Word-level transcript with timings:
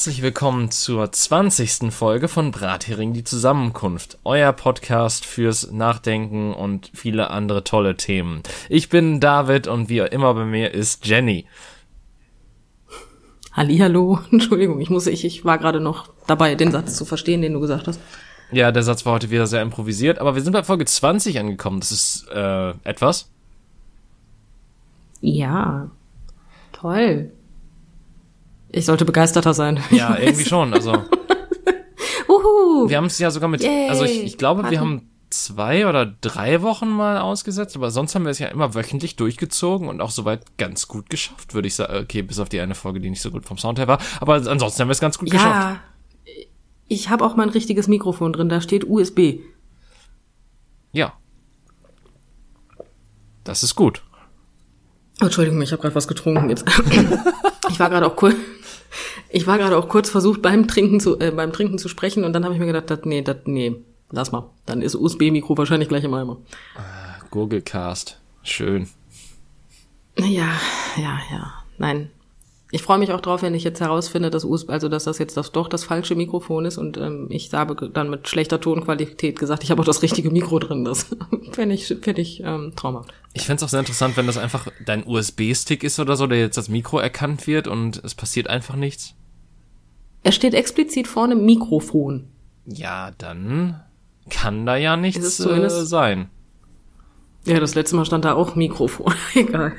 herzlich 0.00 0.22
willkommen 0.22 0.70
zur 0.70 1.12
20. 1.12 1.92
Folge 1.92 2.28
von 2.28 2.52
Brathering 2.52 3.12
die 3.12 3.22
Zusammenkunft, 3.22 4.16
euer 4.24 4.50
Podcast 4.54 5.26
fürs 5.26 5.72
Nachdenken 5.72 6.54
und 6.54 6.90
viele 6.94 7.28
andere 7.28 7.64
tolle 7.64 7.98
Themen. 7.98 8.42
Ich 8.70 8.88
bin 8.88 9.20
David 9.20 9.66
und 9.66 9.90
wie 9.90 9.98
immer 9.98 10.32
bei 10.32 10.46
mir 10.46 10.72
ist 10.72 11.04
Jenny. 11.04 11.44
Hallihallo, 13.52 14.20
Entschuldigung, 14.32 14.80
ich 14.80 14.88
muss 14.88 15.06
ich, 15.06 15.26
ich 15.26 15.44
war 15.44 15.58
gerade 15.58 15.80
noch 15.80 16.08
dabei, 16.26 16.54
den 16.54 16.70
Satz 16.70 16.96
zu 16.96 17.04
verstehen, 17.04 17.42
den 17.42 17.52
du 17.52 17.60
gesagt 17.60 17.86
hast. 17.86 18.00
Ja, 18.50 18.72
der 18.72 18.82
Satz 18.82 19.04
war 19.04 19.12
heute 19.12 19.28
wieder 19.28 19.46
sehr 19.46 19.60
improvisiert, 19.60 20.18
aber 20.18 20.34
wir 20.34 20.40
sind 20.40 20.54
bei 20.54 20.64
Folge 20.64 20.86
20 20.86 21.38
angekommen. 21.38 21.78
Das 21.78 21.92
ist 21.92 22.26
äh, 22.30 22.70
etwas. 22.84 23.28
Ja, 25.20 25.90
toll. 26.72 27.32
Ich 28.72 28.86
sollte 28.86 29.04
begeisterter 29.04 29.54
sein. 29.54 29.80
Ja, 29.90 30.16
irgendwie 30.16 30.44
schon. 30.44 30.72
Also 30.72 30.92
Uhu. 32.28 32.88
wir 32.88 32.96
haben 32.96 33.06
es 33.06 33.18
ja 33.18 33.30
sogar 33.30 33.48
mit, 33.48 33.62
Yay. 33.62 33.88
also 33.88 34.04
ich, 34.04 34.24
ich 34.24 34.38
glaube, 34.38 34.58
wir 34.58 34.62
Party. 34.62 34.76
haben 34.76 35.10
zwei 35.30 35.86
oder 35.86 36.06
drei 36.06 36.62
Wochen 36.62 36.88
mal 36.88 37.18
ausgesetzt, 37.18 37.76
aber 37.76 37.90
sonst 37.90 38.14
haben 38.14 38.24
wir 38.24 38.30
es 38.30 38.38
ja 38.38 38.48
immer 38.48 38.74
wöchentlich 38.74 39.16
durchgezogen 39.16 39.88
und 39.88 40.00
auch 40.00 40.10
soweit 40.10 40.56
ganz 40.58 40.88
gut 40.88 41.08
geschafft, 41.10 41.54
würde 41.54 41.68
ich 41.68 41.74
sagen. 41.74 42.02
Okay, 42.02 42.22
bis 42.22 42.38
auf 42.38 42.48
die 42.48 42.60
eine 42.60 42.74
Folge, 42.74 43.00
die 43.00 43.10
nicht 43.10 43.22
so 43.22 43.30
gut 43.30 43.46
vom 43.46 43.58
Sound 43.58 43.78
her 43.78 43.88
war, 43.88 43.98
aber 44.20 44.34
ansonsten 44.34 44.80
haben 44.80 44.88
wir 44.88 44.92
es 44.92 45.00
ganz 45.00 45.18
gut 45.18 45.30
geschafft. 45.30 45.46
Ja, 45.46 45.80
ich 46.88 47.08
habe 47.08 47.24
auch 47.24 47.36
mein 47.36 47.48
richtiges 47.48 47.86
Mikrofon 47.86 48.32
drin, 48.32 48.48
da 48.48 48.60
steht 48.60 48.84
USB. 48.84 49.40
Ja. 50.92 51.12
Das 53.44 53.62
ist 53.62 53.76
gut. 53.76 54.02
Entschuldigung, 55.20 55.60
ich 55.62 55.70
habe 55.70 55.82
gerade 55.82 55.94
was 55.94 56.08
getrunken 56.08 56.50
jetzt. 56.50 56.64
ich 57.70 57.78
war 57.78 57.90
gerade 57.90 58.06
auch 58.06 58.16
kurz, 58.16 58.34
ich 59.28 59.46
war 59.46 59.58
gerade 59.58 59.76
auch 59.76 59.88
kurz 59.88 60.10
versucht 60.10 60.42
beim 60.42 60.66
Trinken 60.68 61.00
zu 61.00 61.18
äh, 61.18 61.30
beim 61.30 61.52
Trinken 61.52 61.78
zu 61.78 61.88
sprechen 61.88 62.24
und 62.24 62.32
dann 62.32 62.44
habe 62.44 62.54
ich 62.54 62.60
mir 62.60 62.66
gedacht, 62.66 62.90
dat, 62.90 63.06
nee, 63.06 63.22
dat, 63.22 63.48
nee, 63.48 63.76
lass 64.10 64.32
mal. 64.32 64.50
Dann 64.66 64.82
ist 64.82 64.94
USB-Mikro 64.94 65.56
wahrscheinlich 65.56 65.88
gleich 65.88 66.04
im 66.04 66.14
Eimer. 66.14 66.38
Gurgelcast. 67.30 68.18
Schön. 68.42 68.88
Ja, 70.18 70.52
ja, 70.96 71.20
ja. 71.30 71.52
Nein. 71.78 72.10
Ich 72.72 72.82
freue 72.82 72.98
mich 72.98 73.12
auch 73.12 73.20
drauf, 73.20 73.42
wenn 73.42 73.54
ich 73.54 73.64
jetzt 73.64 73.80
herausfinde, 73.80 74.30
dass 74.30 74.44
USB, 74.44 74.70
also 74.70 74.88
dass 74.88 75.04
das 75.04 75.18
jetzt 75.18 75.36
das, 75.36 75.50
doch 75.50 75.68
das 75.68 75.84
falsche 75.84 76.14
Mikrofon 76.14 76.64
ist 76.64 76.78
und 76.78 76.96
ähm, 76.98 77.26
ich 77.28 77.52
habe 77.52 77.90
dann 77.90 78.10
mit 78.10 78.28
schlechter 78.28 78.60
Tonqualität 78.60 79.38
gesagt, 79.38 79.64
ich 79.64 79.70
habe 79.70 79.82
auch 79.82 79.86
das 79.86 80.02
richtige 80.02 80.30
Mikro 80.30 80.58
drin. 80.60 80.84
Das 80.84 81.06
fände 81.52 81.74
ich, 81.74 81.86
fänd 81.86 82.18
ich 82.18 82.42
ähm, 82.44 82.72
traumhaft. 82.76 83.12
Ich 83.32 83.46
fänd's 83.46 83.62
auch 83.62 83.68
sehr 83.68 83.80
interessant, 83.80 84.16
wenn 84.16 84.26
das 84.26 84.38
einfach 84.38 84.68
dein 84.84 85.06
USB-Stick 85.06 85.82
ist 85.82 85.98
oder 85.98 86.16
so, 86.16 86.26
der 86.26 86.38
jetzt 86.38 86.58
als 86.58 86.68
Mikro 86.68 86.98
erkannt 86.98 87.46
wird 87.46 87.66
und 87.66 88.02
es 88.04 88.14
passiert 88.14 88.48
einfach 88.48 88.76
nichts. 88.76 89.14
Er 90.22 90.32
steht 90.32 90.54
explizit 90.54 91.08
vorne 91.08 91.34
Mikrofon. 91.34 92.28
Ja, 92.66 93.10
dann 93.18 93.80
kann 94.28 94.66
da 94.66 94.76
ja 94.76 94.96
nichts 94.96 95.24
es 95.24 95.40
äh, 95.40 95.86
sein. 95.86 96.28
Ja, 97.46 97.58
das 97.58 97.74
letzte 97.74 97.96
Mal 97.96 98.04
stand 98.04 98.24
da 98.24 98.34
auch 98.34 98.54
Mikrofon. 98.54 99.14
Egal. 99.34 99.72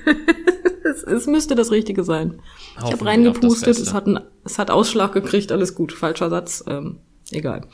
Es, 1.04 1.04
es 1.04 1.28
müsste 1.28 1.56
das 1.56 1.72
Richtige 1.72 2.04
sein. 2.04 2.42
Ich 2.76 2.82
Hoffen 2.82 2.92
habe 2.94 3.02
wir 3.02 3.08
reingepustet, 3.08 3.78
es 3.78 3.94
hat, 3.94 4.08
ein, 4.08 4.20
es 4.44 4.58
hat 4.59 4.72
Ausschlag 4.72 5.14
gekriegt, 5.14 5.52
alles 5.52 5.75
gut. 5.75 5.94
Falscher 5.94 6.30
Satz, 6.30 6.64
ähm, 6.68 7.00
egal. 7.31 7.68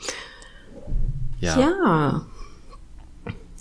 Ja. 1.40 1.60
Ja. 1.60 2.26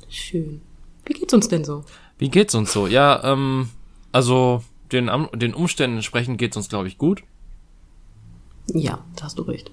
Schön. 0.09 0.61
Wie 1.05 1.13
geht's 1.13 1.33
uns 1.33 1.47
denn 1.47 1.63
so? 1.63 1.83
Wie 2.17 2.29
geht's 2.29 2.55
uns 2.55 2.73
so? 2.73 2.87
Ja, 2.87 3.23
ähm, 3.23 3.69
also 4.11 4.63
den, 4.91 5.09
den 5.33 5.53
Umständen 5.53 5.97
entsprechend 5.97 6.37
geht's 6.37 6.57
uns, 6.57 6.69
glaube 6.69 6.87
ich, 6.87 6.97
gut. 6.97 7.23
Ja, 8.73 8.99
da 9.15 9.25
hast 9.25 9.37
du 9.37 9.43
recht. 9.43 9.71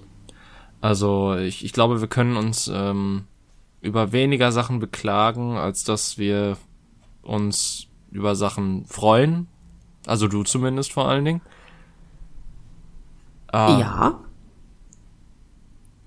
Also 0.81 1.35
ich, 1.35 1.65
ich 1.65 1.73
glaube, 1.73 1.99
wir 1.99 2.07
können 2.07 2.37
uns 2.37 2.69
ähm, 2.71 3.25
über 3.81 4.11
weniger 4.11 4.51
Sachen 4.51 4.79
beklagen, 4.79 5.57
als 5.57 5.83
dass 5.83 6.17
wir 6.17 6.57
uns 7.21 7.87
über 8.11 8.35
Sachen 8.35 8.85
freuen. 8.85 9.47
Also 10.05 10.27
du 10.27 10.43
zumindest 10.43 10.93
vor 10.93 11.07
allen 11.09 11.25
Dingen. 11.25 11.41
Ah, 13.51 13.77
Ja. 13.79 14.19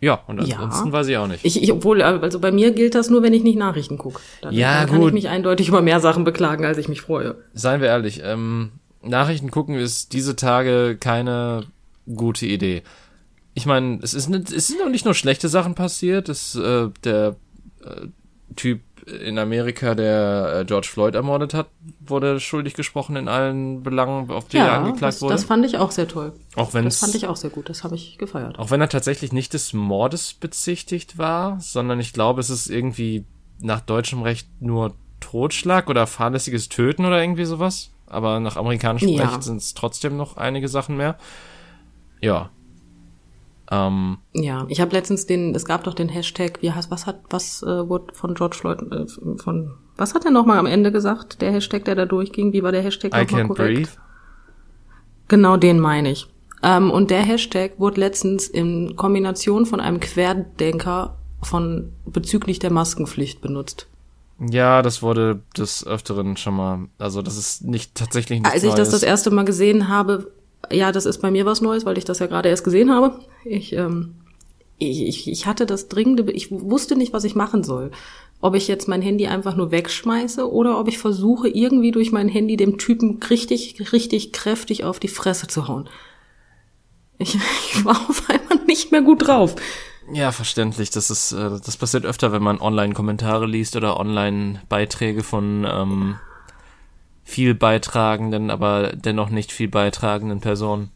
Ja, 0.00 0.20
und 0.28 0.46
Ja. 0.46 0.58
ansonsten 0.58 0.92
weiß 0.92 1.08
ich 1.08 1.16
auch 1.16 1.26
nicht. 1.26 1.44
Ich, 1.44 1.60
ich, 1.60 1.72
obwohl, 1.72 2.02
also 2.02 2.38
bei 2.38 2.52
mir 2.52 2.70
gilt 2.70 2.94
das 2.94 3.10
nur, 3.10 3.22
wenn 3.24 3.32
ich 3.32 3.42
nicht 3.42 3.58
Nachrichten 3.58 3.98
gucke. 3.98 4.20
Ja, 4.50 4.80
dann 4.82 4.90
kann 4.90 5.00
gut. 5.00 5.08
ich 5.08 5.14
mich 5.14 5.28
eindeutig 5.28 5.66
über 5.68 5.82
mehr 5.82 5.98
Sachen 5.98 6.22
beklagen, 6.22 6.64
als 6.64 6.78
ich 6.78 6.88
mich 6.88 7.00
freue. 7.00 7.34
Seien 7.52 7.80
wir 7.80 7.88
ehrlich, 7.88 8.20
ähm, 8.22 8.70
Nachrichten 9.02 9.50
gucken 9.50 9.74
ist 9.74 10.12
diese 10.12 10.36
Tage 10.36 10.96
keine 11.00 11.64
gute 12.14 12.46
Idee. 12.46 12.82
Ich 13.54 13.66
meine, 13.66 13.98
es 14.00 14.14
ist 14.14 14.28
nicht, 14.28 14.52
es 14.52 14.68
sind 14.68 14.78
noch 14.78 14.88
nicht 14.88 15.04
nur 15.04 15.14
schlechte 15.14 15.48
Sachen 15.48 15.74
passiert. 15.74 16.28
Es, 16.28 16.54
äh, 16.54 16.90
der 17.02 17.34
äh, 17.84 18.06
Typ 18.54 18.80
in 19.24 19.38
Amerika, 19.38 19.94
der 19.94 20.58
äh, 20.60 20.64
George 20.64 20.88
Floyd 20.90 21.14
ermordet 21.14 21.54
hat, 21.54 21.68
wurde 22.00 22.40
schuldig 22.40 22.74
gesprochen 22.74 23.16
in 23.16 23.28
allen 23.28 23.82
Belangen, 23.82 24.30
auf 24.30 24.48
die 24.48 24.58
er 24.58 24.66
Ja, 24.66 24.76
angeklagt 24.78 25.14
das, 25.14 25.22
wurde. 25.22 25.34
das 25.34 25.44
fand 25.44 25.64
ich 25.64 25.78
auch 25.78 25.90
sehr 25.90 26.08
toll. 26.08 26.32
auch 26.56 26.74
wenn 26.74 26.84
Das 26.84 26.98
fand 26.98 27.14
ich 27.14 27.26
auch 27.26 27.36
sehr 27.36 27.50
gut. 27.50 27.68
Das 27.68 27.84
habe 27.84 27.94
ich 27.94 28.18
gefeiert. 28.18 28.58
auch 28.58 28.70
wenn 28.70 28.80
er 28.80 28.88
tatsächlich 28.88 29.32
nicht 29.32 29.54
des 29.54 29.72
Mordes 29.72 30.34
bezichtigt 30.34 31.18
war, 31.18 31.58
sondern 31.60 32.00
ich 32.00 32.12
glaube, 32.12 32.40
es 32.40 32.50
ist 32.50 32.68
irgendwie 32.68 33.24
nach 33.60 33.80
deutschem 33.80 34.22
Recht 34.22 34.48
nur 34.60 34.94
Totschlag 35.20 35.88
oder 35.90 36.06
fahrlässiges 36.06 36.68
Töten 36.68 37.04
oder 37.04 37.20
irgendwie 37.20 37.44
sowas. 37.44 37.90
Aber 38.06 38.40
nach 38.40 38.56
amerikanischem 38.56 39.08
Ja. 39.10 39.28
Recht 39.28 39.42
sind 39.42 39.56
es 39.58 39.74
trotzdem 39.74 40.16
noch 40.16 40.36
einige 40.36 40.68
Sachen 40.68 40.96
mehr. 40.96 41.18
Ja. 42.20 42.50
Ähm, 43.70 44.18
Ja, 44.32 44.64
ich 44.68 44.80
habe 44.80 44.92
letztens 44.92 45.26
den, 45.26 45.54
es 45.54 45.64
gab 45.64 45.84
doch 45.84 45.94
den 45.94 46.08
Hashtag, 46.08 46.58
wie 46.62 46.72
heißt, 46.72 46.90
was 46.90 47.06
hat, 47.06 47.20
was 47.30 47.62
äh, 47.62 47.88
wurde 47.88 48.14
von 48.14 48.34
George 48.34 48.56
Floyd, 48.56 48.80
äh, 48.92 49.06
von, 49.38 49.72
was 49.96 50.14
hat 50.14 50.24
er 50.24 50.30
nochmal 50.30 50.58
am 50.58 50.66
Ende 50.66 50.90
gesagt? 50.92 51.40
Der 51.42 51.52
Hashtag, 51.52 51.84
der 51.84 51.94
da 51.94 52.06
durchging, 52.06 52.52
wie 52.52 52.62
war 52.62 52.72
der 52.72 52.82
Hashtag 52.82 53.14
I 53.14 53.22
nochmal 53.24 53.42
can't 53.42 53.46
korrekt? 53.48 53.74
breathe. 53.76 53.90
Genau 55.28 55.56
den 55.56 55.78
meine 55.80 56.10
ich. 56.10 56.26
Ähm, 56.62 56.90
und 56.90 57.10
der 57.10 57.20
Hashtag 57.22 57.72
wurde 57.78 58.00
letztens 58.00 58.48
in 58.48 58.96
Kombination 58.96 59.66
von 59.66 59.80
einem 59.80 60.00
Querdenker 60.00 61.18
von 61.42 61.92
bezüglich 62.06 62.58
der 62.58 62.72
Maskenpflicht 62.72 63.40
benutzt. 63.40 63.86
Ja, 64.40 64.82
das 64.82 65.02
wurde 65.02 65.40
des 65.56 65.86
Öfteren 65.86 66.36
schon 66.36 66.54
mal, 66.54 66.78
also 66.98 67.22
das 67.22 67.36
ist 67.36 67.64
nicht 67.64 67.94
tatsächlich 67.94 68.38
nichts 68.40 68.54
Als 68.54 68.62
ich 68.62 68.70
das 68.70 68.90
Neues. 68.90 68.90
das 68.90 69.02
erste 69.02 69.30
Mal 69.30 69.44
gesehen 69.44 69.88
habe, 69.88 70.32
ja, 70.70 70.92
das 70.92 71.06
ist 71.06 71.22
bei 71.22 71.30
mir 71.30 71.46
was 71.46 71.60
Neues, 71.60 71.84
weil 71.84 71.98
ich 71.98 72.04
das 72.04 72.18
ja 72.18 72.26
gerade 72.26 72.48
erst 72.48 72.64
gesehen 72.64 72.92
habe. 72.92 73.20
Ich, 73.44 73.72
ähm, 73.72 74.14
ich, 74.78 75.28
ich, 75.28 75.46
hatte 75.46 75.66
das 75.66 75.88
dringende, 75.88 76.30
ich 76.32 76.50
wusste 76.50 76.96
nicht, 76.96 77.12
was 77.12 77.24
ich 77.24 77.34
machen 77.34 77.64
soll. 77.64 77.90
Ob 78.40 78.54
ich 78.54 78.68
jetzt 78.68 78.86
mein 78.86 79.02
Handy 79.02 79.26
einfach 79.26 79.56
nur 79.56 79.72
wegschmeiße 79.72 80.50
oder 80.50 80.78
ob 80.78 80.88
ich 80.88 80.98
versuche, 80.98 81.48
irgendwie 81.48 81.90
durch 81.90 82.12
mein 82.12 82.28
Handy 82.28 82.56
dem 82.56 82.78
Typen 82.78 83.18
richtig, 83.30 83.92
richtig 83.92 84.32
kräftig 84.32 84.84
auf 84.84 85.00
die 85.00 85.08
Fresse 85.08 85.48
zu 85.48 85.66
hauen. 85.66 85.88
Ich, 87.18 87.34
ich 87.74 87.84
war 87.84 87.96
auf 88.08 88.28
einmal 88.28 88.64
nicht 88.66 88.92
mehr 88.92 89.02
gut 89.02 89.26
drauf. 89.26 89.56
Ja, 90.12 90.32
verständlich. 90.32 90.90
Das 90.90 91.10
ist, 91.10 91.32
äh, 91.32 91.50
das 91.64 91.76
passiert 91.76 92.06
öfter, 92.06 92.32
wenn 92.32 92.42
man 92.42 92.60
Online-Kommentare 92.60 93.46
liest 93.46 93.76
oder 93.76 93.98
Online-Beiträge 93.98 95.22
von 95.22 95.66
ähm, 95.70 96.16
viel 97.28 97.54
beitragenden, 97.54 98.50
aber 98.50 98.92
dennoch 98.94 99.28
nicht 99.28 99.52
viel 99.52 99.68
beitragenden 99.68 100.40
Personen. 100.40 100.90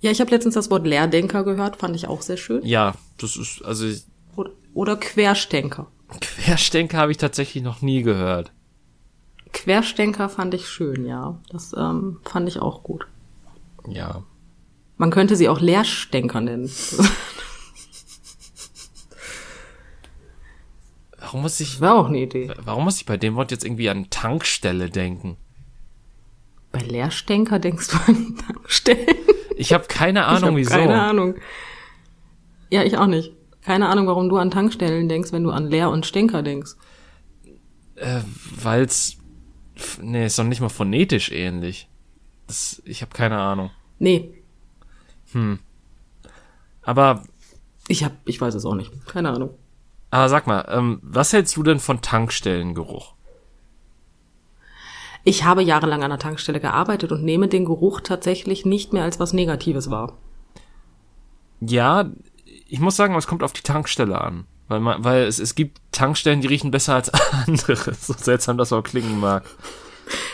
Ja, 0.00 0.10
ich 0.10 0.20
habe 0.20 0.30
letztens 0.30 0.54
das 0.54 0.70
Wort 0.70 0.86
Leerdenker 0.86 1.44
gehört, 1.44 1.76
fand 1.76 1.96
ich 1.96 2.06
auch 2.06 2.20
sehr 2.20 2.36
schön. 2.36 2.64
Ja, 2.64 2.94
das 3.16 3.36
ist, 3.36 3.64
also 3.64 3.86
Oder, 4.36 4.50
oder 4.74 4.96
Querstenker. 4.96 5.86
Querstenker 6.20 6.98
habe 6.98 7.10
ich 7.10 7.16
tatsächlich 7.16 7.64
noch 7.64 7.80
nie 7.80 8.02
gehört. 8.02 8.52
Querstenker 9.54 10.28
fand 10.28 10.52
ich 10.52 10.68
schön, 10.68 11.06
ja. 11.06 11.40
Das 11.48 11.72
ähm, 11.72 12.20
fand 12.24 12.46
ich 12.46 12.60
auch 12.60 12.82
gut. 12.82 13.06
Ja. 13.88 14.24
Man 14.98 15.10
könnte 15.10 15.36
sie 15.36 15.48
auch 15.48 15.60
Leerstenker 15.60 16.42
nennen. 16.42 16.70
Warum 21.26 21.42
muss 21.42 21.58
ich, 21.58 21.80
Wäre 21.80 21.94
auch 21.94 22.06
eine 22.06 22.20
Idee. 22.20 22.52
warum 22.62 22.84
muss 22.84 22.98
ich 22.98 23.04
bei 23.04 23.16
dem 23.16 23.34
Wort 23.34 23.50
jetzt 23.50 23.64
irgendwie 23.64 23.90
an 23.90 24.10
Tankstelle 24.10 24.90
denken? 24.90 25.36
Bei 26.70 26.78
Leerstenker 26.78 27.58
denkst 27.58 27.88
du 27.88 27.96
an 28.06 28.36
Tankstellen? 28.36 29.16
Ich 29.56 29.72
habe 29.72 29.86
keine 29.88 30.20
ich 30.22 30.26
Ahnung, 30.26 30.50
hab 30.50 30.56
wieso. 30.56 30.70
Keine 30.70 31.02
Ahnung. 31.02 31.34
Ja, 32.70 32.84
ich 32.84 32.96
auch 32.96 33.08
nicht. 33.08 33.32
Keine 33.60 33.88
Ahnung, 33.88 34.06
warum 34.06 34.28
du 34.28 34.36
an 34.36 34.52
Tankstellen 34.52 35.08
denkst, 35.08 35.32
wenn 35.32 35.42
du 35.42 35.50
an 35.50 35.68
Leer 35.68 35.90
und 35.90 36.06
Stenker 36.06 36.44
denkst. 36.44 36.76
Äh, 37.96 38.20
weil's, 38.62 39.16
nee, 40.00 40.26
ist 40.26 40.38
doch 40.38 40.44
nicht 40.44 40.60
mal 40.60 40.68
phonetisch 40.68 41.32
ähnlich. 41.32 41.88
Das, 42.46 42.80
ich 42.84 43.02
habe 43.02 43.12
keine 43.12 43.38
Ahnung. 43.38 43.72
Nee, 43.98 44.32
Aber, 46.82 47.24
ich 47.88 48.04
hab, 48.04 48.12
ich 48.26 48.40
weiß 48.40 48.54
es 48.54 48.64
auch 48.64 48.76
nicht. 48.76 48.92
Keine 49.08 49.30
Ahnung. 49.30 49.50
Aber 50.10 50.28
sag 50.28 50.46
mal, 50.46 50.66
ähm, 50.68 51.00
was 51.02 51.32
hältst 51.32 51.56
du 51.56 51.62
denn 51.62 51.80
von 51.80 52.00
Tankstellengeruch? 52.00 53.14
Ich 55.24 55.44
habe 55.44 55.62
jahrelang 55.62 56.04
an 56.04 56.10
der 56.10 56.20
Tankstelle 56.20 56.60
gearbeitet 56.60 57.10
und 57.10 57.24
nehme 57.24 57.48
den 57.48 57.64
Geruch 57.64 58.00
tatsächlich 58.00 58.64
nicht 58.64 58.92
mehr 58.92 59.02
als 59.02 59.18
was 59.18 59.32
Negatives 59.32 59.90
wahr. 59.90 60.16
Ja, 61.60 62.10
ich 62.68 62.78
muss 62.78 62.96
sagen, 62.96 63.14
es 63.16 63.26
kommt 63.26 63.42
auf 63.42 63.52
die 63.52 63.62
Tankstelle 63.62 64.20
an. 64.20 64.46
Weil, 64.68 64.80
man, 64.80 65.04
weil 65.04 65.24
es, 65.24 65.38
es 65.38 65.54
gibt 65.54 65.80
Tankstellen, 65.92 66.40
die 66.40 66.48
riechen 66.48 66.70
besser 66.70 66.94
als 66.94 67.10
andere. 67.46 67.94
So 67.94 68.12
seltsam 68.12 68.56
das 68.56 68.72
auch 68.72 68.82
klingen 68.82 69.20
mag. 69.20 69.44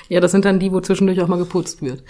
Ja, 0.08 0.20
das 0.20 0.32
sind 0.32 0.44
dann 0.44 0.58
die, 0.58 0.72
wo 0.72 0.80
zwischendurch 0.80 1.20
auch 1.22 1.28
mal 1.28 1.38
geputzt 1.38 1.82
wird. 1.82 2.02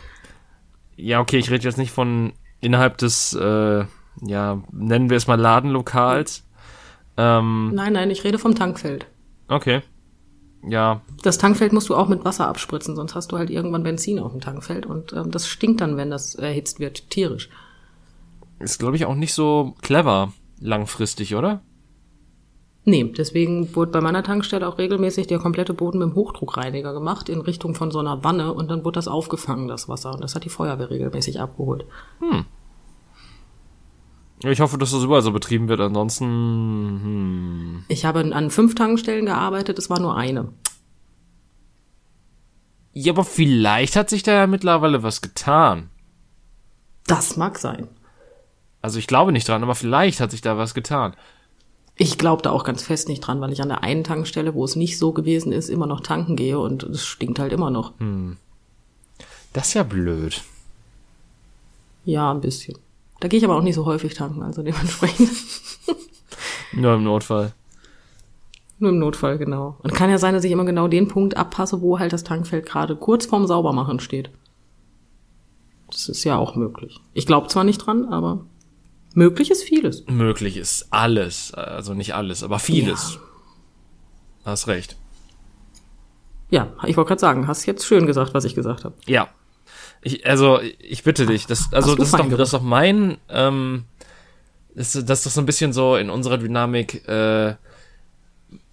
Ja, 0.97 1.21
okay, 1.21 1.39
ich 1.39 1.51
rede 1.51 1.65
jetzt 1.65 1.79
nicht 1.79 1.93
von 1.93 2.33
innerhalb 2.61 2.99
des, 2.99 3.35
äh, 3.35 3.85
ja, 4.21 4.63
nennen 4.71 5.11
wir 5.11 5.17
es 5.17 5.27
mal 5.27 5.41
Ladenlokals. 5.41 6.45
Ähm, 7.17 7.73
Nein, 7.75 7.93
nein, 7.93 8.11
ich 8.11 8.25
rede 8.25 8.39
vom 8.39 8.55
Tankfeld. 8.55 9.07
okay. 9.49 9.83
Ja, 10.65 11.01
Das 11.25 11.39
Tankfeld 11.39 11.73
musst 11.73 11.89
du 11.89 11.97
auch 11.97 12.07
mit 12.07 12.25
Wasser 12.25 12.47
abspritzen, 12.47 12.95
sonst 12.95 13.17
hast 13.17 13.33
du 13.33 13.37
halt 13.37 13.51
irgendwann 13.51 13.83
Benzin 13.83 14.21
auf 14.21 14.31
dem 14.31 14.41
Tankfeld 14.41 14.87
und 14.87 15.13
ähm, 15.13 15.33
das 15.33 15.49
stinkt 15.49 15.81
dann, 15.81 15.97
wenn 15.97 16.09
das 16.09 16.37
erhitzt 16.37 16.79
wird, 16.79 17.11
tierisch. 17.11 17.51
ist 18.61 18.79
glaube 18.79 18.95
ich 18.95 19.05
auch 19.05 19.17
nicht 19.17 19.35
so 19.35 19.75
clever 19.83 20.33
langfristig, 20.61 21.35
oder? 21.35 21.63
Nee, 22.85 23.13
deswegen 23.17 23.75
wurde 23.75 23.91
bei 23.91 24.01
meiner 24.01 24.23
Tankstelle 24.23 24.69
auch 24.69 24.79
regelmäßig 24.79 25.27
der 25.27 25.41
komplette 25.41 25.75
Boden 25.75 25.99
mit 25.99 26.09
dem 26.11 26.15
Hochdruckreiniger 26.15 26.93
gemacht 26.93 27.29
in 27.29 27.41
Richtung 27.41 27.75
von 27.75 27.91
so 27.91 27.99
einer 27.99 28.23
Wanne 28.23 28.53
und 28.53 28.71
dann 28.71 28.85
wurde 28.85 28.97
das 28.99 29.09
aufgefangen, 29.09 29.67
das 29.69 29.89
Wasser. 29.89 30.13
Und 30.15 30.21
das 30.23 30.35
hat 30.37 30.45
die 30.45 30.49
Feuerwehr 30.49 30.91
regelmäßig 30.91 31.41
abgeholt. 31.41 31.85
Ich 34.45 34.61
hoffe, 34.61 34.77
dass 34.77 34.91
das 34.91 35.05
überall 35.05 35.23
so 35.23 35.31
betrieben 35.31 35.69
wird. 35.69 35.81
Ansonsten, 35.81 36.25
hm. 36.27 37.85
Ich 37.89 38.05
habe 38.05 38.21
an 38.21 38.51
fünf 38.51 38.75
Tankstellen 38.75 39.27
gearbeitet, 39.27 39.79
es 39.79 39.89
war 39.89 40.01
nur 40.01 40.17
eine. 40.17 40.53
Ja, 42.93 43.13
aber 43.13 43.25
vielleicht 43.25 43.97
hat 43.97 44.11
sich 44.11 44.23
da 44.23 44.33
ja 44.33 44.47
mittlerweile 44.47 45.03
was 45.03 45.23
getan. 45.23 45.91
Das 47.07 47.37
mag 47.37 47.59
sein. 47.59 47.89
Also 48.83 48.99
ich 48.99 49.07
glaube 49.07 49.33
nicht 49.33 49.49
dran, 49.49 49.63
aber 49.63 49.75
vielleicht 49.75 50.21
hat 50.21 50.31
sich 50.31 50.41
da 50.41 50.59
was 50.59 50.75
getan. 50.75 51.15
Ich 51.95 52.19
glaube 52.19 52.43
da 52.43 52.51
auch 52.51 52.65
ganz 52.65 52.83
fest 52.83 53.09
nicht 53.09 53.21
dran, 53.21 53.41
weil 53.41 53.53
ich 53.53 53.63
an 53.63 53.69
der 53.69 53.83
einen 53.83 54.03
Tankstelle, 54.03 54.55
wo 54.55 54.65
es 54.65 54.77
nicht 54.77 54.99
so 54.99 55.13
gewesen 55.13 55.53
ist, 55.53 55.69
immer 55.69 55.87
noch 55.87 56.01
tanken 56.01 56.37
gehe 56.37 56.59
und 56.59 56.83
es 56.83 57.05
stinkt 57.05 57.39
halt 57.39 57.53
immer 57.53 57.71
noch. 57.71 57.93
Das 59.53 59.69
ist 59.69 59.75
ja 59.75 59.83
blöd. 59.83 60.43
Ja, 62.05 62.33
ein 62.33 62.41
bisschen. 62.41 62.79
Da 63.23 63.29
gehe 63.29 63.39
ich 63.39 63.45
aber 63.45 63.55
auch 63.55 63.63
nicht 63.63 63.77
so 63.77 63.87
häufig 63.87 64.15
tanken, 64.15 64.43
also 64.43 64.65
dementsprechend. 64.65 65.31
Nur 66.73 66.95
im 66.95 67.05
Notfall. 67.05 67.53
Nur 68.81 68.91
im 68.91 68.99
Notfall, 68.99 69.39
genau. 69.39 69.77
Und 69.85 69.95
kann 69.95 70.11
ja 70.11 70.19
sein, 70.19 70.35
dass 70.35 70.43
ich 70.43 70.51
immer 70.51 70.65
genau 70.65 70.89
den 70.89 71.07
Punkt 71.07 71.37
abpasse, 71.37 71.81
wo 71.81 72.01
halt 72.01 72.13
das 72.13 72.25
Tankfeld 72.25 72.67
gerade 72.67 72.97
kurz 72.97 73.27
vorm 73.27 73.47
Saubermachen 73.47 74.01
steht. 74.01 74.31
Das 75.89 76.09
ist 76.09 76.25
ja 76.25 76.37
auch 76.37 76.57
möglich. 76.57 76.99
Ich 77.13 77.25
glaube 77.25 77.47
zwar 77.47 77.63
nicht 77.63 77.79
dran, 77.79 78.07
aber 78.07 78.45
möglich 79.15 79.53
ist 79.53 79.63
vieles. 79.63 80.05
Möglich 80.09 80.57
ist 80.57 80.89
alles. 80.91 81.55
Also 81.55 81.95
nicht 81.95 82.17
alles, 82.17 82.43
aber 82.43 82.59
vieles. 82.59 83.21
Hast 84.45 84.67
recht. 84.67 84.97
Ja, 86.51 86.73
ich 86.87 86.97
wollte 86.97 87.09
gerade 87.09 87.21
sagen, 87.21 87.47
hast 87.47 87.67
jetzt 87.67 87.87
schön 87.87 88.05
gesagt, 88.05 88.35
was 88.35 88.45
ich 88.45 88.57
gesagt 88.57 88.85
habe. 88.85 88.97
Ja. 89.07 89.29
Ich, 90.03 90.27
also, 90.27 90.61
ich 90.79 91.05
bitte 91.05 91.27
dich, 91.27 91.47
das, 91.47 91.73
also, 91.73 91.95
das 91.95 92.09
ist, 92.09 92.19
doch, 92.19 92.29
das 92.29 92.49
ist 92.49 92.55
doch 92.55 92.63
mein, 92.63 93.19
ähm, 93.29 93.85
das, 94.75 94.93
das 94.93 95.19
ist 95.19 95.27
doch 95.27 95.31
so 95.31 95.41
ein 95.41 95.47
bisschen 95.47 95.73
so 95.73 95.97
in 95.97 96.11
unserer 96.11 96.39
Dynamik, 96.39 97.07
äh, 97.09 97.55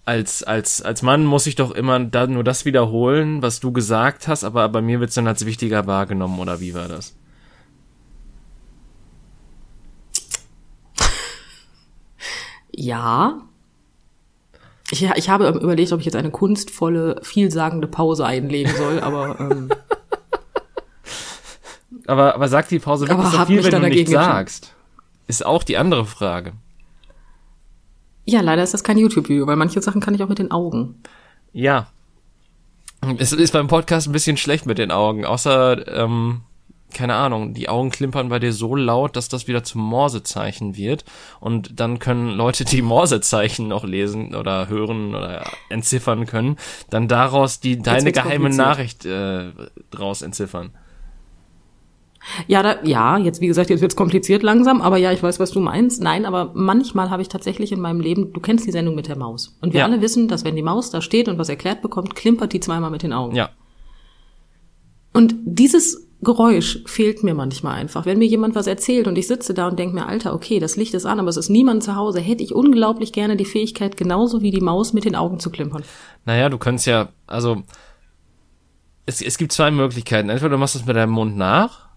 als, 0.04 0.42
als, 0.42 0.82
als 0.82 1.02
Mann 1.02 1.24
muss 1.24 1.46
ich 1.46 1.54
doch 1.54 1.70
immer 1.70 2.00
da 2.00 2.26
nur 2.26 2.42
das 2.42 2.64
wiederholen, 2.64 3.42
was 3.42 3.60
du 3.60 3.70
gesagt 3.70 4.26
hast, 4.26 4.42
aber 4.42 4.68
bei 4.68 4.82
mir 4.82 4.98
wird's 4.98 5.14
dann 5.14 5.28
als 5.28 5.46
wichtiger 5.46 5.86
wahrgenommen, 5.86 6.40
oder 6.40 6.58
wie 6.58 6.74
war 6.74 6.88
das? 6.88 7.14
Ja. 12.72 13.42
Ich, 14.90 15.04
ich 15.04 15.28
habe 15.28 15.48
überlegt, 15.48 15.92
ob 15.92 16.00
ich 16.00 16.06
jetzt 16.06 16.16
eine 16.16 16.30
kunstvolle, 16.30 17.20
vielsagende 17.22 17.86
Pause 17.86 18.26
einlegen 18.26 18.74
soll, 18.74 18.98
aber 19.00 19.38
ähm, 19.38 19.68
Aber, 22.10 22.34
aber 22.34 22.48
sagt 22.48 22.72
die 22.72 22.80
Pause 22.80 23.04
Aber 23.04 23.18
wirklich 23.18 23.32
so 23.32 23.38
hab 23.38 23.46
viel, 23.46 23.62
wenn 23.62 23.70
du 23.70 23.78
nicht 23.78 23.84
dagegen 23.84 23.98
entschieden. 24.00 24.22
sagst? 24.24 24.74
Ist 25.28 25.46
auch 25.46 25.62
die 25.62 25.78
andere 25.78 26.04
Frage. 26.04 26.54
ja, 28.26 28.40
leider 28.40 28.64
ist 28.64 28.74
das 28.74 28.82
kein 28.82 28.98
YouTube-Video, 28.98 29.46
weil 29.46 29.54
manche 29.56 29.80
Sachen 29.80 30.00
kann 30.00 30.14
ich 30.14 30.22
auch 30.24 30.28
mit 30.28 30.40
den 30.40 30.50
Augen. 30.50 30.96
Ja. 31.52 31.86
Es 33.18 33.32
ist 33.32 33.52
beim 33.52 33.68
Podcast 33.68 34.08
ein 34.08 34.12
bisschen 34.12 34.36
schlecht 34.36 34.66
mit 34.66 34.78
den 34.78 34.90
Augen, 34.90 35.24
außer, 35.24 35.86
ähm, 35.88 36.40
keine 36.92 37.14
Ahnung, 37.14 37.54
die 37.54 37.68
Augen 37.68 37.90
klimpern 37.90 38.28
bei 38.28 38.40
dir 38.40 38.52
so 38.52 38.74
laut, 38.74 39.14
dass 39.14 39.28
das 39.28 39.46
wieder 39.46 39.62
zum 39.62 39.80
Morsezeichen 39.80 40.76
wird. 40.76 41.04
Und 41.38 41.78
dann 41.78 42.00
können 42.00 42.30
Leute, 42.30 42.64
die 42.64 42.82
Morsezeichen 42.82 43.68
noch 43.68 43.84
lesen 43.84 44.34
oder 44.34 44.68
hören 44.68 45.14
oder 45.14 45.48
entziffern 45.68 46.26
können, 46.26 46.56
dann 46.90 47.06
daraus 47.06 47.60
die 47.60 47.78
deine 47.78 48.10
geheime. 48.10 48.50
Nachricht 48.50 49.06
äh, 49.06 49.52
draus 49.92 50.22
entziffern. 50.22 50.72
Ja, 52.46 52.62
da, 52.62 52.82
ja, 52.84 53.16
jetzt 53.18 53.40
wie 53.40 53.46
gesagt, 53.46 53.70
jetzt 53.70 53.80
wird's 53.80 53.96
kompliziert 53.96 54.42
langsam, 54.42 54.82
aber 54.82 54.98
ja, 54.98 55.10
ich 55.12 55.22
weiß, 55.22 55.40
was 55.40 55.50
du 55.52 55.60
meinst. 55.60 56.02
Nein, 56.02 56.26
aber 56.26 56.52
manchmal 56.54 57.10
habe 57.10 57.22
ich 57.22 57.28
tatsächlich 57.28 57.72
in 57.72 57.80
meinem 57.80 58.00
Leben, 58.00 58.32
du 58.32 58.40
kennst 58.40 58.66
die 58.66 58.72
Sendung 58.72 58.94
mit 58.94 59.08
der 59.08 59.16
Maus. 59.16 59.56
Und 59.60 59.72
wir 59.72 59.80
Ja. 59.80 59.86
alle 59.86 60.00
wissen, 60.02 60.28
dass 60.28 60.44
wenn 60.44 60.56
die 60.56 60.62
Maus 60.62 60.90
da 60.90 61.00
steht 61.00 61.28
und 61.28 61.38
was 61.38 61.48
erklärt 61.48 61.80
bekommt, 61.82 62.14
klimpert 62.14 62.52
die 62.52 62.60
zweimal 62.60 62.90
mit 62.90 63.02
den 63.02 63.12
Augen. 63.12 63.34
Ja. 63.34 63.50
Und 65.12 65.34
dieses 65.44 66.06
Geräusch 66.22 66.82
fehlt 66.84 67.24
mir 67.24 67.34
manchmal 67.34 67.76
einfach. 67.76 68.04
Wenn 68.04 68.18
mir 68.18 68.26
jemand 68.26 68.54
was 68.54 68.66
erzählt 68.66 69.08
und 69.08 69.16
ich 69.16 69.26
sitze 69.26 69.54
da 69.54 69.68
und 69.68 69.78
denke 69.78 69.94
mir, 69.94 70.06
Alter, 70.06 70.34
okay, 70.34 70.58
das 70.60 70.76
Licht 70.76 70.92
ist 70.92 71.06
an, 71.06 71.18
aber 71.18 71.30
es 71.30 71.38
ist 71.38 71.48
niemand 71.48 71.82
zu 71.82 71.96
Hause, 71.96 72.20
hätte 72.20 72.44
ich 72.44 72.54
unglaublich 72.54 73.12
gerne 73.12 73.36
die 73.36 73.46
Fähigkeit, 73.46 73.96
genauso 73.96 74.42
wie 74.42 74.50
die 74.50 74.60
Maus 74.60 74.92
mit 74.92 75.06
den 75.06 75.16
Augen 75.16 75.40
zu 75.40 75.50
klimpern. 75.50 75.82
Naja, 76.26 76.50
du 76.50 76.58
könntest 76.58 76.86
ja, 76.86 77.08
also, 77.26 77.62
es, 79.06 79.22
es 79.22 79.38
gibt 79.38 79.52
zwei 79.52 79.70
Möglichkeiten. 79.70 80.28
Entweder 80.28 80.50
du 80.50 80.58
machst 80.58 80.74
das 80.74 80.84
mit 80.84 80.94
deinem 80.94 81.12
Mund 81.12 81.38
nach, 81.38 81.88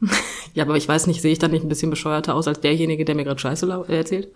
Ja, 0.54 0.64
aber 0.64 0.76
ich 0.76 0.88
weiß 0.88 1.06
nicht, 1.06 1.20
sehe 1.20 1.30
ich 1.30 1.38
dann 1.38 1.50
nicht 1.52 1.62
ein 1.62 1.68
bisschen 1.68 1.90
bescheuerter 1.90 2.34
aus 2.34 2.48
als 2.48 2.60
derjenige, 2.60 3.04
der 3.04 3.14
mir 3.14 3.22
gerade 3.24 3.38
Scheiße 3.38 3.84
äh, 3.88 3.96
erzählt? 3.96 4.28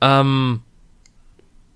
Ähm, 0.00 0.60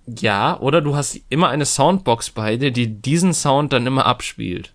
ja, 0.07 0.59
oder 0.61 0.81
du 0.81 0.97
hast 0.97 1.21
immer 1.29 1.49
eine 1.49 1.65
Soundbox 1.65 2.31
bei 2.31 2.57
dir, 2.57 2.71
die 2.71 3.01
diesen 3.01 3.33
Sound 3.33 3.73
dann 3.73 3.87
immer 3.87 4.05
abspielt. 4.05 4.73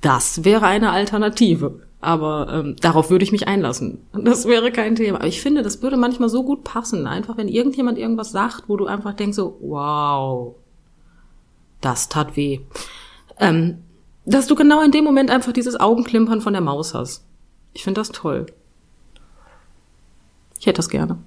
Das 0.00 0.44
wäre 0.44 0.66
eine 0.66 0.90
Alternative. 0.90 1.80
Aber 2.00 2.48
ähm, 2.52 2.76
darauf 2.80 3.10
würde 3.10 3.24
ich 3.24 3.32
mich 3.32 3.46
einlassen. 3.46 3.98
Das 4.12 4.46
wäre 4.46 4.72
kein 4.72 4.96
Thema. 4.96 5.18
Aber 5.18 5.28
ich 5.28 5.40
finde, 5.40 5.62
das 5.62 5.82
würde 5.82 5.96
manchmal 5.96 6.28
so 6.28 6.42
gut 6.42 6.64
passen. 6.64 7.06
Einfach, 7.06 7.36
wenn 7.36 7.48
irgendjemand 7.48 7.98
irgendwas 7.98 8.32
sagt, 8.32 8.64
wo 8.68 8.76
du 8.76 8.86
einfach 8.86 9.14
denkst 9.14 9.36
so, 9.36 9.56
wow, 9.60 10.56
das 11.80 12.08
tat 12.08 12.36
weh. 12.36 12.60
Ähm, 13.38 13.78
dass 14.24 14.46
du 14.46 14.54
genau 14.54 14.82
in 14.82 14.90
dem 14.92 15.04
Moment 15.04 15.30
einfach 15.30 15.52
dieses 15.52 15.78
Augenklimpern 15.78 16.40
von 16.40 16.52
der 16.52 16.62
Maus 16.62 16.94
hast. 16.94 17.24
Ich 17.72 17.84
finde 17.84 18.00
das 18.00 18.10
toll. 18.10 18.46
Ich 20.58 20.66
hätte 20.66 20.76
das 20.76 20.88
gerne. 20.88 21.18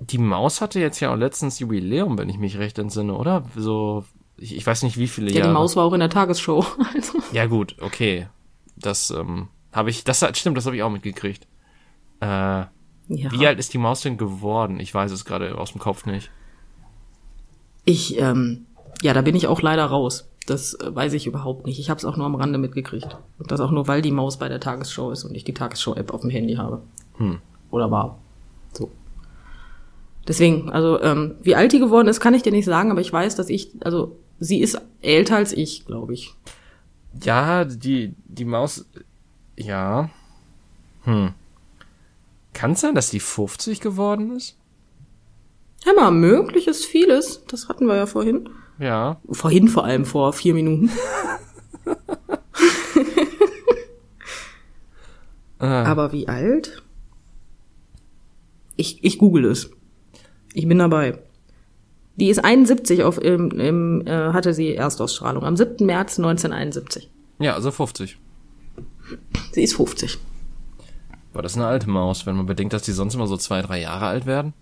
Die 0.00 0.18
Maus 0.18 0.60
hatte 0.60 0.78
jetzt 0.78 1.00
ja 1.00 1.12
auch 1.12 1.16
letztens 1.16 1.58
Jubiläum, 1.58 2.18
wenn 2.18 2.28
ich 2.28 2.38
mich 2.38 2.58
recht 2.58 2.78
entsinne, 2.78 3.14
oder? 3.14 3.44
So, 3.56 4.04
ich, 4.36 4.54
ich 4.54 4.66
weiß 4.66 4.82
nicht 4.82 4.96
wie 4.98 5.08
viele 5.08 5.30
Ja, 5.30 5.38
Jahre. 5.38 5.48
die 5.48 5.54
Maus 5.54 5.74
war 5.74 5.84
auch 5.84 5.92
in 5.92 6.00
der 6.00 6.10
Tagesshow. 6.10 6.64
Also, 6.94 7.18
Ja 7.32 7.46
gut, 7.46 7.76
okay. 7.80 8.28
Das 8.76 9.10
ähm, 9.10 9.48
habe 9.72 9.90
ich, 9.90 10.04
das 10.04 10.24
stimmt, 10.38 10.56
das 10.56 10.66
habe 10.66 10.76
ich 10.76 10.82
auch 10.82 10.90
mitgekriegt. 10.90 11.46
Äh, 12.20 12.26
ja. 12.26 12.68
Wie 13.08 13.46
alt 13.46 13.58
ist 13.58 13.72
die 13.72 13.78
Maus 13.78 14.02
denn 14.02 14.18
geworden? 14.18 14.78
Ich 14.80 14.92
weiß 14.94 15.10
es 15.10 15.24
gerade 15.24 15.56
aus 15.56 15.72
dem 15.72 15.80
Kopf 15.80 16.04
nicht. 16.06 16.30
Ich, 17.84 18.18
ähm, 18.20 18.66
ja, 19.02 19.14
da 19.14 19.22
bin 19.22 19.34
ich 19.34 19.46
auch 19.48 19.62
leider 19.62 19.86
raus. 19.86 20.27
Das 20.48 20.72
äh, 20.74 20.94
weiß 20.94 21.12
ich 21.12 21.26
überhaupt 21.26 21.66
nicht. 21.66 21.78
Ich 21.78 21.90
habe 21.90 21.98
es 21.98 22.06
auch 22.06 22.16
nur 22.16 22.24
am 22.24 22.34
Rande 22.34 22.58
mitgekriegt. 22.58 23.18
Und 23.38 23.50
das 23.50 23.60
auch 23.60 23.70
nur, 23.70 23.86
weil 23.86 24.00
die 24.00 24.10
Maus 24.10 24.38
bei 24.38 24.48
der 24.48 24.60
Tagesschau 24.60 25.10
ist 25.10 25.24
und 25.24 25.34
ich 25.34 25.44
die 25.44 25.52
Tagesschau-App 25.52 26.14
auf 26.14 26.22
dem 26.22 26.30
Handy 26.30 26.54
habe. 26.54 26.80
Hm. 27.18 27.38
Oder 27.70 27.90
war. 27.90 28.18
So. 28.72 28.90
Deswegen, 30.26 30.70
also, 30.70 31.02
ähm, 31.02 31.34
wie 31.42 31.54
alt 31.54 31.72
die 31.72 31.78
geworden 31.78 32.08
ist, 32.08 32.20
kann 32.20 32.32
ich 32.32 32.42
dir 32.42 32.52
nicht 32.52 32.64
sagen, 32.64 32.90
aber 32.90 33.02
ich 33.02 33.12
weiß, 33.12 33.36
dass 33.36 33.50
ich, 33.50 33.72
also, 33.80 34.16
sie 34.40 34.60
ist 34.60 34.80
älter 35.02 35.36
als 35.36 35.52
ich, 35.52 35.84
glaube 35.84 36.14
ich. 36.14 36.34
Ja, 37.22 37.66
die, 37.66 38.14
die 38.24 38.46
Maus, 38.46 38.86
ja. 39.58 40.08
Hm. 41.02 41.34
Kann 42.54 42.72
es 42.72 42.80
sein, 42.80 42.94
dass 42.94 43.10
die 43.10 43.20
50 43.20 43.80
geworden 43.80 44.34
ist? 44.34 44.56
Mal, 45.94 46.10
möglich 46.10 46.68
ist 46.68 46.86
vieles. 46.86 47.44
Das 47.48 47.68
hatten 47.68 47.86
wir 47.86 47.96
ja 47.96 48.06
vorhin. 48.06 48.48
Ja. 48.78 49.20
Vorhin 49.30 49.68
vor 49.68 49.84
allem, 49.84 50.04
vor 50.04 50.32
vier 50.32 50.54
Minuten. 50.54 50.90
Ah. 55.60 55.84
Aber 55.84 56.12
wie 56.12 56.28
alt? 56.28 56.82
Ich, 58.76 59.02
ich 59.02 59.18
google 59.18 59.44
es. 59.46 59.70
Ich 60.54 60.68
bin 60.68 60.78
dabei. 60.78 61.18
Die 62.16 62.28
ist 62.28 62.44
71 62.44 63.02
auf, 63.02 63.20
im, 63.20 63.50
im, 63.52 64.06
äh, 64.06 64.32
hatte 64.32 64.54
sie 64.54 64.74
Erstausstrahlung. 64.74 65.44
Am 65.44 65.56
7. 65.56 65.84
März 65.84 66.18
1971. 66.18 67.10
Ja, 67.40 67.54
also 67.54 67.70
50. 67.70 68.18
Sie 69.52 69.62
ist 69.62 69.74
50. 69.74 70.18
Aber 71.32 71.42
das 71.42 71.52
ist 71.52 71.58
eine 71.58 71.66
alte 71.66 71.88
Maus, 71.88 72.26
wenn 72.26 72.36
man 72.36 72.46
bedenkt, 72.46 72.72
dass 72.72 72.82
die 72.82 72.92
sonst 72.92 73.14
immer 73.14 73.26
so 73.26 73.36
zwei, 73.36 73.62
drei 73.62 73.80
Jahre 73.80 74.06
alt 74.06 74.26
werden. 74.26 74.54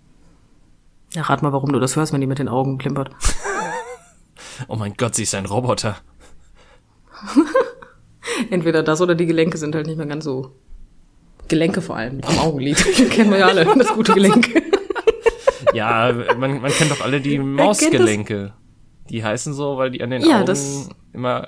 Ja, 1.13 1.23
rat 1.23 1.41
mal, 1.41 1.53
warum 1.53 1.71
du 1.71 1.79
das 1.79 1.95
hörst, 1.95 2.13
wenn 2.13 2.21
die 2.21 2.27
mit 2.27 2.39
den 2.39 2.49
Augen 2.49 2.77
klimpert. 2.77 3.11
Oh 4.67 4.75
mein 4.75 4.93
Gott, 4.95 5.15
sie 5.15 5.23
ist 5.23 5.35
ein 5.35 5.45
Roboter. 5.45 5.97
Entweder 8.49 8.83
das 8.83 9.01
oder 9.01 9.15
die 9.15 9.25
Gelenke 9.25 9.57
sind 9.57 9.75
halt 9.75 9.87
nicht 9.87 9.97
mehr 9.97 10.05
ganz 10.05 10.23
so. 10.25 10.51
Gelenke 11.47 11.81
vor 11.81 11.95
allem, 11.95 12.19
am 12.25 12.39
Augenlid. 12.39 12.77
Kennen 13.09 13.31
wir 13.31 13.37
ja 13.39 13.47
alle, 13.47 13.65
das 13.65 13.93
gute 13.93 14.13
Gelenk. 14.13 14.63
Ja, 15.73 16.11
man, 16.37 16.61
man 16.61 16.71
kennt 16.71 16.91
doch 16.91 17.01
alle 17.01 17.21
die 17.21 17.39
Mausgelenke. 17.39 18.53
Die 19.09 19.23
heißen 19.23 19.53
so, 19.53 19.77
weil 19.77 19.91
die 19.91 20.01
an 20.03 20.09
den 20.09 20.23
Ja, 20.23 20.37
Augen 20.37 20.45
das- 20.45 20.89
immer. 21.13 21.47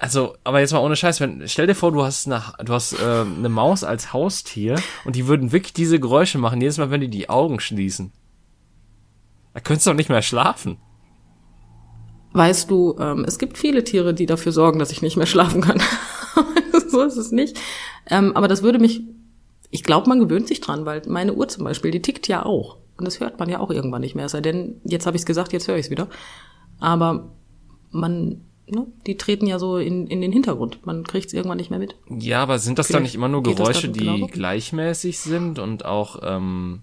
Also, 0.00 0.34
aber 0.42 0.58
jetzt 0.58 0.72
mal 0.72 0.80
ohne 0.80 0.96
Scheiß, 0.96 1.20
wenn, 1.20 1.46
stell 1.46 1.68
dir 1.68 1.76
vor, 1.76 1.92
du 1.92 2.02
hast 2.02 2.26
eine, 2.26 2.42
du 2.64 2.72
hast 2.72 2.94
äh, 2.94 3.20
eine 3.20 3.48
Maus 3.48 3.84
als 3.84 4.12
Haustier 4.12 4.74
und 5.04 5.14
die 5.14 5.28
würden 5.28 5.52
wirklich 5.52 5.72
diese 5.72 6.00
Geräusche 6.00 6.38
machen, 6.38 6.60
jedes 6.60 6.78
Mal, 6.78 6.90
wenn 6.90 7.00
die 7.00 7.08
die 7.08 7.28
Augen 7.30 7.60
schließen. 7.60 8.10
Da 9.54 9.60
könntest 9.60 9.86
du 9.86 9.90
doch 9.90 9.96
nicht 9.96 10.08
mehr 10.08 10.22
schlafen. 10.22 10.78
Weißt 12.32 12.70
du, 12.70 12.96
ähm, 12.98 13.24
es 13.26 13.38
gibt 13.38 13.58
viele 13.58 13.84
Tiere, 13.84 14.14
die 14.14 14.26
dafür 14.26 14.52
sorgen, 14.52 14.78
dass 14.78 14.90
ich 14.90 15.02
nicht 15.02 15.16
mehr 15.16 15.26
schlafen 15.26 15.60
kann. 15.60 15.80
so 16.88 17.02
ist 17.02 17.16
es 17.16 17.32
nicht. 17.32 17.58
Ähm, 18.08 18.34
aber 18.36 18.48
das 18.48 18.62
würde 18.62 18.78
mich, 18.78 19.02
ich 19.70 19.82
glaube, 19.82 20.08
man 20.08 20.20
gewöhnt 20.20 20.48
sich 20.48 20.60
dran, 20.60 20.86
weil 20.86 21.02
meine 21.06 21.34
Uhr 21.34 21.48
zum 21.48 21.64
Beispiel, 21.64 21.90
die 21.90 22.02
tickt 22.02 22.28
ja 22.28 22.44
auch. 22.44 22.78
Und 22.96 23.06
das 23.06 23.20
hört 23.20 23.38
man 23.38 23.48
ja 23.48 23.60
auch 23.60 23.70
irgendwann 23.70 24.02
nicht 24.02 24.14
mehr. 24.14 24.26
Es 24.26 24.32
sei 24.32 24.40
denn, 24.40 24.80
jetzt 24.84 25.06
habe 25.06 25.16
ich 25.16 25.22
es 25.22 25.26
gesagt, 25.26 25.52
jetzt 25.52 25.68
höre 25.68 25.76
ich 25.76 25.86
es 25.86 25.90
wieder. 25.90 26.08
Aber 26.78 27.30
man, 27.90 28.42
ne, 28.66 28.86
die 29.06 29.16
treten 29.16 29.46
ja 29.46 29.58
so 29.58 29.76
in, 29.78 30.06
in 30.06 30.20
den 30.20 30.32
Hintergrund. 30.32 30.86
Man 30.86 31.04
kriegt 31.04 31.26
es 31.26 31.32
irgendwann 31.32 31.58
nicht 31.58 31.70
mehr 31.70 31.78
mit. 31.78 31.96
Ja, 32.08 32.42
aber 32.42 32.58
sind 32.58 32.78
das 32.78 32.88
dann 32.88 32.98
Vielleicht 32.98 33.04
nicht 33.04 33.14
immer 33.16 33.28
nur 33.28 33.42
Geräusche, 33.42 33.88
dann 33.88 34.16
die 34.16 34.26
gleichmäßig 34.26 35.18
sind 35.18 35.58
und 35.58 35.84
auch 35.84 36.20
ähm, 36.22 36.82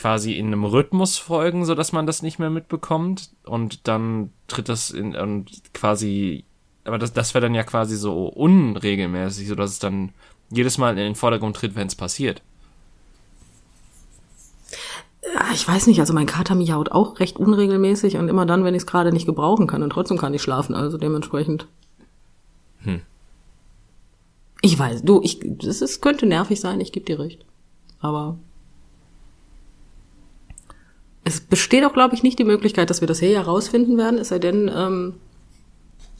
quasi 0.00 0.32
in 0.32 0.46
einem 0.46 0.64
Rhythmus 0.64 1.18
folgen, 1.18 1.66
so 1.66 1.74
dass 1.74 1.92
man 1.92 2.06
das 2.06 2.22
nicht 2.22 2.38
mehr 2.38 2.48
mitbekommt 2.48 3.30
und 3.44 3.86
dann 3.86 4.30
tritt 4.48 4.70
das 4.70 4.90
in 4.90 5.14
und 5.14 5.50
quasi, 5.74 6.44
aber 6.84 6.96
das, 6.96 7.12
das 7.12 7.34
wäre 7.34 7.42
dann 7.42 7.54
ja 7.54 7.64
quasi 7.64 7.96
so 7.96 8.26
unregelmäßig, 8.26 9.46
so 9.46 9.54
dass 9.54 9.72
es 9.72 9.78
dann 9.78 10.12
jedes 10.50 10.78
Mal 10.78 10.92
in 10.92 10.96
den 10.96 11.14
Vordergrund 11.16 11.54
tritt, 11.54 11.76
wenn 11.76 11.86
es 11.86 11.94
passiert. 11.94 12.40
Ich 15.52 15.68
weiß 15.68 15.86
nicht, 15.86 16.00
also 16.00 16.14
mein 16.14 16.26
Kater 16.26 16.54
miaut 16.54 16.90
auch 16.92 17.20
recht 17.20 17.36
unregelmäßig 17.36 18.16
und 18.16 18.28
immer 18.28 18.46
dann, 18.46 18.64
wenn 18.64 18.74
ich 18.74 18.82
es 18.82 18.86
gerade 18.86 19.12
nicht 19.12 19.26
gebrauchen 19.26 19.66
kann 19.66 19.82
und 19.82 19.90
trotzdem 19.90 20.16
kann 20.16 20.32
ich 20.32 20.40
schlafen, 20.40 20.74
also 20.74 20.96
dementsprechend. 20.96 21.66
Hm. 22.84 23.02
Ich 24.62 24.78
weiß, 24.78 25.02
du, 25.02 25.20
ich, 25.22 25.40
das 25.44 25.82
ist, 25.82 26.00
könnte 26.00 26.24
nervig 26.24 26.58
sein, 26.58 26.80
ich 26.80 26.90
geb 26.90 27.04
dir 27.04 27.18
recht. 27.18 27.44
Aber 28.00 28.38
es 31.24 31.40
besteht 31.40 31.84
auch, 31.84 31.92
glaube 31.92 32.14
ich, 32.14 32.22
nicht 32.22 32.38
die 32.38 32.44
Möglichkeit, 32.44 32.90
dass 32.90 33.00
wir 33.00 33.08
das 33.08 33.20
hier 33.20 33.30
herausfinden 33.30 33.98
werden, 33.98 34.18
es 34.18 34.28
sei 34.28 34.38
denn, 34.38 34.70
ähm, 34.74 35.14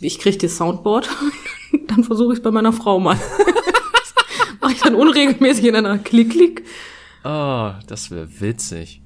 ich 0.00 0.18
krieg 0.18 0.38
das 0.38 0.56
Soundboard, 0.56 1.08
dann 1.88 2.04
versuche 2.04 2.32
ich 2.32 2.38
es 2.38 2.42
bei 2.42 2.50
meiner 2.50 2.72
Frau 2.72 3.00
mal. 3.00 3.16
Mache 4.60 4.72
ich 4.72 4.80
dann 4.80 4.94
unregelmäßig 4.94 5.64
in 5.66 5.76
einer 5.76 5.98
Klick-Klick. 5.98 6.64
Oh, 7.24 7.72
das 7.86 8.10
wäre 8.10 8.28
witzig. 8.40 9.00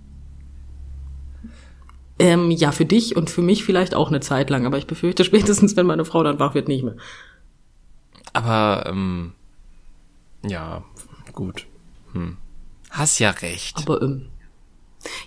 Ähm, 2.19 2.51
ja, 2.51 2.71
für 2.71 2.85
dich 2.85 3.17
und 3.17 3.29
für 3.29 3.43
mich 3.43 3.65
vielleicht 3.65 3.95
auch 3.95 4.09
eine 4.09 4.21
Zeit 4.21 4.51
lang, 4.51 4.67
aber 4.67 4.79
ich 4.79 4.87
befürchte 4.87 5.25
spätestens, 5.25 5.77
wenn 5.77 5.87
meine 5.87 6.05
Frau 6.05 6.23
dann 6.23 6.39
wach 6.39 6.55
wird, 6.55 6.69
nicht 6.69 6.85
mehr. 6.85 6.97
Aber, 8.33 8.85
ähm, 8.87 9.33
ja, 10.45 10.85
gut. 11.33 11.67
Hm. 12.13 12.37
Hast 12.91 13.19
ja 13.19 13.31
recht. 13.31 13.79
Aber 13.79 14.03
ähm, 14.03 14.27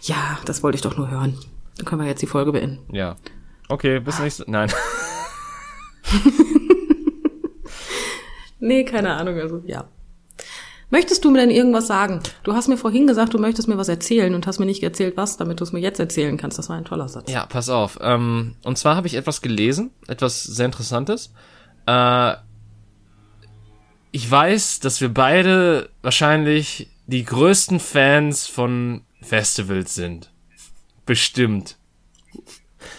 ja, 0.01 0.39
das 0.45 0.63
wollte 0.63 0.75
ich 0.75 0.81
doch 0.81 0.97
nur 0.97 1.09
hören. 1.09 1.37
Dann 1.77 1.85
können 1.85 2.01
wir 2.01 2.07
jetzt 2.07 2.21
die 2.21 2.27
Folge 2.27 2.51
beenden. 2.51 2.93
Ja. 2.93 3.15
Okay, 3.69 3.99
bis 3.99 4.19
nächstes 4.19 4.47
Nein. 4.47 4.71
Nee, 8.59 8.83
keine 8.85 9.13
Ahnung, 9.13 9.39
also 9.39 9.61
ja. 9.65 9.85
Möchtest 10.89 11.25
du 11.25 11.31
mir 11.31 11.39
denn 11.39 11.51
irgendwas 11.51 11.87
sagen? 11.87 12.21
Du 12.43 12.53
hast 12.53 12.69
mir 12.69 12.77
vorhin 12.77 13.07
gesagt, 13.07 13.33
du 13.33 13.39
möchtest 13.39 13.67
mir 13.67 13.77
was 13.77 13.89
erzählen 13.89 14.33
und 14.33 14.47
hast 14.47 14.59
mir 14.59 14.65
nicht 14.65 14.81
erzählt, 14.83 15.17
was, 15.17 15.35
damit 15.35 15.59
du 15.59 15.65
es 15.65 15.73
mir 15.73 15.79
jetzt 15.79 15.99
erzählen 15.99 16.37
kannst. 16.37 16.57
Das 16.57 16.69
war 16.69 16.77
ein 16.77 16.85
toller 16.85 17.09
Satz. 17.09 17.29
Ja, 17.29 17.45
pass 17.45 17.67
auf. 17.67 17.99
Ähm, 18.01 18.55
und 18.63 18.77
zwar 18.77 18.95
habe 18.95 19.07
ich 19.07 19.15
etwas 19.15 19.41
gelesen, 19.41 19.91
etwas 20.07 20.43
sehr 20.43 20.65
Interessantes. 20.65 21.33
Äh, 21.85 22.35
ich 24.11 24.31
weiß, 24.31 24.79
dass 24.79 25.01
wir 25.01 25.13
beide 25.13 25.89
wahrscheinlich 26.01 26.89
die 27.05 27.25
größten 27.25 27.81
Fans 27.81 28.47
von 28.47 29.01
Festivals 29.27 29.93
sind. 29.95 30.31
Bestimmt. 31.05 31.77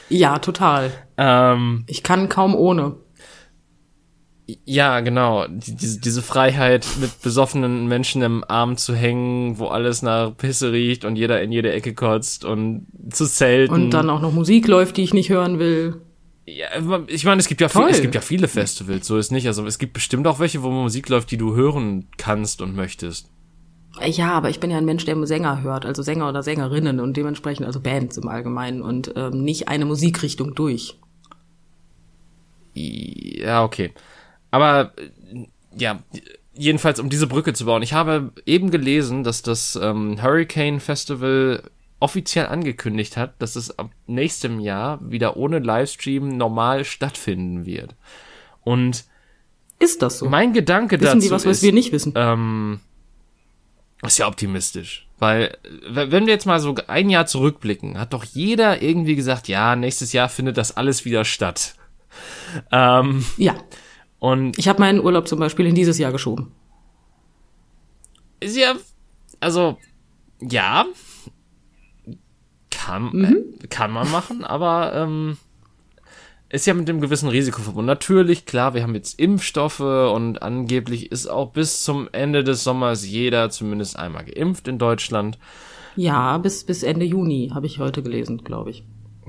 Ja, 0.08 0.38
total. 0.38 0.90
Ähm, 1.16 1.85
Ich 1.87 2.02
kann 2.02 2.28
kaum 2.28 2.54
ohne. 2.54 2.97
ja, 4.64 5.00
genau. 5.00 5.47
Die, 5.47 5.76
diese, 5.76 6.00
diese 6.00 6.23
Freiheit, 6.23 6.87
mit 7.00 7.20
besoffenen 7.23 7.87
Menschen 7.87 8.23
im 8.23 8.44
Arm 8.49 8.76
zu 8.76 8.94
hängen, 8.94 9.58
wo 9.58 9.66
alles 9.66 10.00
nach 10.02 10.35
Pisse 10.37 10.73
riecht 10.73 11.04
und 11.04 11.16
jeder 11.16 11.42
in 11.42 11.52
jede 11.52 11.73
Ecke 11.73 11.94
kotzt 11.94 12.44
und 12.44 12.87
zu 13.11 13.26
zelten. 13.26 13.75
Und 13.75 13.90
dann 13.90 14.08
auch 14.08 14.23
noch 14.23 14.32
Musik 14.32 14.66
läuft, 14.66 14.97
die 14.97 15.02
ich 15.02 15.12
nicht 15.12 15.28
hören 15.28 15.58
will. 15.58 16.00
Ja, 16.47 16.68
ich 17.08 17.26
meine, 17.26 17.40
es 17.40 17.47
gibt 17.47 17.61
ja 17.61 17.68
viel, 17.68 17.88
es 17.90 18.00
gibt 18.00 18.14
ja 18.14 18.23
viele 18.23 18.49
Festivals, 18.49 19.06
so 19.06 19.18
ist 19.18 19.30
nicht. 19.30 19.47
Also 19.47 19.66
es 19.66 19.78
gibt 19.78 19.92
bestimmt 19.92 20.26
auch 20.26 20.38
welche, 20.38 20.62
wo 20.62 20.70
Musik 20.70 21.11
läuft, 21.11 21.30
die 21.30 21.37
du 21.37 21.54
hören 21.54 22.08
kannst 22.16 22.62
und 22.62 22.75
möchtest. 22.75 23.28
Ja, 24.07 24.33
aber 24.33 24.50
ich 24.50 24.61
bin 24.61 24.71
ja 24.71 24.78
ein 24.78 24.85
Mensch, 24.85 25.05
der 25.05 25.26
Sänger 25.26 25.62
hört, 25.62 25.85
also 25.85 26.02
Sänger 26.02 26.28
oder 26.28 26.43
Sängerinnen 26.43 27.00
und 27.00 27.17
dementsprechend 27.17 27.67
also 27.67 27.81
Bands 27.81 28.17
im 28.17 28.28
Allgemeinen 28.28 28.83
und 28.83 29.12
ähm, 29.17 29.43
nicht 29.43 29.69
eine 29.69 29.85
Musikrichtung 29.85 30.55
durch. 30.55 30.99
Ja, 32.75 33.64
okay. 33.64 33.93
Aber 34.50 34.93
äh, 34.97 35.47
ja, 35.76 36.02
jedenfalls 36.55 37.00
um 37.00 37.09
diese 37.09 37.26
Brücke 37.26 37.52
zu 37.52 37.64
bauen. 37.64 37.83
Ich 37.83 37.93
habe 37.93 38.33
eben 38.47 38.71
gelesen, 38.71 39.25
dass 39.25 39.43
das 39.43 39.78
ähm, 39.81 40.23
Hurricane 40.23 40.81
Festival 40.81 41.62
offiziell 42.00 42.47
angekündigt 42.47 43.17
hat, 43.17 43.40
dass 43.40 43.57
es 43.57 43.78
ab 43.78 43.90
nächstem 44.07 44.61
Jahr 44.61 44.99
wieder 45.02 45.37
ohne 45.37 45.59
Livestream 45.59 46.28
normal 46.37 46.85
stattfinden 46.85 47.67
wird. 47.67 47.95
Und 48.62 49.05
Ist 49.78 50.02
das 50.02 50.19
so? 50.19 50.28
mein 50.28 50.52
Gedanke 50.52 51.00
Wissen 51.00 51.19
dazu 51.19 51.26
die 51.26 51.31
was, 51.31 51.45
was 51.45 51.59
ist, 51.59 51.62
wir 51.62 51.73
nicht 51.73 51.93
wissen? 51.93 52.12
ähm, 52.17 52.81
ist 54.02 54.19
ja 54.19 54.26
optimistisch. 54.28 55.07
Weil, 55.19 55.57
wenn 55.88 56.26
wir 56.26 56.33
jetzt 56.33 56.47
mal 56.47 56.61
so 56.61 56.75
ein 56.87 57.11
Jahr 57.11 57.26
zurückblicken, 57.26 57.99
hat 57.99 58.12
doch 58.12 58.23
jeder 58.25 58.81
irgendwie 58.83 59.17
gesagt, 59.17 59.49
ja, 59.49 59.75
nächstes 59.75 60.12
Jahr 60.12 60.28
findet 60.28 60.57
das 60.57 60.76
alles 60.76 61.05
wieder 61.05 61.25
statt. 61.25 61.75
Ähm, 62.71 63.25
Ja. 63.37 63.55
und 64.21 64.57
Ich 64.59 64.69
habe 64.69 64.78
meinen 64.81 65.00
Urlaub 65.00 65.26
zum 65.26 65.40
Beispiel 65.40 65.67
in 65.67 65.75
dieses 65.75 65.99
Jahr 65.99 66.12
geschoben. 66.12 66.52
ist 68.40 68.57
ja, 68.57 68.75
also, 69.40 69.78
ja, 70.40 70.87
kann, 72.71 73.11
Mhm. 73.12 73.37
äh, 73.62 73.67
kann 73.67 73.90
man 73.90 74.09
machen, 74.12 74.45
aber 74.45 74.95
ähm, 74.95 75.37
ist 76.50 76.67
ja 76.67 76.75
mit 76.75 76.88
einem 76.88 77.00
gewissen 77.00 77.28
Risiko 77.28 77.61
verbunden. 77.61 77.87
Natürlich, 77.87 78.47
klar, 78.47 78.75
wir 78.75 78.83
haben 78.83 78.95
jetzt 78.95 79.19
Impfstoffe 79.21 79.81
und 79.81 80.43
angeblich 80.43 81.12
ist 81.12 81.26
auch 81.26 81.52
bis 81.52 81.83
zum 81.83 82.09
Ende 82.12 82.43
des 82.43 82.64
Sommers 82.64 83.07
jeder 83.07 83.50
zumindest 83.50 83.99
einmal 83.99 84.25
geimpft 84.25 84.67
in 84.67 84.78
Deutschland. 84.78 85.38
Ja, 85.97 86.38
bis, 86.38 86.64
bis 86.64 86.83
Ende 86.83 87.05
Juni 87.05 87.50
habe 87.52 87.67
ich 87.67 87.81
heute 87.81 88.02
gelesen, 88.02 88.45
glaube 88.45 88.71
ich. 88.71 88.85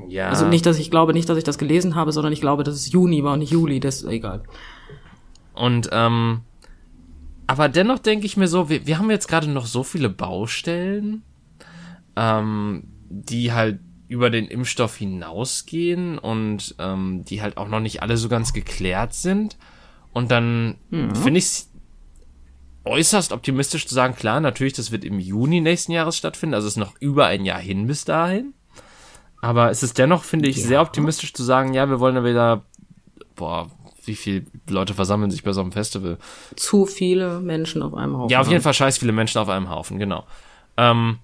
Ja. 0.08 0.30
Also 0.30 0.48
nicht, 0.48 0.66
dass 0.66 0.80
ich 0.80 0.92
glaube 0.92 1.14
nicht, 1.14 1.28
dass 1.28 1.38
ich 1.38 1.44
das 1.44 1.58
gelesen 1.58 1.96
habe, 1.96 2.12
sondern 2.12 2.32
ich 2.32 2.42
glaube, 2.42 2.64
dass 2.64 2.76
es 2.76 2.92
Juni 2.92 3.24
war 3.24 3.34
und 3.34 3.40
nicht 3.40 3.52
Juli, 3.52 3.80
das 3.80 4.02
ist 4.02 4.08
egal. 4.10 4.44
Und 5.54 5.90
ähm, 5.92 6.42
aber 7.48 7.68
dennoch 7.68 8.00
denke 8.00 8.26
ich 8.26 8.38
mir 8.38 8.48
so, 8.48 8.70
wir, 8.70 8.86
wir 8.88 8.98
haben 8.98 9.10
jetzt 9.10 9.28
gerade 9.28 9.50
noch 9.50 9.66
so 9.66 9.84
viele 9.84 10.10
Baustellen, 10.10 11.24
ähm, 12.16 12.84
die 13.10 13.52
halt 13.52 13.80
über 14.10 14.30
den 14.30 14.48
Impfstoff 14.48 14.98
hinausgehen 14.98 16.18
und 16.18 16.75
ähm, 16.80 17.24
die 17.25 17.42
halt 17.42 17.56
auch 17.58 17.70
noch 17.70 17.80
nicht 17.80 18.01
alle 18.01 18.18
so 18.18 18.28
ganz 18.28 18.51
geklärt 18.51 19.13
sind. 19.13 19.58
Und 20.12 20.32
dann 20.32 20.75
finde 20.92 21.38
ich 21.38 21.46
es 21.46 21.70
äußerst 22.86 23.32
optimistisch 23.32 23.86
zu 23.88 23.94
sagen, 23.94 24.16
klar, 24.16 24.42
natürlich, 24.42 24.74
das 24.74 24.92
wird 24.92 25.06
im 25.06 25.20
Juni 25.20 25.62
nächsten 25.62 25.92
Jahres 25.92 26.18
stattfinden, 26.18 26.56
also 26.56 26.68
es 26.68 26.74
ist 26.74 26.78
noch 26.78 26.96
über 27.00 27.28
ein 27.28 27.46
Jahr 27.46 27.60
hin 27.60 27.86
bis 27.88 28.04
dahin. 28.04 28.54
Aber 29.42 29.70
es 29.70 29.84
ist 29.84 29.98
dennoch, 30.00 30.24
finde 30.24 30.50
ich, 30.50 30.58
Ja. 30.58 30.68
sehr 30.68 30.82
optimistisch 30.82 31.34
zu 31.34 31.44
sagen, 31.44 31.74
ja, 31.74 31.88
wir 31.88 32.00
wollen 32.00 32.16
ja 32.16 32.24
wieder, 32.25 32.63
boah, 33.36 33.70
wie 34.06 34.16
viele 34.16 34.46
Leute 34.68 34.96
versammeln 34.96 35.30
sich 35.30 35.44
bei 35.44 35.54
so 35.54 35.62
einem 35.62 35.72
Festival? 35.72 36.18
Zu 36.56 36.88
viele 36.88 37.39
Menschen 37.42 37.84
auf 37.84 37.94
einem 37.94 38.18
Haufen. 38.18 38.32
Ja, 38.32 38.42
auf 38.42 38.50
jeden 38.50 38.63
Fall 38.63 38.74
scheiß 38.74 38.98
viele 38.98 39.12
Menschen 39.12 39.38
auf 39.38 39.50
einem 39.50 39.70
Haufen, 39.70 40.00
genau. 40.00 40.25
Ähm, 40.78 41.20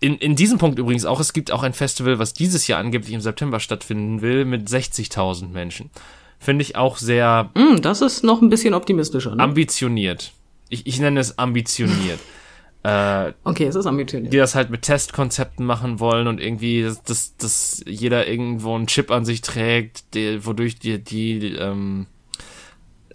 in, 0.00 0.16
in 0.16 0.34
diesem 0.34 0.58
Punkt 0.58 0.78
übrigens 0.78 1.04
auch, 1.04 1.20
es 1.20 1.32
gibt 1.32 1.52
auch 1.52 1.62
ein 1.62 1.74
Festival, 1.74 2.18
was 2.18 2.32
dieses 2.32 2.66
Jahr 2.66 2.80
angeblich 2.80 3.12
im 3.12 3.20
September 3.20 3.60
stattfinden 3.60 4.22
will, 4.22 4.44
mit 4.46 4.66
60.000 4.68 5.48
Menschen. 5.48 5.90
Finde 6.38 6.62
ich 6.62 6.74
auch 6.74 6.96
sehr 6.96 7.50
Hm, 7.54 7.82
das 7.82 8.00
ist 8.00 8.24
noch 8.24 8.40
ein 8.40 8.48
bisschen 8.48 8.72
optimistischer. 8.72 9.34
Ne? 9.36 9.42
ambitioniert. 9.42 10.32
ich, 10.70 10.86
ich 10.86 10.98
nenne 11.00 11.20
es 11.20 11.38
ambitioniert. 11.38 12.18
äh, 12.82 13.32
Okay, 13.44 13.66
es 13.66 13.74
ist 13.74 13.84
ambitioniert. 13.84 14.32
die 14.32 14.38
das 14.38 14.54
halt 14.54 14.70
mit 14.70 14.82
Testkonzepten 14.82 15.66
machen 15.66 16.00
wollen 16.00 16.26
und 16.26 16.40
irgendwie, 16.40 16.82
dass, 16.82 17.02
dass, 17.02 17.36
dass 17.36 17.84
jeder 17.86 18.26
irgendwo 18.26 18.74
einen 18.74 18.86
Chip 18.86 19.10
an 19.10 19.26
sich 19.26 19.42
trägt, 19.42 20.14
der, 20.14 20.46
wodurch 20.46 20.78
die, 20.78 20.98
die 20.98 21.54
ähm, 21.56 22.06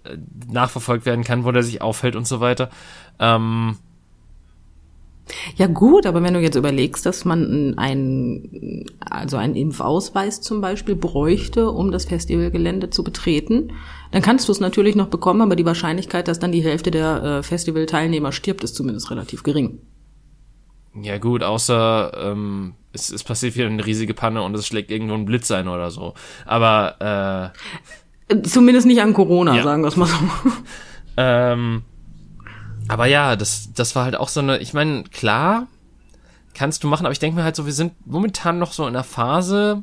äh, 0.04 0.16
nachverfolgt 0.48 1.04
werden 1.04 1.24
kann, 1.24 1.44
wo 1.44 1.50
der 1.50 1.64
sich 1.64 1.82
aufhält 1.82 2.14
und 2.14 2.28
so 2.28 2.38
weiter. 2.38 2.70
Ähm, 3.18 3.78
Ja 5.56 5.66
gut, 5.66 6.06
aber 6.06 6.22
wenn 6.22 6.34
du 6.34 6.40
jetzt 6.40 6.54
überlegst, 6.56 7.04
dass 7.04 7.24
man 7.24 7.74
einen, 7.78 8.86
also 9.00 9.36
einen 9.36 9.56
Impfausweis 9.56 10.40
zum 10.40 10.60
Beispiel 10.60 10.94
bräuchte, 10.94 11.70
um 11.70 11.90
das 11.90 12.04
Festivalgelände 12.04 12.90
zu 12.90 13.02
betreten, 13.02 13.72
dann 14.12 14.22
kannst 14.22 14.46
du 14.48 14.52
es 14.52 14.60
natürlich 14.60 14.94
noch 14.94 15.08
bekommen, 15.08 15.42
aber 15.42 15.56
die 15.56 15.66
Wahrscheinlichkeit, 15.66 16.28
dass 16.28 16.38
dann 16.38 16.52
die 16.52 16.62
Hälfte 16.62 16.90
der 16.92 17.22
äh, 17.22 17.42
Festivalteilnehmer 17.42 18.30
stirbt, 18.30 18.62
ist 18.62 18.76
zumindest 18.76 19.10
relativ 19.10 19.42
gering. 19.42 19.80
ja 21.02 21.18
gut, 21.18 21.42
außer 21.42 22.12
ähm, 22.16 22.74
es, 22.92 23.10
es 23.10 23.24
passiert 23.24 23.56
wieder 23.56 23.66
eine 23.66 23.84
riesige 23.84 24.14
Panne 24.14 24.42
und 24.42 24.54
es 24.54 24.66
schlägt 24.66 24.90
irgendwo 24.92 25.14
ein 25.14 25.24
Blitz 25.26 25.50
ein 25.50 25.66
oder 25.68 25.90
so. 25.90 26.14
Aber 26.46 27.52
äh, 28.28 28.34
Äh, 28.34 28.42
Zumindest 28.42 28.86
nicht 28.86 29.00
an 29.02 29.12
Corona, 29.12 29.56
Ja. 29.56 29.62
sagen 29.64 29.82
wir 29.82 29.88
es 29.88 29.96
mal 29.96 30.06
so. 30.06 30.16
Ähm, 31.16 31.82
aber 32.88 33.06
ja, 33.06 33.36
das, 33.36 33.72
das 33.74 33.94
war 33.96 34.04
halt 34.04 34.16
auch 34.16 34.28
so 34.28 34.40
eine, 34.40 34.58
ich 34.58 34.74
meine, 34.74 35.04
klar, 35.04 35.66
kannst 36.54 36.84
du 36.84 36.88
machen, 36.88 37.06
aber 37.06 37.12
ich 37.12 37.18
denke 37.18 37.36
mir 37.36 37.44
halt 37.44 37.56
so, 37.56 37.66
wir 37.66 37.72
sind 37.72 37.92
momentan 38.06 38.58
noch 38.58 38.72
so 38.72 38.84
in 38.84 38.94
einer 38.94 39.04
Phase, 39.04 39.82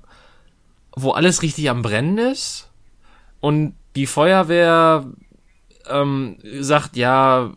wo 0.95 1.11
alles 1.11 1.41
richtig 1.41 1.69
am 1.69 1.81
Brennen 1.81 2.17
ist 2.17 2.69
und 3.39 3.75
die 3.95 4.07
Feuerwehr 4.07 5.05
ähm, 5.89 6.37
sagt, 6.61 6.95
ja, 6.95 7.51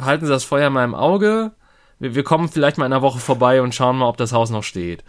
halten 0.00 0.26
Sie 0.26 0.32
das 0.32 0.44
Feuer 0.44 0.70
mal 0.70 0.84
im 0.84 0.94
Auge, 0.94 1.52
wir, 1.98 2.14
wir 2.14 2.24
kommen 2.24 2.48
vielleicht 2.48 2.78
mal 2.78 2.86
in 2.86 2.92
einer 2.92 3.02
Woche 3.02 3.18
vorbei 3.18 3.60
und 3.62 3.74
schauen 3.74 3.98
mal, 3.98 4.08
ob 4.08 4.16
das 4.16 4.32
Haus 4.32 4.50
noch 4.50 4.62
steht. 4.62 5.02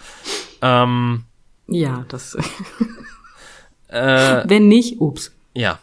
Ähm, 0.62 1.26
Ja, 1.68 2.06
das. 2.10 2.36
äh, 3.90 4.44
Wenn 4.46 4.68
nicht, 4.68 5.00
ups. 5.00 5.32
Ja. 5.54 5.80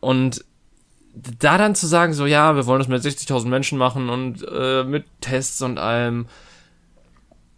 Und 0.00 0.44
da 1.38 1.58
dann 1.58 1.74
zu 1.74 1.86
sagen, 1.86 2.12
so 2.12 2.26
ja, 2.26 2.54
wir 2.56 2.66
wollen 2.66 2.80
das 2.80 2.88
mit 2.88 3.02
60.000 3.02 3.48
Menschen 3.48 3.78
machen 3.78 4.08
und 4.08 4.46
äh, 4.50 4.84
mit 4.84 5.04
Tests 5.20 5.62
und 5.62 5.78
allem, 5.78 6.26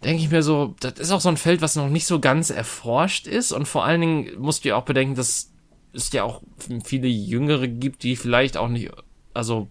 denke 0.05 0.23
ich 0.23 0.31
mir 0.31 0.43
so, 0.43 0.75
das 0.81 0.95
ist 0.95 1.11
auch 1.11 1.21
so 1.21 1.29
ein 1.29 1.37
Feld, 1.37 1.63
was 1.63 1.77
noch 1.77 1.89
nicht 1.89 2.07
so 2.07 2.21
ganz 2.21 2.51
erforscht 2.51 3.27
ist. 3.27 3.53
Und 3.53 3.67
vor 3.67 3.85
allen 3.85 4.01
Dingen 4.01 4.31
musst 4.39 4.65
du 4.65 4.71
ja 4.71 4.77
auch 4.77 4.85
bedenken, 4.85 5.15
dass 5.15 5.53
es 5.93 6.13
ja 6.13 6.25
auch 6.25 6.43
viele 6.85 7.09
Jüngere 7.09 7.69
gibt, 7.69 8.03
die 8.03 8.17
vielleicht 8.17 8.57
auch 8.57 8.69
nicht, 8.69 8.91
also 9.35 9.69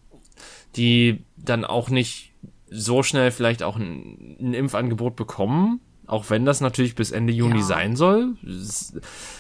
die 0.76 1.24
dann 1.38 1.66
auch 1.66 1.90
nicht 1.90 2.34
so 2.70 3.02
schnell 3.02 3.32
vielleicht 3.32 3.64
auch 3.64 3.78
ein, 3.78 4.38
ein 4.40 4.54
Impfangebot 4.54 5.16
bekommen, 5.16 5.82
auch 6.10 6.30
wenn 6.30 6.46
das 6.46 6.62
natürlich 6.62 6.96
bis 6.96 7.12
Ende 7.12 7.32
Juni 7.34 7.60
Ja. 7.60 7.64
sein 7.64 7.96
soll. 7.96 8.36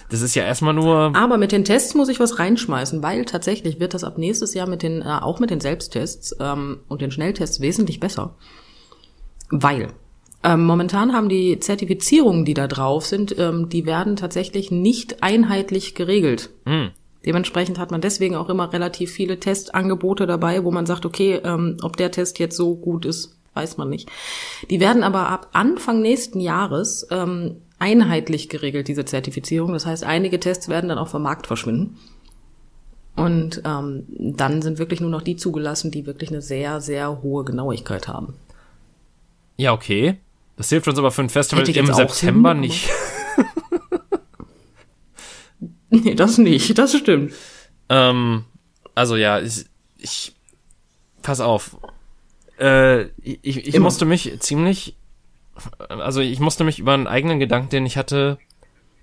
Das 0.10 0.21
ist 0.21 0.36
ja 0.36 0.43
erstmal 0.43 0.73
nur 0.73 1.15
Aber 1.15 1.38
mit 1.38 1.51
den 1.51 1.65
Tests 1.65 1.95
muss 1.95 2.10
ich 2.10 2.19
was 2.19 2.39
reinschmeißen, 2.39 3.01
weil 3.03 3.25
tatsächlich 3.25 3.79
wird 3.79 3.93
das 3.93 4.03
ab 4.03 4.17
nächstes 4.17 4.53
Jahr 4.53 4.67
mit 4.67 4.84
den, 4.84 5.01
äh, 5.01 5.05
auch 5.21 5.39
mit 5.39 5.49
den 5.49 5.60
Selbsttests 5.60 6.36
ähm, 6.39 6.79
und 6.88 7.01
den 7.01 7.12
Schnelltests 7.12 7.60
wesentlich 7.62 7.99
besser. 7.99 8.36
Weil 9.49 9.89
ähm, 10.43 10.65
momentan 10.65 11.13
haben 11.13 11.27
die 11.27 11.60
Zertifizierungen, 11.60 12.45
die 12.45 12.53
da 12.53 12.67
drauf 12.67 13.05
sind, 13.05 13.38
ähm, 13.38 13.67
die 13.69 13.86
werden 13.86 14.15
tatsächlich 14.15 14.71
nicht 14.71 15.21
einheitlich 15.21 15.95
geregelt. 15.95 16.49
Hm. 16.65 16.91
Dementsprechend 17.25 17.77
hat 17.79 17.91
man 17.91 17.99
deswegen 17.99 18.36
auch 18.36 18.47
immer 18.47 18.71
relativ 18.71 19.12
viele 19.12 19.39
Testangebote 19.39 20.25
dabei, 20.25 20.63
wo 20.63 20.71
man 20.71 20.86
sagt, 20.86 21.05
okay, 21.05 21.41
ähm, 21.43 21.75
ob 21.82 21.97
der 21.97 22.12
Test 22.12 22.39
jetzt 22.39 22.55
so 22.55 22.75
gut 22.77 23.05
ist, 23.05 23.38
weiß 23.60 23.78
man 23.78 23.89
nicht. 23.89 24.10
Die 24.69 24.80
werden 24.80 25.04
aber 25.04 25.28
ab 25.30 25.50
Anfang 25.54 26.02
nächsten 26.02 26.39
Jahres 26.39 27.08
ähm, 27.12 27.58
einheitlich 27.80 28.50
geregelt, 28.50 28.88
diese 28.88 29.06
Zertifizierung. 29.06 29.74
Das 29.74 29.86
heißt, 29.86 30.04
einige 30.04 30.39
Tests 30.39 30.67
werden 30.69 30.89
dann 30.89 30.98
auch 30.98 31.08
vom 31.08 31.22
Markt 31.24 31.48
verschwinden. 31.48 31.98
Und 33.15 33.62
ähm, 33.65 34.06
dann 34.17 34.62
sind 34.62 34.78
wirklich 34.80 35.02
nur 35.02 35.10
noch 35.10 35.22
die 35.22 35.36
zugelassen, 35.36 35.91
die 35.91 36.06
wirklich 36.06 36.30
eine 36.30 36.41
sehr, 36.41 36.80
sehr 36.80 37.22
hohe 37.22 37.43
Genauigkeit 37.43 38.08
haben. 38.08 38.34
Ja, 39.58 39.74
okay. 39.74 40.17
Das 40.56 40.69
hilft 40.69 40.88
uns 40.88 40.98
aber 40.98 41.12
für 41.12 41.22
ein 41.22 41.30
Festival 41.30 41.67
im 41.69 41.93
September 41.93 42.52
aber- 42.52 42.60
nicht. 42.60 42.89
Nee, 45.91 46.13
das 46.13 46.38
nicht, 46.38 46.78
das 46.78 46.95
stimmt. 46.95 47.34
ähm, 47.89 48.45
also 48.93 49.15
ja, 49.15 49.39
ich, 49.39 49.65
ich 49.98 50.36
pass 51.22 51.39
auf. 51.41 51.78
Äh, 52.60 53.06
ich, 53.22 53.67
ich 53.67 53.80
musste 53.80 54.06
mich 54.06 54.39
ziemlich, 54.39 54.98
also 55.88 56.22
ich 56.22 56.39
musste 56.39 56.63
mich 56.63 56.80
über 56.80 56.93
einen 56.93 57.08
eigenen 57.08 57.39
Gedanken, 57.39 57.69
den 57.69 57.86
ich 57.86 57.98
hatte, 57.98 58.38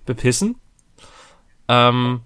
bepissen. 0.05 0.55
Ähm, 1.67 2.21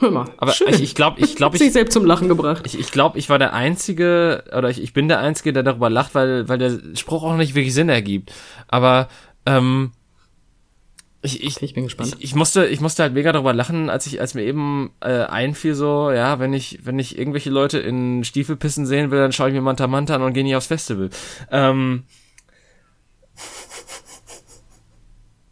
Hör 0.00 0.10
mal. 0.10 0.26
aber 0.36 0.52
schön. 0.52 0.68
ich, 0.68 0.82
ich 0.82 0.94
glaube, 0.94 1.20
ich 1.20 1.36
glaube, 1.36 1.54
Hat 1.54 1.58
sich 1.58 1.68
ich, 1.68 1.72
selbst 1.72 1.94
zum 1.94 2.04
Lachen 2.04 2.28
gebracht. 2.28 2.62
ich, 2.66 2.78
ich 2.78 2.90
glaube, 2.90 3.18
ich 3.18 3.30
war 3.30 3.38
der 3.38 3.52
Einzige, 3.54 4.44
oder 4.56 4.68
ich, 4.68 4.82
ich 4.82 4.92
bin 4.92 5.08
der 5.08 5.20
Einzige, 5.20 5.52
der 5.52 5.62
darüber 5.62 5.88
lacht, 5.88 6.14
weil, 6.14 6.48
weil 6.48 6.58
der 6.58 6.78
Spruch 6.94 7.22
auch 7.22 7.36
nicht 7.36 7.54
wirklich 7.54 7.74
Sinn 7.74 7.88
ergibt. 7.88 8.32
Aber, 8.68 9.08
ähm, 9.46 9.92
ich, 11.22 11.42
ich, 11.44 11.62
Ich 11.62 11.74
bin 11.74 11.84
gespannt. 11.84 12.16
Ich, 12.18 12.24
ich 12.24 12.34
musste, 12.34 12.66
ich 12.66 12.80
musste 12.80 13.04
halt 13.04 13.14
mega 13.14 13.32
darüber 13.32 13.52
lachen, 13.52 13.88
als 13.88 14.06
ich, 14.06 14.20
als 14.20 14.34
mir 14.34 14.42
eben 14.42 14.90
äh, 15.00 15.22
einfiel, 15.24 15.74
so, 15.74 16.10
ja, 16.10 16.40
wenn 16.40 16.52
ich, 16.52 16.80
wenn 16.84 16.98
ich 16.98 17.16
irgendwelche 17.16 17.50
Leute 17.50 17.78
in 17.78 18.24
Stiefel 18.24 18.56
pissen 18.56 18.86
sehen 18.86 19.10
will, 19.10 19.20
dann 19.20 19.32
schaue 19.32 19.48
ich 19.48 19.54
mir 19.54 19.60
Manta 19.60 19.86
Manta 19.86 20.16
an 20.16 20.22
und 20.22 20.32
gehe 20.32 20.42
nicht 20.42 20.56
aufs 20.56 20.66
Festival. 20.66 21.10
Ähm, 21.50 22.04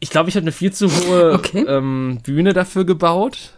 ich 0.00 0.10
glaube, 0.10 0.28
ich 0.28 0.36
habe 0.36 0.44
eine 0.44 0.52
viel 0.52 0.72
zu 0.72 0.90
hohe 0.90 1.32
Okay. 1.34 1.64
ähm, 1.68 2.20
Bühne 2.24 2.52
dafür 2.52 2.84
gebaut. 2.84 3.54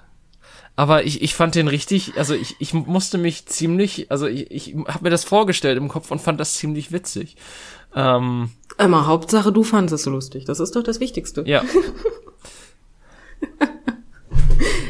Aber 0.75 1.05
ich, 1.05 1.22
ich 1.22 1.35
fand 1.35 1.55
den 1.55 1.68
richtig, 1.68 2.12
also 2.16 2.35
ich, 2.35 2.57
ich 2.59 2.72
musste 2.72 3.18
mich 3.18 3.44
ziemlich, 3.46 4.11
also 4.11 4.27
ich, 4.27 4.51
ich 4.51 4.75
habe 4.87 5.05
mir 5.05 5.11
das 5.11 5.22
vorgestellt 5.22 5.77
im 5.77 5.88
Kopf 5.88 6.11
und 6.11 6.20
fand 6.20 6.40
das 6.40 6.55
ziemlich 6.55 6.92
witzig. 6.92 7.37
Ähm, 7.95 8.51
Immer, 8.79 9.07
Hauptsache 9.07 9.53
du 9.53 9.63
fandest 9.65 9.95
es 9.95 10.03
so 10.05 10.11
lustig. 10.11 10.45
Das 10.47 10.61
ist 10.61 10.75
doch 10.77 10.83
das 10.83 11.01
Wichtigste. 11.01 11.43
ja, 11.47 11.63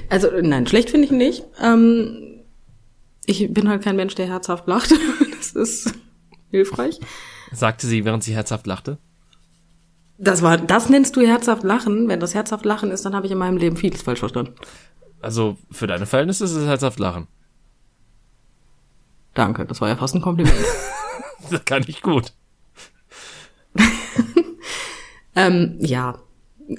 Also, 0.08 0.28
nein, 0.42 0.66
schlecht 0.66 0.90
finde 0.90 1.06
ich 1.06 1.10
nicht. 1.10 1.42
Ähm, 1.58 2.42
ich 3.24 3.52
bin 3.52 3.68
halt 3.68 3.82
kein 3.82 3.96
Mensch, 3.96 4.14
der 4.14 4.26
herzhaft 4.26 4.66
lacht. 4.66 4.92
Das 5.42 5.52
ist 5.70 5.94
hilfreich. 6.50 7.00
sagte 7.50 7.86
sie, 7.88 8.04
während 8.04 8.22
sie 8.22 8.32
herzhaft 8.34 8.66
lachte. 8.66 8.98
Das 10.18 10.40
war, 10.40 10.56
das 10.56 10.88
nennst 10.88 11.16
du 11.16 11.26
herzhaft 11.26 11.64
lachen. 11.64 12.08
Wenn 12.08 12.20
das 12.20 12.32
herzhaft 12.32 12.64
lachen 12.64 12.92
ist, 12.92 13.04
dann 13.04 13.14
habe 13.16 13.26
ich 13.26 13.32
in 13.32 13.38
meinem 13.38 13.56
Leben 13.56 13.76
vieles 13.76 14.02
falsch 14.02 14.20
verstanden. 14.20 14.54
Also 15.20 15.56
für 15.70 15.88
deine 15.88 16.06
Verhältnisse 16.06 16.44
ist 16.44 16.52
es 16.52 16.64
herzhaft 16.64 17.00
lachen. 17.00 17.26
Danke, 19.34 19.66
das 19.66 19.80
war 19.80 19.88
ja 19.88 19.96
fast 19.96 20.14
ein 20.14 20.22
Kompliment. 20.22 20.54
Das 21.50 21.64
kann 21.64 21.84
ich 21.88 22.02
gut. 22.02 22.32
Ähm, 25.36 25.76
ja. 25.80 26.18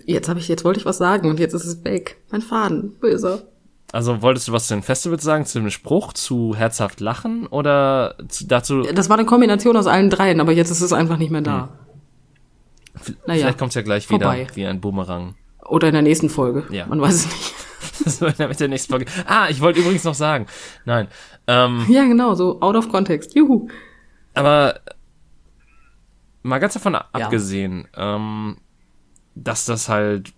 Jetzt 0.06 0.30
habe 0.30 0.39
ich, 0.39 0.48
jetzt 0.48 0.63
wollte 0.63 0.80
ich 0.80 0.86
was 0.86 0.98
sagen 0.98 1.30
und 1.30 1.39
jetzt 1.39 1.54
ist 1.54 1.66
es 1.66 1.84
weg. 1.84 2.18
Mein 2.32 2.42
Faden, 2.42 2.96
böser. 3.00 3.44
Also 3.92 4.22
wolltest 4.24 4.48
du 4.48 4.54
was 4.54 4.68
zu 4.68 4.74
den 4.74 4.82
Festivals 4.82 5.24
sagen, 5.24 5.46
zu 5.46 5.60
dem 5.60 5.70
Spruch, 5.70 6.13
zu 6.13 6.56
herzhaft 6.56 7.00
lachen 7.00 7.46
oder 7.48 8.16
zu, 8.28 8.48
dazu, 8.48 8.82
Das 8.82 9.10
war 9.10 9.18
eine 9.18 9.26
Kombination 9.28 9.78
aus 9.78 9.86
allen 9.86 10.10
dreien, 10.10 10.39
aber 10.39 10.52
jetzt 10.52 10.72
ist 10.72 10.82
es 10.82 10.94
einfach 10.94 11.18
nicht 11.18 11.30
mehr 11.30 11.42
da. 11.42 11.70
naja, 13.28 13.42
vielleicht 13.42 13.60
kommt's 13.60 13.76
ja 13.76 13.82
gleich 13.84 14.08
vorbei. 14.08 14.42
wieder 14.46 14.56
wie 14.56 14.66
ein 14.66 14.82
Boomerang. 14.82 15.36
Oder 15.66 15.88
in 15.89 15.94
der 15.94 16.02
nächsten 16.02 16.30
Folge. 16.30 16.63
Ja. 16.72 16.88
Man 16.88 17.00
weiß 17.02 17.13
es 17.13 17.26
nicht. 17.28 17.54
Das 18.06 18.22
war 18.22 18.48
mit 18.48 18.60
der 18.60 18.70
nächsten 18.70 18.92
Folge. 18.92 19.06
Ah, 19.28 19.48
ich 19.50 19.62
wollte 19.62 19.80
übrigens 19.82 20.04
noch 20.04 20.16
sagen. 20.16 20.48
Nein. 20.86 21.08
Ähm, 21.48 21.86
Ja, 21.89 22.04
genau, 22.06 22.34
so 22.34 22.60
out 22.62 22.76
of 22.76 22.89
context. 22.89 23.36
Juhu. 23.36 23.68
aber 24.34 24.80
mal 26.43 26.60
ganz 26.60 26.73
davon 26.73 26.95
abgesehen, 26.95 27.88
ähm, 27.95 28.58
dass 29.36 29.65
das 29.65 29.89
halt 29.89 30.34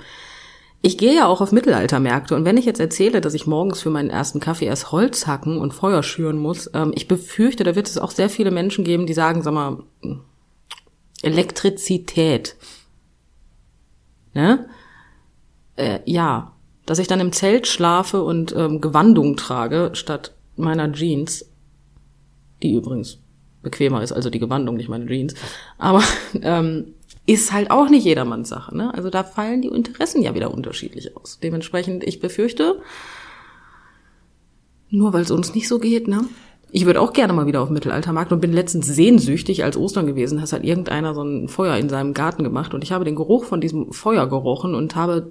ich 0.83 0.99
gehe 0.99 1.17
ja 1.17 1.27
auch 1.27 1.41
auf 1.41 1.51
Mittelaltermärkte 1.51 2.37
und 2.37 2.45
wenn 2.45 2.59
ich 2.59 2.67
jetzt 2.67 2.79
erzähle, 2.79 3.21
dass 3.21 3.35
ich 3.35 3.47
morgens 3.47 3.81
für 3.81 3.91
meinen 3.91 4.11
ersten 4.11 4.39
Kaffee 4.39 4.67
erst 4.67 4.93
Holz 4.93 5.27
hacken 5.27 5.59
und 5.59 5.73
Feuer 5.73 6.03
schüren 6.03 6.39
muss, 6.39 6.71
ähm, 6.75 6.93
ich 6.95 7.09
befürchte, 7.09 7.65
da 7.65 7.75
wird 7.75 7.89
es 7.89 7.99
auch 7.99 8.11
sehr 8.11 8.29
viele 8.29 8.51
Menschen 8.51 8.85
geben, 8.85 9.07
die 9.07 9.15
sagen, 9.15 9.43
sag 9.43 9.55
mal, 9.55 9.79
Elektrizität. 11.23 12.57
Ne? 14.35 14.69
Äh, 15.77 16.01
ja, 16.05 16.53
dass 16.87 16.99
ich 16.99 17.09
dann 17.09 17.21
im 17.21 17.33
Zelt 17.33 17.67
schlafe 17.67 18.23
und 18.23 18.55
ähm, 18.57 18.81
Gewandung 18.81 19.37
trage 19.37 19.91
statt 19.95 20.33
meiner 20.57 20.93
Jeans, 20.93 21.45
die 22.63 22.73
übrigens 22.73 23.19
bequemer 23.63 24.03
ist, 24.03 24.13
also 24.13 24.31
die 24.31 24.39
Gewandung, 24.39 24.77
nicht 24.77 24.89
meine 24.89 25.07
Jeans. 25.07 25.35
Aber 25.77 26.03
ähm, 26.43 26.95
ist 27.27 27.53
halt 27.53 27.71
auch 27.71 27.91
nicht 27.91 28.05
jedermanns 28.05 28.49
Sache. 28.49 28.77
Ne? 28.77 28.95
Also 28.95 29.11
da 29.11 29.25
fallen 29.25 29.63
die 29.63 29.69
Interessen 29.69 30.23
ja 30.23 30.35
wieder 30.35 30.55
unterschiedlich 30.55 31.17
aus. 31.17 31.41
Dementsprechend, 31.43 32.05
ich 32.05 32.21
befürchte, 32.21 32.81
nur 34.89 35.13
weil 35.13 35.23
es 35.23 35.33
uns 35.33 35.55
nicht 35.55 35.69
so 35.69 35.79
geht, 35.79 36.09
ne? 36.09 36.25
Ich 36.73 36.85
würde 36.85 37.01
auch 37.01 37.13
gerne 37.13 37.33
mal 37.33 37.47
wieder 37.47 37.63
auf 37.63 37.71
Mittelaltermarkt 37.71 38.33
und 38.33 38.41
bin 38.41 38.53
letztens 38.53 38.87
sehnsüchtig, 38.87 39.65
als 39.65 39.77
Ostern 39.77 40.07
gewesen, 40.07 40.41
hast 40.41 40.53
halt 40.53 40.65
irgendeiner 40.65 41.15
so 41.15 41.23
ein 41.23 41.49
Feuer 41.49 41.77
in 41.77 41.89
seinem 41.89 42.13
Garten 42.13 42.43
gemacht 42.43 42.75
und 42.75 42.83
ich 42.83 42.93
habe 42.93 43.05
den 43.05 43.15
Geruch 43.15 43.45
von 43.45 43.61
diesem 43.61 43.93
Feuer 43.93 44.29
gerochen 44.29 44.75
und 44.75 44.97
habe 44.97 45.31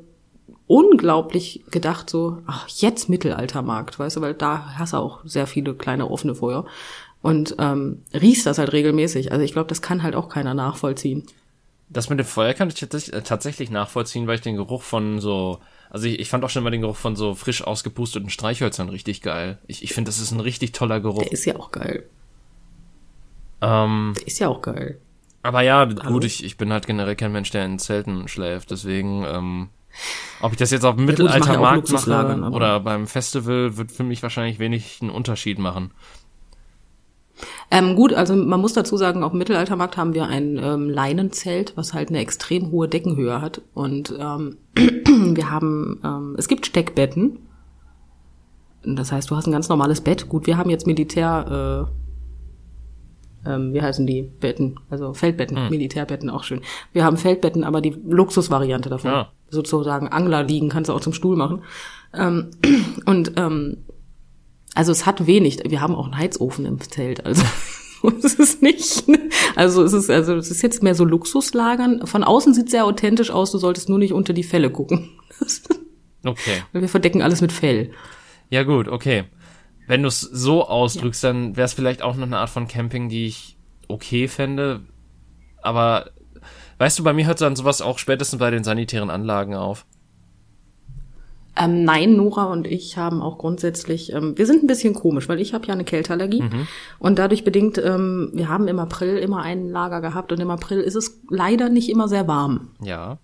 unglaublich 0.67 1.63
gedacht 1.71 2.09
so, 2.09 2.39
ach, 2.47 2.67
jetzt 2.69 3.07
Mittelaltermarkt, 3.09 3.99
weißt 3.99 4.17
du, 4.17 4.21
weil 4.21 4.33
da 4.33 4.75
hast 4.77 4.93
du 4.93 4.97
auch 4.97 5.19
sehr 5.25 5.47
viele 5.47 5.75
kleine 5.75 6.09
offene 6.09 6.35
Feuer 6.35 6.65
und 7.21 7.55
ähm, 7.59 8.03
riechst 8.13 8.45
das 8.45 8.57
halt 8.57 8.73
regelmäßig. 8.73 9.31
Also 9.31 9.43
ich 9.43 9.53
glaube, 9.53 9.67
das 9.69 9.81
kann 9.81 10.01
halt 10.03 10.15
auch 10.15 10.29
keiner 10.29 10.53
nachvollziehen. 10.53 11.23
Das 11.89 12.09
mit 12.09 12.17
dem 12.19 12.25
Feuer 12.25 12.53
kann 12.53 12.67
ich 12.69 12.75
tatsächlich- 12.75 13.15
äh, 13.15 13.21
tatsächlich 13.21 13.69
nachvollziehen, 13.69 14.25
weil 14.27 14.35
ich 14.35 14.41
den 14.41 14.55
Geruch 14.55 14.81
von 14.81 15.19
so, 15.19 15.59
also 15.91 16.07
ich, 16.07 16.19
ich 16.19 16.29
fand 16.29 16.43
auch 16.43 16.49
schon 16.49 16.63
mal 16.63 16.71
den 16.71 16.81
Geruch 16.81 16.95
von 16.95 17.15
so 17.15 17.35
frisch 17.35 17.63
ausgepusteten 17.63 18.31
Streichhölzern 18.31 18.89
richtig 18.89 19.21
geil. 19.21 19.59
Ich, 19.67 19.83
ich 19.83 19.93
finde, 19.93 20.09
das 20.09 20.19
ist 20.19 20.31
ein 20.31 20.39
richtig 20.39 20.71
toller 20.71 20.99
Geruch. 20.99 21.21
Der 21.23 21.31
ist 21.31 21.45
ja 21.45 21.55
auch 21.57 21.71
geil. 21.71 22.05
Ähm, 23.61 24.13
Der 24.17 24.27
ist 24.27 24.39
ja 24.39 24.47
auch 24.49 24.61
geil. 24.61 24.99
aber 25.43 25.61
ja, 25.61 25.79
Hallo? 25.79 26.13
gut, 26.13 26.23
ich, 26.25 26.43
ich 26.43 26.57
bin 26.57 26.71
halt 26.73 26.87
generell 26.87 27.15
kein 27.15 27.31
Mensch, 27.31 27.51
der 27.51 27.65
in 27.65 27.79
Zelten 27.79 28.27
schläft, 28.27 28.71
deswegen, 28.71 29.23
ähm, 29.27 29.69
ob 30.41 30.51
ich 30.51 30.57
das 30.57 30.71
jetzt 30.71 30.85
auf 30.85 30.95
dem 30.95 31.09
ich 31.09 31.17
mache 31.17 31.23
ja 31.23 31.27
Mittelaltermarkt 31.27 31.91
mache 31.91 32.51
oder 32.51 32.79
beim 32.79 33.07
Festival, 33.07 33.77
wird 33.77 33.91
für 33.91 34.03
mich 34.03 34.21
wahrscheinlich 34.23 34.59
wenig 34.59 34.99
einen 35.01 35.11
Unterschied 35.11 35.59
machen. 35.59 35.91
Ähm, 37.71 37.95
gut, 37.95 38.13
also 38.13 38.35
man 38.35 38.61
muss 38.61 38.73
dazu 38.73 38.95
sagen, 38.97 39.23
auf 39.23 39.31
dem 39.31 39.39
Mittelaltermarkt 39.39 39.97
haben 39.97 40.13
wir 40.13 40.27
ein 40.27 40.57
ähm, 40.61 40.89
Leinenzelt, 40.89 41.73
was 41.75 41.93
halt 41.93 42.09
eine 42.09 42.19
extrem 42.19 42.71
hohe 42.71 42.87
Deckenhöhe 42.87 43.41
hat. 43.41 43.61
Und 43.73 44.13
ähm, 44.17 44.57
wir 44.75 45.49
haben, 45.49 45.99
ähm, 46.03 46.35
es 46.37 46.47
gibt 46.47 46.65
Steckbetten. 46.65 47.39
Das 48.83 49.11
heißt, 49.11 49.29
du 49.29 49.35
hast 49.35 49.47
ein 49.47 49.51
ganz 49.51 49.67
normales 49.67 50.01
Bett. 50.01 50.29
Gut, 50.29 50.47
wir 50.47 50.57
haben 50.57 50.69
jetzt 50.69 50.85
Militär, 50.85 51.89
äh, 51.89 52.04
ähm, 53.45 53.73
wie 53.73 53.81
heißen 53.81 54.05
die 54.07 54.21
Betten? 54.21 54.79
Also 54.89 55.13
Feldbetten, 55.13 55.69
Militärbetten, 55.69 56.29
auch 56.29 56.43
schön. 56.43 56.61
Wir 56.93 57.03
haben 57.03 57.17
Feldbetten, 57.17 57.63
aber 57.63 57.81
die 57.81 57.95
Luxusvariante 58.07 58.89
davon. 58.89 59.11
Ja. 59.11 59.31
Sozusagen 59.49 60.07
Angler 60.07 60.43
liegen, 60.43 60.69
kannst 60.69 60.89
du 60.89 60.93
auch 60.93 61.01
zum 61.01 61.13
Stuhl 61.13 61.35
machen. 61.35 61.63
Ähm, 62.13 62.51
und 63.05 63.33
ähm, 63.37 63.77
also 64.73 64.91
es 64.91 65.05
hat 65.05 65.25
wenig. 65.27 65.59
Wir 65.65 65.81
haben 65.81 65.95
auch 65.95 66.05
einen 66.05 66.17
Heizofen 66.17 66.65
im 66.65 66.79
Zelt. 66.81 67.25
Also 67.25 67.43
es 68.23 68.35
ist 68.35 68.61
nicht. 68.61 69.05
Also 69.55 69.83
es 69.83 69.93
ist 69.93 70.09
also 70.09 70.35
es 70.35 70.51
ist 70.51 70.61
jetzt 70.61 70.83
mehr 70.83 70.95
so 70.95 71.05
Luxuslagern. 71.05 72.05
Von 72.05 72.23
außen 72.23 72.53
sieht 72.53 72.69
sehr 72.69 72.85
authentisch 72.85 73.31
aus. 73.31 73.51
Du 73.51 73.57
solltest 73.57 73.89
nur 73.89 73.99
nicht 73.99 74.13
unter 74.13 74.33
die 74.33 74.43
Felle 74.43 74.69
gucken. 74.69 75.09
Okay. 76.27 76.63
Weil 76.71 76.81
wir 76.81 76.89
verdecken 76.89 77.21
alles 77.21 77.41
mit 77.41 77.51
Fell. 77.51 77.91
Ja 78.49 78.63
gut, 78.63 78.87
okay. 78.87 79.25
Wenn 79.87 80.01
du 80.01 80.07
es 80.07 80.21
so 80.21 80.67
ausdrückst, 80.67 81.23
dann 81.23 81.55
wäre 81.55 81.65
es 81.65 81.73
vielleicht 81.73 82.01
auch 82.01 82.15
noch 82.15 82.25
eine 82.25 82.37
Art 82.37 82.49
von 82.49 82.67
Camping, 82.67 83.09
die 83.09 83.27
ich 83.27 83.57
okay 83.87 84.27
fände. 84.27 84.81
Aber 85.61 86.09
weißt 86.79 86.99
du, 86.99 87.03
bei 87.03 87.13
mir 87.13 87.27
hört 87.27 87.41
dann 87.41 87.55
sowas 87.55 87.81
auch 87.81 87.99
spätestens 87.99 88.39
bei 88.39 88.51
den 88.51 88.63
sanitären 88.63 89.09
Anlagen 89.09 89.55
auf. 89.55 89.85
Ähm, 91.57 91.85
nein, 91.85 92.17
Nora 92.17 92.45
und 92.45 92.67
ich 92.67 92.97
haben 92.97 93.21
auch 93.21 93.37
grundsätzlich, 93.37 94.11
ähm, 94.11 94.37
wir 94.37 94.45
sind 94.45 94.63
ein 94.63 94.67
bisschen 94.67 94.93
komisch, 94.93 95.29
weil 95.29 95.39
ich 95.39 95.53
habe 95.53 95.65
ja 95.67 95.73
eine 95.73 95.85
Kälteallergie 95.85 96.43
und 96.99 97.17
dadurch 97.17 97.45
bedingt, 97.45 97.77
ähm, 97.77 98.29
wir 98.33 98.49
haben 98.49 98.67
im 98.67 98.77
April 98.77 99.17
immer 99.17 99.41
ein 99.41 99.69
Lager 99.69 100.01
gehabt 100.01 100.33
und 100.33 100.41
im 100.41 100.49
April 100.49 100.81
ist 100.81 100.95
es 100.95 101.21
leider 101.29 101.69
nicht 101.69 101.89
immer 101.89 102.09
sehr 102.09 102.27
warm. 102.27 102.71
Ja. 102.81 103.19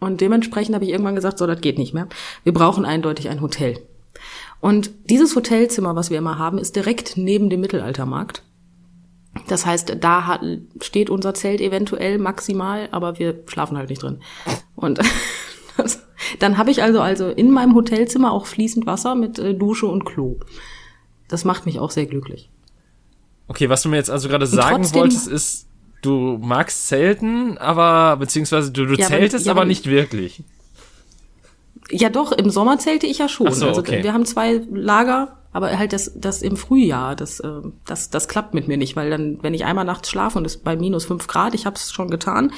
Und 0.00 0.20
dementsprechend 0.20 0.74
habe 0.74 0.84
ich 0.84 0.90
irgendwann 0.90 1.14
gesagt, 1.14 1.38
so, 1.38 1.46
das 1.46 1.60
geht 1.60 1.78
nicht 1.78 1.94
mehr. 1.94 2.08
Wir 2.44 2.52
brauchen 2.52 2.84
eindeutig 2.84 3.30
ein 3.30 3.40
Hotel. 3.40 3.78
Und 4.62 4.90
dieses 5.10 5.34
Hotelzimmer, 5.36 5.96
was 5.96 6.08
wir 6.10 6.16
immer 6.18 6.38
haben, 6.38 6.56
ist 6.56 6.76
direkt 6.76 7.16
neben 7.16 7.50
dem 7.50 7.60
Mittelaltermarkt. 7.60 8.42
Das 9.48 9.66
heißt, 9.66 9.96
da 10.00 10.26
hat, 10.26 10.40
steht 10.80 11.10
unser 11.10 11.34
Zelt 11.34 11.60
eventuell 11.60 12.18
maximal, 12.18 12.88
aber 12.92 13.18
wir 13.18 13.42
schlafen 13.46 13.76
halt 13.76 13.90
nicht 13.90 14.02
drin. 14.02 14.20
Und 14.76 15.00
das, 15.76 16.06
dann 16.38 16.58
habe 16.58 16.70
ich 16.70 16.80
also 16.82 17.00
also 17.00 17.28
in 17.28 17.50
meinem 17.50 17.74
Hotelzimmer 17.74 18.30
auch 18.32 18.46
fließend 18.46 18.86
Wasser 18.86 19.14
mit 19.16 19.38
äh, 19.40 19.52
Dusche 19.54 19.86
und 19.86 20.04
Klo. 20.04 20.36
Das 21.28 21.44
macht 21.44 21.66
mich 21.66 21.80
auch 21.80 21.90
sehr 21.90 22.06
glücklich. 22.06 22.48
Okay, 23.48 23.68
was 23.68 23.82
du 23.82 23.88
mir 23.88 23.96
jetzt 23.96 24.10
also 24.10 24.28
gerade 24.28 24.46
sagen 24.46 24.82
trotzdem- 24.82 25.00
wolltest, 25.00 25.26
ist, 25.26 25.66
du 26.02 26.38
magst 26.40 26.86
Zelten, 26.86 27.58
aber 27.58 28.16
beziehungsweise 28.16 28.70
du, 28.70 28.86
du 28.86 28.94
Ja, 28.94 29.06
aber- 29.06 29.16
zeltest, 29.16 29.46
ja, 29.46 29.52
aber 29.52 29.62
aber- 29.62 29.68
nicht 29.68 29.86
wirklich. 29.86 30.44
Ja, 31.92 32.08
doch, 32.08 32.32
im 32.32 32.50
Sommer 32.50 32.78
zählte 32.78 33.06
ich 33.06 33.18
ja 33.18 33.28
schon. 33.28 33.52
So, 33.52 33.68
also 33.68 33.80
okay. 33.80 34.02
wir 34.02 34.14
haben 34.14 34.24
zwei 34.24 34.62
Lager, 34.70 35.36
aber 35.52 35.78
halt 35.78 35.92
das, 35.92 36.12
das 36.16 36.40
im 36.40 36.56
Frühjahr, 36.56 37.14
das, 37.14 37.38
äh, 37.40 37.48
das, 37.84 38.08
das 38.08 38.28
klappt 38.28 38.54
mit 38.54 38.66
mir 38.66 38.78
nicht, 38.78 38.96
weil 38.96 39.10
dann, 39.10 39.38
wenn 39.42 39.52
ich 39.52 39.66
einmal 39.66 39.84
nachts 39.84 40.08
schlafe 40.08 40.38
und 40.38 40.46
es 40.46 40.56
bei 40.56 40.74
minus 40.74 41.04
fünf 41.04 41.26
Grad, 41.26 41.54
ich 41.54 41.66
habe 41.66 41.76
es 41.76 41.92
schon 41.92 42.10
getan, 42.10 42.52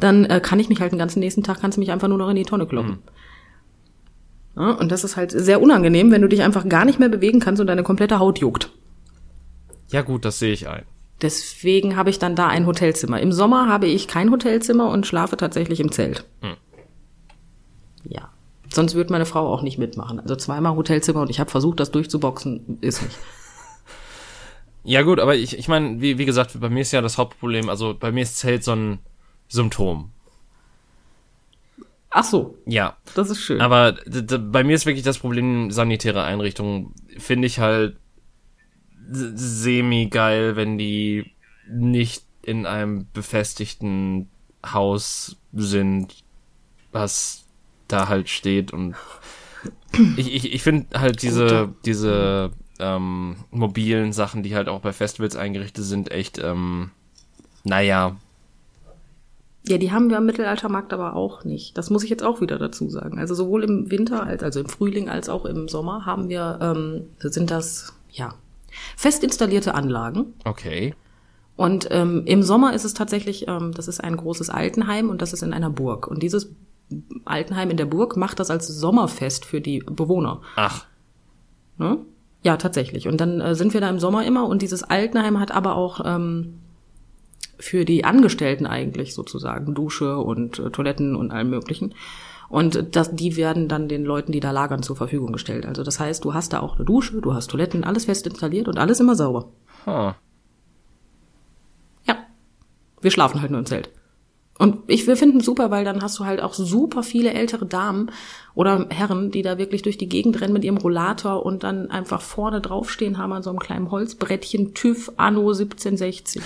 dann 0.00 0.24
äh, 0.24 0.40
kann 0.40 0.58
ich 0.58 0.68
mich 0.68 0.80
halt 0.80 0.90
den 0.90 0.98
ganzen 0.98 1.20
nächsten 1.20 1.44
Tag, 1.44 1.60
kannst 1.60 1.76
du 1.76 1.80
mich 1.80 1.92
einfach 1.92 2.08
nur 2.08 2.18
noch 2.18 2.28
in 2.28 2.36
die 2.36 2.42
Tonne 2.42 2.66
kloppen. 2.66 2.98
Ja, 4.56 4.72
und 4.72 4.90
das 4.90 5.04
ist 5.04 5.16
halt 5.16 5.30
sehr 5.30 5.62
unangenehm, 5.62 6.10
wenn 6.10 6.22
du 6.22 6.28
dich 6.28 6.42
einfach 6.42 6.68
gar 6.68 6.84
nicht 6.84 6.98
mehr 6.98 7.08
bewegen 7.08 7.40
kannst 7.40 7.60
und 7.60 7.68
deine 7.68 7.84
komplette 7.84 8.18
Haut 8.18 8.40
juckt. 8.40 8.70
Ja 9.90 10.02
gut, 10.02 10.24
das 10.24 10.38
sehe 10.38 10.52
ich 10.52 10.68
ein. 10.68 10.84
Deswegen 11.22 11.96
habe 11.96 12.10
ich 12.10 12.18
dann 12.18 12.34
da 12.34 12.48
ein 12.48 12.66
Hotelzimmer. 12.66 13.20
Im 13.20 13.32
Sommer 13.32 13.68
habe 13.68 13.86
ich 13.86 14.08
kein 14.08 14.30
Hotelzimmer 14.32 14.90
und 14.90 15.06
schlafe 15.06 15.36
tatsächlich 15.36 15.78
im 15.78 15.92
Zelt. 15.92 16.24
Ja. 16.42 16.56
Sonst 18.74 18.94
würde 18.94 19.12
meine 19.12 19.26
Frau 19.26 19.52
auch 19.52 19.62
nicht 19.62 19.78
mitmachen. 19.78 20.20
Also 20.20 20.36
zweimal 20.36 20.76
Hotelzimmer 20.76 21.20
und 21.22 21.30
ich 21.30 21.40
habe 21.40 21.50
versucht, 21.50 21.80
das 21.80 21.90
durchzuboxen, 21.90 22.78
ist 22.80 23.02
nicht. 23.02 23.18
Ja 24.84 25.02
gut, 25.02 25.20
aber 25.20 25.36
ich, 25.36 25.56
ich 25.56 25.68
meine, 25.68 26.00
wie, 26.00 26.18
wie 26.18 26.24
gesagt, 26.24 26.58
bei 26.58 26.68
mir 26.68 26.80
ist 26.80 26.92
ja 26.92 27.00
das 27.00 27.16
Hauptproblem, 27.18 27.68
also 27.68 27.94
bei 27.94 28.10
mir 28.10 28.22
ist 28.22 28.38
Zelt 28.38 28.64
so 28.64 28.72
ein 28.72 28.98
Symptom. 29.48 30.10
Ach 32.10 32.24
so, 32.24 32.58
Ja. 32.66 32.96
das 33.14 33.30
ist 33.30 33.40
schön. 33.40 33.60
Aber 33.60 33.96
bei 34.04 34.64
mir 34.64 34.74
ist 34.74 34.84
wirklich 34.84 35.04
das 35.04 35.18
Problem, 35.18 35.70
sanitäre 35.70 36.24
Einrichtungen 36.24 36.94
finde 37.16 37.46
ich 37.46 37.58
halt 37.58 37.96
semi-geil, 39.10 40.56
wenn 40.56 40.78
die 40.78 41.32
nicht 41.70 42.24
in 42.42 42.66
einem 42.66 43.06
befestigten 43.12 44.28
Haus 44.64 45.36
sind, 45.52 46.24
was 46.92 47.41
da 47.92 48.08
halt 48.08 48.28
steht 48.28 48.72
und 48.72 48.94
ich, 50.16 50.34
ich, 50.34 50.52
ich 50.54 50.62
finde 50.62 50.98
halt 50.98 51.22
diese, 51.22 51.68
diese 51.84 52.50
ähm, 52.78 53.36
mobilen 53.50 54.12
Sachen, 54.12 54.42
die 54.42 54.54
halt 54.54 54.68
auch 54.68 54.80
bei 54.80 54.92
Festivals 54.92 55.36
eingerichtet 55.36 55.84
sind, 55.84 56.10
echt, 56.10 56.38
ähm, 56.38 56.90
naja, 57.64 58.16
Ja, 59.68 59.78
die 59.78 59.92
haben 59.92 60.10
wir 60.10 60.16
am 60.18 60.26
Mittelaltermarkt 60.26 60.92
aber 60.92 61.14
auch 61.14 61.44
nicht. 61.44 61.78
Das 61.78 61.90
muss 61.90 62.02
ich 62.02 62.10
jetzt 62.10 62.24
auch 62.24 62.40
wieder 62.40 62.58
dazu 62.58 62.90
sagen. 62.90 63.18
Also 63.18 63.34
sowohl 63.34 63.62
im 63.62 63.90
Winter, 63.90 64.24
als, 64.24 64.42
also 64.42 64.60
im 64.60 64.68
Frühling 64.68 65.08
als 65.08 65.28
auch 65.28 65.44
im 65.44 65.68
Sommer 65.68 66.04
haben 66.06 66.28
wir, 66.28 66.58
ähm, 66.60 67.04
sind 67.20 67.50
das, 67.50 67.92
ja, 68.10 68.34
fest 68.96 69.22
installierte 69.22 69.74
Anlagen. 69.74 70.34
okay. 70.44 70.94
Und 71.54 71.86
ähm, 71.90 72.22
im 72.24 72.42
Sommer 72.42 72.72
ist 72.72 72.84
es 72.84 72.94
tatsächlich, 72.94 73.46
ähm, 73.46 73.72
das 73.72 73.86
ist 73.86 74.02
ein 74.02 74.16
großes 74.16 74.48
Altenheim 74.48 75.10
und 75.10 75.20
das 75.20 75.34
ist 75.34 75.42
in 75.42 75.52
einer 75.52 75.68
Burg. 75.70 76.08
Und 76.08 76.22
dieses 76.22 76.50
Altenheim 77.24 77.70
in 77.70 77.76
der 77.76 77.86
Burg 77.86 78.16
macht 78.16 78.40
das 78.40 78.50
als 78.50 78.68
Sommerfest 78.68 79.44
für 79.44 79.60
die 79.60 79.80
Bewohner. 79.80 80.40
Ach, 80.56 80.86
Ne? 81.78 81.98
Ja, 82.42 82.56
tatsächlich. 82.56 83.08
Und 83.08 83.20
dann 83.20 83.40
äh, 83.40 83.54
sind 83.54 83.74
wir 83.74 83.80
da 83.80 83.88
im 83.88 83.98
Sommer 83.98 84.24
immer 84.24 84.46
und 84.46 84.62
dieses 84.62 84.82
Altenheim 84.82 85.38
hat 85.38 85.52
aber 85.52 85.76
auch 85.76 86.00
ähm, 86.04 86.60
für 87.58 87.84
die 87.84 88.04
Angestellten 88.04 88.66
eigentlich 88.66 89.14
sozusagen 89.14 89.74
Dusche 89.74 90.18
und 90.18 90.58
äh, 90.58 90.70
Toiletten 90.70 91.14
und 91.14 91.30
allem 91.30 91.50
möglichen. 91.50 91.94
Und 92.48 92.96
das, 92.96 93.14
die 93.14 93.36
werden 93.36 93.68
dann 93.68 93.88
den 93.88 94.04
Leuten, 94.04 94.32
die 94.32 94.40
da 94.40 94.50
lagern, 94.50 94.82
zur 94.82 94.96
Verfügung 94.96 95.32
gestellt. 95.32 95.64
Also 95.64 95.82
das 95.84 95.98
heißt, 95.98 96.24
du 96.24 96.34
hast 96.34 96.52
da 96.52 96.60
auch 96.60 96.76
eine 96.76 96.84
Dusche, 96.84 97.20
du 97.20 97.32
hast 97.32 97.50
Toiletten, 97.50 97.84
alles 97.84 98.04
fest 98.04 98.26
installiert 98.26 98.68
und 98.68 98.78
alles 98.78 99.00
immer 99.00 99.14
sauber. 99.14 99.48
Huh. 99.86 100.12
Ja. 102.06 102.16
Wir 103.00 103.10
schlafen 103.10 103.40
halt 103.40 103.50
nur 103.50 103.60
im 103.60 103.66
Zelt. 103.66 103.90
Und 104.58 104.78
ich, 104.86 105.06
wir 105.06 105.16
finden 105.16 105.40
super, 105.40 105.70
weil 105.70 105.84
dann 105.84 106.02
hast 106.02 106.18
du 106.18 106.24
halt 106.24 106.40
auch 106.40 106.54
super 106.54 107.02
viele 107.02 107.32
ältere 107.32 107.66
Damen 107.66 108.10
oder 108.54 108.86
Herren, 108.90 109.30
die 109.30 109.42
da 109.42 109.58
wirklich 109.58 109.82
durch 109.82 109.98
die 109.98 110.08
Gegend 110.08 110.40
rennen 110.40 110.52
mit 110.52 110.64
ihrem 110.64 110.76
Rollator 110.76 111.44
und 111.44 111.64
dann 111.64 111.90
einfach 111.90 112.20
vorne 112.20 112.60
draufstehen 112.60 113.18
haben 113.18 113.32
an 113.32 113.42
so 113.42 113.50
einem 113.50 113.58
kleinen 113.58 113.90
Holzbrettchen 113.90 114.74
TÜV 114.74 115.12
Anno 115.16 115.40
1760. 115.50 116.42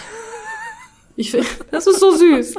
Ich 1.17 1.31
finde, 1.33 1.47
das 1.71 1.87
ist 1.87 2.01
so 2.01 2.13
süß. 2.13 2.55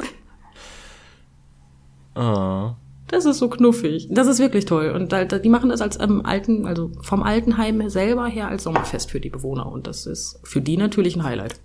Oh. 2.14 2.72
Das 3.08 3.24
ist 3.24 3.38
so 3.38 3.48
knuffig. 3.48 4.08
Das 4.10 4.26
ist 4.26 4.38
wirklich 4.38 4.66
toll. 4.66 4.90
Und 4.90 5.12
da, 5.12 5.24
da, 5.24 5.38
die 5.38 5.48
machen 5.48 5.70
das 5.70 5.80
als 5.80 5.98
ähm, 5.98 6.26
alten, 6.26 6.66
also 6.66 6.90
vom 7.00 7.22
Altenheim 7.22 7.88
selber 7.88 8.26
her 8.26 8.48
als 8.48 8.64
Sommerfest 8.64 9.10
für 9.10 9.20
die 9.20 9.30
Bewohner. 9.30 9.66
Und 9.66 9.86
das 9.86 10.04
ist 10.04 10.40
für 10.42 10.60
die 10.60 10.76
natürlich 10.76 11.16
ein 11.16 11.24
Highlight. 11.24 11.58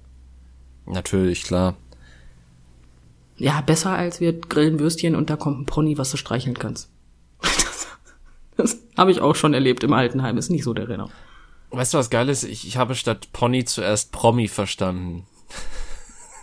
Natürlich, 0.86 1.44
klar. 1.44 1.76
Ja, 3.38 3.62
besser 3.62 3.92
als 3.92 4.20
wir 4.20 4.34
grillen 4.34 4.80
Würstchen 4.80 5.16
und 5.16 5.30
da 5.30 5.36
kommt 5.36 5.60
ein 5.60 5.66
Pony, 5.66 5.98
was 5.98 6.12
du 6.12 6.18
streicheln 6.18 6.58
kannst. 6.58 6.90
Das, 7.42 7.88
das 8.58 8.78
habe 8.98 9.12
ich 9.12 9.22
auch 9.22 9.36
schon 9.36 9.54
erlebt 9.54 9.84
im 9.84 9.94
Altenheim. 9.94 10.38
Ist 10.38 10.50
nicht 10.50 10.64
so 10.64 10.74
der 10.74 10.90
Renner. 10.90 11.10
Weißt 11.72 11.94
du, 11.94 11.98
was 11.98 12.12
geil 12.12 12.30
ist? 12.30 12.44
Ich, 12.44 12.68
ich 12.68 12.78
habe 12.78 12.94
statt 12.94 13.30
Pony 13.34 13.66
zuerst 13.66 14.12
Promi 14.12 14.48
verstanden. 14.48 15.26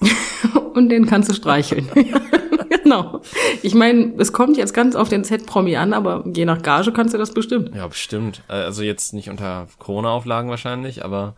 Und 0.74 0.88
den 0.88 1.06
kannst 1.06 1.28
du 1.28 1.34
streicheln. 1.34 1.88
genau. 2.82 3.20
Ich 3.62 3.74
meine, 3.74 4.14
es 4.18 4.32
kommt 4.32 4.56
jetzt 4.56 4.74
ganz 4.74 4.96
auf 4.96 5.08
den 5.08 5.22
Z-Promi 5.22 5.76
an, 5.76 5.92
aber 5.92 6.24
je 6.34 6.44
nach 6.44 6.62
Gage 6.62 6.92
kannst 6.92 7.14
du 7.14 7.18
das 7.18 7.32
bestimmt. 7.32 7.74
Ja, 7.74 7.86
bestimmt. 7.86 8.42
Also 8.48 8.82
jetzt 8.82 9.12
nicht 9.14 9.30
unter 9.30 9.68
Corona-Auflagen 9.78 10.50
wahrscheinlich, 10.50 11.04
aber 11.04 11.36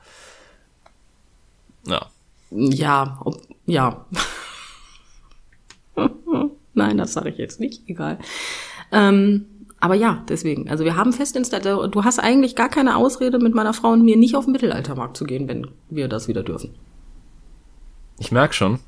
ja. 1.87 2.07
Ja, 2.51 3.21
ob, 3.25 3.41
ja. 3.67 4.07
Nein, 6.75 6.99
das 6.99 7.13
sage 7.13 7.31
ich 7.31 7.39
jetzt 7.39 7.61
nicht, 7.61 7.83
egal. 7.89 8.19
Ähm, 8.93 9.47
aber 9.81 9.95
ja, 9.95 10.25
deswegen. 10.29 10.71
Also 10.71 10.85
wir 10.85 10.97
haben 10.97 11.13
fest 11.13 11.35
installiert, 11.37 11.95
du 11.95 12.05
hast 12.05 12.19
eigentlich 12.19 12.55
gar 12.55 12.69
keine 12.69 12.97
Ausrede 12.97 13.39
mit 13.39 13.55
meiner 13.55 13.75
Frau 13.75 13.91
und 13.91 14.05
mir 14.05 14.17
nicht 14.17 14.37
auf 14.37 14.45
den 14.45 14.53
Mittelaltermarkt 14.53 15.17
zu 15.17 15.25
gehen, 15.25 15.49
wenn 15.49 15.67
wir 15.91 16.09
das 16.09 16.29
wieder 16.29 16.43
dürfen. 16.43 16.75
Ich 18.19 18.31
merk 18.31 18.55
schon. 18.55 18.79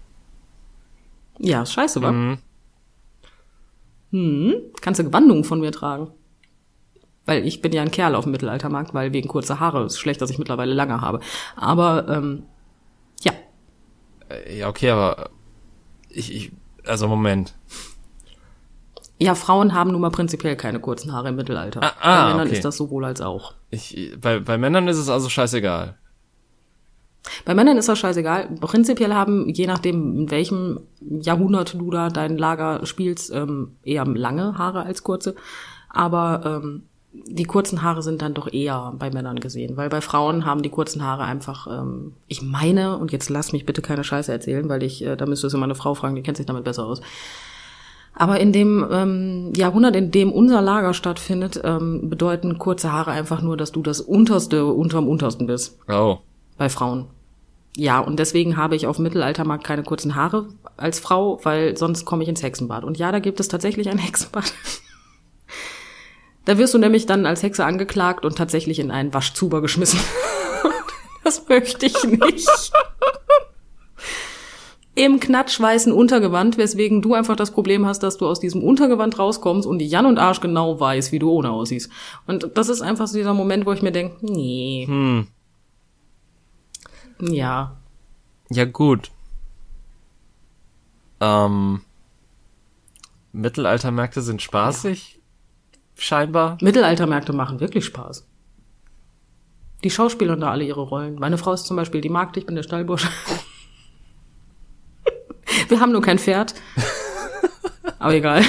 Ja, 1.39 1.63
ist 1.63 1.73
scheiße, 1.73 2.01
wa? 2.01 2.13
Mhm. 2.13 2.39
Hm, 4.13 4.55
kannst 4.81 5.01
du 5.01 5.05
Gewandungen 5.05 5.45
von 5.45 5.59
mir 5.61 5.73
tragen. 5.73 6.13
Weil 7.27 7.47
ich 7.47 7.61
bin 7.63 7.73
ja 7.73 7.83
ein 7.83 7.91
Kerl 7.91 8.15
auf 8.15 8.25
dem 8.25 8.33
Mittelaltermarkt, 8.33 8.95
weil 8.95 9.13
wegen 9.13 9.29
kurzer 9.29 9.59
Haare 9.59 9.85
ist 9.87 9.99
schlecht, 9.99 10.21
dass 10.21 10.31
ich 10.31 10.39
mittlerweile 10.39 10.75
lange 10.75 11.01
habe. 11.01 11.21
Aber 11.57 12.07
ähm, 12.09 12.45
ja, 13.23 13.33
Äh, 14.29 14.59
Ja, 14.59 14.69
okay, 14.69 14.91
aber 14.91 15.31
ich, 16.11 16.33
ich 16.35 16.53
also 16.87 17.09
Moment. 17.09 17.55
ja, 19.19 19.35
Frauen 19.35 19.75
haben 19.75 19.93
nun 19.93 20.01
mal 20.01 20.11
prinzipiell 20.11 20.57
keine 20.57 20.81
kurzen 20.81 21.13
Haare 21.13 21.29
im 21.29 21.37
Mittelalter. 21.37 21.83
Ah, 21.83 21.93
ah, 22.01 22.23
Bei 22.23 22.31
Männern 22.33 22.47
okay. 22.49 22.57
ist 22.57 22.65
das 22.65 22.77
sowohl 22.77 23.05
als 23.05 23.21
auch. 23.21 23.55
Ich, 23.71 24.13
bei, 24.21 24.41
bei 24.41 24.59
Männern 24.59 24.89
ist 24.89 24.99
es 24.99 25.09
also 25.09 25.29
scheißegal. 25.29 25.97
Bei 27.45 27.55
Männern 27.55 27.79
ist 27.79 27.89
das 27.89 27.99
scheißegal. 27.99 28.49
Prinzipiell 28.61 29.15
haben, 29.15 29.49
je 29.49 29.67
nachdem, 29.67 30.19
in 30.19 30.31
welchem 30.31 30.81
Jahrhundert 31.01 31.75
du 31.75 31.91
da 31.91 32.11
dein 32.11 32.37
Lager 32.37 32.85
spielst, 32.85 33.33
ähm, 33.33 33.77
eher 33.83 34.05
lange 34.05 34.59
Haare 34.59 34.83
als 34.83 35.03
kurze. 35.03 35.35
Aber 35.89 36.61
ähm, 36.63 36.83
die 37.27 37.45
kurzen 37.45 37.83
Haare 37.83 38.03
sind 38.03 38.23
dann 38.23 38.35
doch 38.35 38.53
eher 38.53 38.93
bei 38.99 39.11
Männern 39.11 39.39
gesehen, 39.41 39.77
weil 39.77 39.89
bei 39.89 40.01
Frauen 40.01 40.45
haben 40.45 40.63
die 40.63 40.69
kurzen 40.71 41.03
Haare 41.03 41.25
einfach, 41.25 41.67
ähm, 41.67 42.13
ich 42.27 42.43
meine, 42.43 42.99
und 42.99 43.13
jetzt 43.13 43.31
lass 43.31 43.53
mich 43.53 43.65
bitte 43.67 43.83
keine 43.83 44.05
Scheiße 44.05 44.33
erzählen, 44.33 44.69
weil 44.69 44.83
ich, 44.83 45.05
äh, 45.05 45.17
da 45.17 45.27
müsstest 45.27 45.55
du 45.55 45.59
meine 45.59 45.75
Frau 45.75 45.95
fragen, 45.95 46.17
die 46.17 46.23
kennt 46.23 46.37
sich 46.37 46.47
damit 46.47 46.65
besser 46.65 46.85
aus. 46.87 47.01
Aber 48.17 48.39
in 48.41 48.53
dem 48.53 48.87
ähm, 48.93 49.53
Jahrhundert, 49.57 49.97
in 49.97 50.11
dem 50.11 50.33
unser 50.33 50.61
Lager 50.63 50.95
stattfindet, 50.95 51.61
ähm, 51.65 52.09
bedeuten 52.09 52.59
kurze 52.59 52.93
Haare 52.93 53.11
einfach 53.11 53.43
nur, 53.43 53.57
dass 53.57 53.73
du 53.73 53.83
das 53.83 54.01
Unterste 54.01 54.67
unterm 54.67 55.09
Untersten 55.09 55.47
bist 55.47 55.79
Oh. 55.89 56.19
bei 56.57 56.69
Frauen. 56.69 57.07
Ja, 57.77 57.99
und 57.99 58.21
deswegen 58.21 58.57
habe 58.57 58.77
ich 58.77 58.87
auf 58.87 59.01
Mittelaltermarkt 59.01 59.65
keine 59.65 59.83
kurzen 59.83 60.15
Haare 60.15 60.47
als 60.77 61.01
Frau, 61.01 61.41
weil 61.43 61.77
sonst 61.77 62.05
komme 62.05 62.23
ich 62.23 62.29
ins 62.29 62.43
Hexenbad. 62.43 62.85
Und 62.85 62.99
ja, 62.99 63.11
da 63.11 63.19
gibt 63.19 63.41
es 63.41 63.49
tatsächlich 63.49 63.89
ein 63.89 63.99
Hexenbad. 63.99 64.53
Da 66.45 66.59
wirst 66.59 66.75
du 66.75 66.79
nämlich 66.79 67.07
dann 67.07 67.27
als 67.27 67.43
Hexe 67.43 67.65
angeklagt 67.65 68.25
und 68.25 68.37
tatsächlich 68.37 68.79
in 68.79 68.91
einen 68.91 69.15
Waschzuber 69.15 69.61
geschmissen. 69.63 70.01
Das 71.25 71.49
möchte 71.49 71.87
ich 71.87 72.05
nicht. 72.05 72.73
Im 74.95 75.19
knatschweißen 75.19 75.91
Untergewand, 75.91 76.59
weswegen 76.59 77.01
du 77.01 77.15
einfach 77.15 77.35
das 77.35 77.51
Problem 77.51 77.87
hast, 77.87 78.03
dass 78.03 78.19
du 78.19 78.27
aus 78.29 78.41
diesem 78.41 78.63
Untergewand 78.63 79.19
rauskommst 79.19 79.67
und 79.67 79.79
die 79.79 79.89
Jan 79.89 80.05
und 80.05 80.19
Arsch 80.19 80.41
genau 80.41 80.79
weiß, 80.79 81.13
wie 81.13 81.19
du 81.19 81.31
ohne 81.31 81.51
aussiehst. 81.51 81.91
Und 82.27 82.51
das 82.59 82.69
ist 82.69 82.83
einfach 82.83 83.07
so 83.09 83.17
dieser 83.17 83.33
Moment, 83.33 83.65
wo 83.65 83.73
ich 83.73 83.81
mir 83.81 83.91
denke, 83.91 84.19
nee, 84.21 84.85
Hm. 84.87 85.29
ja, 87.21 87.77
Ja, 88.51 88.67
gut. 88.67 89.11
Ähm, 91.21 91.81
Mittelaltermärkte 93.33 94.21
sind 94.21 94.43
spaßig, 94.43 95.21
scheinbar. 95.97 96.59
Mittelaltermärkte 96.61 97.33
machen 97.33 97.61
wirklich 97.61 97.85
Spaß. 97.85 98.27
Die 99.83 99.91
schauspielern 99.91 100.41
da 100.41 100.51
alle 100.51 100.65
ihre 100.65 100.81
Rollen. 100.81 101.17
Meine 101.17 101.39
Frau 101.39 101.53
ist 101.53 101.67
zum 101.67 101.77
Beispiel 101.77 102.01
die 102.01 102.09
Magd, 102.09 102.37
ich 102.37 102.47
bin 102.47 102.55
der 102.55 102.63
Stallbursche. 102.63 103.09
Wir 105.69 105.81
haben 105.81 105.93
nur 105.93 106.03
kein 106.03 106.19
Pferd. 106.19 106.55
Aber 107.99 108.15
egal. 108.15 108.43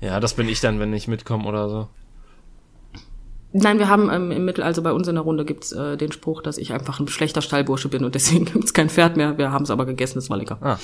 Ja, 0.00 0.20
das 0.20 0.34
bin 0.34 0.48
ich 0.48 0.60
dann, 0.60 0.78
wenn 0.78 0.92
ich 0.92 1.08
mitkomme 1.08 1.46
oder 1.46 1.68
so. 1.68 1.88
Nein, 3.52 3.78
wir 3.78 3.88
haben 3.88 4.10
ähm, 4.10 4.30
im 4.30 4.44
Mittel, 4.44 4.62
also 4.62 4.82
bei 4.82 4.92
uns 4.92 5.08
in 5.08 5.14
der 5.14 5.24
Runde 5.24 5.44
gibt's 5.44 5.72
äh, 5.72 5.96
den 5.96 6.12
Spruch, 6.12 6.42
dass 6.42 6.58
ich 6.58 6.72
einfach 6.72 7.00
ein 7.00 7.08
schlechter 7.08 7.40
Stallbursche 7.40 7.88
bin 7.88 8.04
und 8.04 8.14
deswegen 8.14 8.44
gibt's 8.44 8.74
kein 8.74 8.90
Pferd 8.90 9.16
mehr. 9.16 9.38
Wir 9.38 9.50
haben 9.50 9.64
es 9.64 9.70
aber 9.70 9.86
gegessen, 9.86 10.18
es 10.18 10.28
war 10.28 10.36
lecker. 10.36 10.58
Ah. 10.60 10.78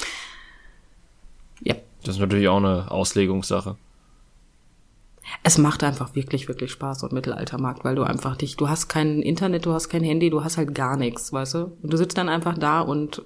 Ja. 1.60 1.74
Das 2.02 2.16
ist 2.16 2.20
natürlich 2.20 2.48
auch 2.48 2.56
eine 2.56 2.90
Auslegungssache. 2.90 3.76
Es 5.42 5.58
macht 5.58 5.82
einfach 5.82 6.14
wirklich, 6.14 6.48
wirklich 6.48 6.70
Spaß, 6.70 7.04
ein 7.04 7.14
Mittelaltermarkt, 7.14 7.84
weil 7.84 7.94
du 7.94 8.02
einfach 8.02 8.36
dich, 8.36 8.56
du 8.56 8.68
hast 8.68 8.88
kein 8.88 9.22
Internet, 9.22 9.66
du 9.66 9.72
hast 9.72 9.88
kein 9.88 10.02
Handy, 10.02 10.30
du 10.30 10.44
hast 10.44 10.56
halt 10.56 10.74
gar 10.74 10.96
nichts, 10.96 11.32
weißt 11.32 11.54
du? 11.54 11.58
Und 11.82 11.92
du 11.92 11.96
sitzt 11.96 12.18
dann 12.18 12.28
einfach 12.28 12.58
da 12.58 12.80
und 12.80 13.22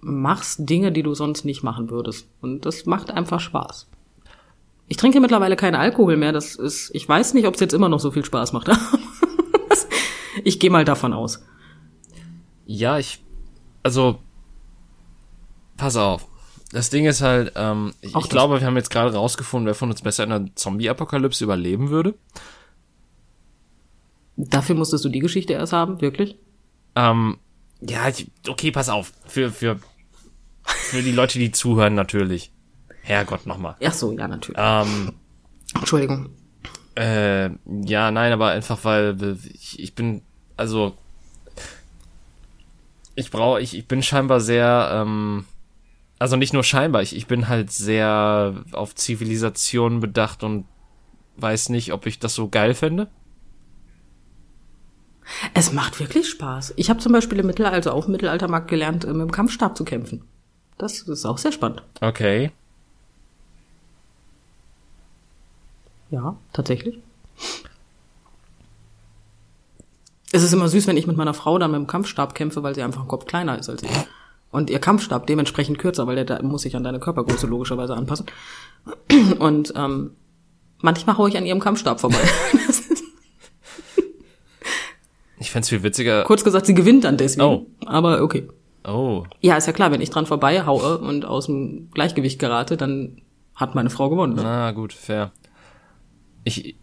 machst 0.00 0.68
Dinge, 0.68 0.92
die 0.92 1.02
du 1.02 1.14
sonst 1.14 1.44
nicht 1.44 1.62
machen 1.62 1.90
würdest. 1.90 2.28
Und 2.40 2.64
das 2.64 2.86
macht 2.86 3.10
einfach 3.10 3.40
Spaß. 3.40 3.88
Ich 4.88 4.96
trinke 4.96 5.20
mittlerweile 5.20 5.56
keinen 5.56 5.76
Alkohol 5.76 6.16
mehr. 6.16 6.32
Das 6.32 6.56
ist, 6.56 6.90
ich 6.94 7.08
weiß 7.08 7.34
nicht, 7.34 7.46
ob 7.46 7.54
es 7.54 7.60
jetzt 7.60 7.74
immer 7.74 7.88
noch 7.88 8.00
so 8.00 8.10
viel 8.10 8.24
Spaß 8.24 8.52
macht. 8.52 8.70
ich 10.44 10.58
gehe 10.58 10.70
mal 10.70 10.84
davon 10.84 11.12
aus. 11.12 11.44
Ja, 12.66 12.98
ich, 12.98 13.22
also, 13.82 14.18
pass 15.76 15.96
auf. 15.96 16.29
Das 16.72 16.90
Ding 16.90 17.04
ist 17.04 17.20
halt, 17.20 17.52
ähm, 17.56 17.92
ich, 18.00 18.14
ich 18.14 18.28
glaube, 18.28 18.60
wir 18.60 18.66
haben 18.66 18.76
jetzt 18.76 18.90
gerade 18.90 19.14
rausgefunden, 19.14 19.66
wer 19.66 19.74
von 19.74 19.90
uns 19.90 20.02
besser 20.02 20.24
in 20.24 20.32
einer 20.32 20.54
Zombie-Apokalypse 20.54 21.42
überleben 21.42 21.90
würde. 21.90 22.14
Dafür 24.36 24.76
musstest 24.76 25.04
du 25.04 25.08
die 25.08 25.18
Geschichte 25.18 25.52
erst 25.52 25.72
haben, 25.72 26.00
wirklich? 26.00 26.36
Ähm, 26.94 27.38
ja, 27.80 28.08
ich, 28.08 28.30
okay, 28.48 28.70
pass 28.70 28.88
auf. 28.88 29.12
Für, 29.26 29.50
für, 29.50 29.80
für 30.64 31.02
die 31.02 31.12
Leute, 31.12 31.38
die 31.38 31.50
zuhören, 31.50 31.94
natürlich. 31.94 32.52
Herrgott, 33.02 33.46
nochmal. 33.46 33.76
Ach 33.84 33.92
so, 33.92 34.12
ja, 34.12 34.28
natürlich. 34.28 34.60
Ähm, 34.62 35.12
Entschuldigung. 35.74 36.30
Äh, 36.94 37.50
ja, 37.84 38.10
nein, 38.10 38.32
aber 38.32 38.50
einfach 38.50 38.84
weil 38.84 39.38
ich, 39.52 39.80
ich 39.80 39.94
bin, 39.94 40.22
also 40.56 40.96
ich 43.14 43.30
brauche, 43.30 43.60
ich, 43.60 43.76
ich 43.76 43.86
bin 43.86 44.02
scheinbar 44.02 44.40
sehr, 44.40 44.90
ähm, 44.92 45.44
also 46.20 46.36
nicht 46.36 46.52
nur 46.52 46.62
scheinbar, 46.62 47.02
ich, 47.02 47.16
ich 47.16 47.26
bin 47.26 47.48
halt 47.48 47.72
sehr 47.72 48.62
auf 48.72 48.94
Zivilisation 48.94 50.00
bedacht 50.00 50.44
und 50.44 50.66
weiß 51.38 51.70
nicht, 51.70 51.92
ob 51.94 52.06
ich 52.06 52.18
das 52.18 52.34
so 52.34 52.48
geil 52.48 52.74
fände. 52.74 53.08
Es 55.54 55.72
macht 55.72 55.98
wirklich 55.98 56.28
Spaß. 56.28 56.74
Ich 56.76 56.90
habe 56.90 57.00
zum 57.00 57.12
Beispiel 57.12 57.38
im 57.38 57.46
Mittelalter, 57.46 57.74
also 57.76 57.92
auch 57.92 58.04
im 58.04 58.12
Mittelaltermarkt 58.12 58.68
gelernt, 58.68 59.06
mit 59.06 59.16
dem 59.16 59.30
Kampfstab 59.30 59.76
zu 59.76 59.84
kämpfen. 59.84 60.22
Das 60.76 61.00
ist 61.00 61.24
auch 61.24 61.38
sehr 61.38 61.52
spannend. 61.52 61.82
Okay. 62.02 62.52
Ja, 66.10 66.36
tatsächlich. 66.52 66.98
Es 70.32 70.42
ist 70.42 70.52
immer 70.52 70.68
süß, 70.68 70.86
wenn 70.86 70.98
ich 70.98 71.06
mit 71.06 71.16
meiner 71.16 71.34
Frau 71.34 71.58
dann 71.58 71.70
mit 71.70 71.78
dem 71.78 71.86
Kampfstab 71.86 72.34
kämpfe, 72.34 72.62
weil 72.62 72.74
sie 72.74 72.82
einfach 72.82 73.00
einen 73.00 73.08
Kopf 73.08 73.24
kleiner 73.24 73.58
ist 73.58 73.70
als 73.70 73.82
ich. 73.82 73.90
Und 74.50 74.68
ihr 74.70 74.80
Kampfstab 74.80 75.26
dementsprechend 75.26 75.78
kürzer, 75.78 76.06
weil 76.06 76.16
der 76.16 76.24
da 76.24 76.42
muss 76.42 76.62
sich 76.62 76.74
an 76.74 76.82
deine 76.82 76.98
Körpergröße 76.98 77.46
logischerweise 77.46 77.94
anpassen. 77.94 78.26
Und 79.38 79.72
ähm, 79.76 80.12
manchmal 80.78 81.18
haue 81.18 81.28
ich 81.28 81.36
an 81.36 81.46
ihrem 81.46 81.60
Kampfstab 81.60 82.00
vorbei. 82.00 82.18
Ich 85.40 85.50
fänd's 85.50 85.70
viel 85.70 85.82
witziger. 85.82 86.22
Kurz 86.24 86.44
gesagt, 86.44 86.66
sie 86.66 86.74
gewinnt 86.74 87.04
dann 87.04 87.16
deswegen. 87.16 87.42
Oh. 87.42 87.66
Aber 87.86 88.22
okay. 88.22 88.46
Oh. 88.86 89.24
Ja, 89.40 89.56
ist 89.56 89.66
ja 89.66 89.72
klar, 89.72 89.90
wenn 89.90 90.02
ich 90.02 90.10
dran 90.10 90.26
vorbei 90.26 90.66
haue 90.66 90.98
und 90.98 91.24
aus 91.24 91.46
dem 91.46 91.90
Gleichgewicht 91.92 92.38
gerate, 92.38 92.76
dann 92.76 93.22
hat 93.54 93.74
meine 93.74 93.90
Frau 93.90 94.10
gewonnen. 94.10 94.34
Ne? 94.34 94.42
Na 94.42 94.70
gut, 94.72 94.92
fair. 94.92 95.32
Ich, 96.44 96.76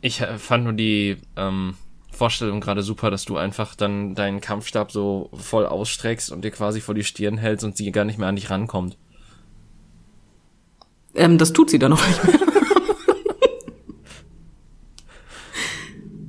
ich 0.00 0.20
äh, 0.20 0.38
fand 0.38 0.64
nur 0.64 0.72
die 0.72 1.16
ähm, 1.36 1.74
Vorstellung 2.22 2.60
gerade 2.60 2.82
super, 2.84 3.10
dass 3.10 3.24
du 3.24 3.36
einfach 3.36 3.74
dann 3.74 4.14
deinen 4.14 4.40
Kampfstab 4.40 4.92
so 4.92 5.28
voll 5.34 5.66
ausstreckst 5.66 6.30
und 6.30 6.44
dir 6.44 6.52
quasi 6.52 6.80
vor 6.80 6.94
die 6.94 7.02
Stirn 7.02 7.36
hältst 7.36 7.64
und 7.64 7.76
sie 7.76 7.90
gar 7.90 8.04
nicht 8.04 8.16
mehr 8.16 8.28
an 8.28 8.36
dich 8.36 8.48
rankommt. 8.48 8.96
Ähm, 11.16 11.36
das 11.36 11.52
tut 11.52 11.68
sie 11.68 11.80
dann 11.80 11.90
noch 11.90 12.06
nicht 12.06 12.22
mehr. 12.24 12.38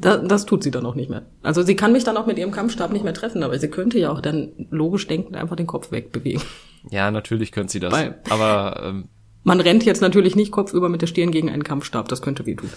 das, 0.02 0.28
das 0.28 0.46
tut 0.48 0.64
sie 0.64 0.72
dann 0.72 0.84
auch 0.88 0.96
nicht 0.96 1.12
mehr. 1.12 1.28
Also 1.44 1.62
sie 1.62 1.76
kann 1.76 1.92
mich 1.92 2.04
dann 2.04 2.18
auch 2.18 2.26
mit 2.26 2.40
ihrem 2.40 2.50
Kampfstab 2.52 2.92
nicht 2.92 3.04
mehr 3.04 3.14
treffen, 3.14 3.44
aber 3.44 3.60
sie 3.60 3.68
könnte 3.70 4.00
ja 4.00 4.12
auch 4.12 4.20
dann 4.20 4.52
logisch 4.72 5.06
denkend 5.06 5.36
einfach 5.38 5.56
den 5.56 5.68
Kopf 5.68 5.92
wegbewegen. 5.92 6.42
Ja, 6.90 7.12
natürlich 7.12 7.52
könnte 7.52 7.72
sie 7.72 7.80
das. 7.80 7.94
Weil- 7.94 8.20
aber 8.32 8.82
ähm, 8.84 9.10
Man 9.44 9.62
rennt 9.62 9.86
jetzt 9.86 10.02
natürlich 10.02 10.36
nicht 10.36 10.52
kopfüber 10.52 10.90
mit 10.90 11.04
der 11.04 11.08
Stirn 11.08 11.30
gegen 11.30 11.52
einen 11.52 11.64
Kampfstab, 11.64 12.10
das 12.10 12.24
könnte 12.24 12.48
wehtun. 12.48 12.72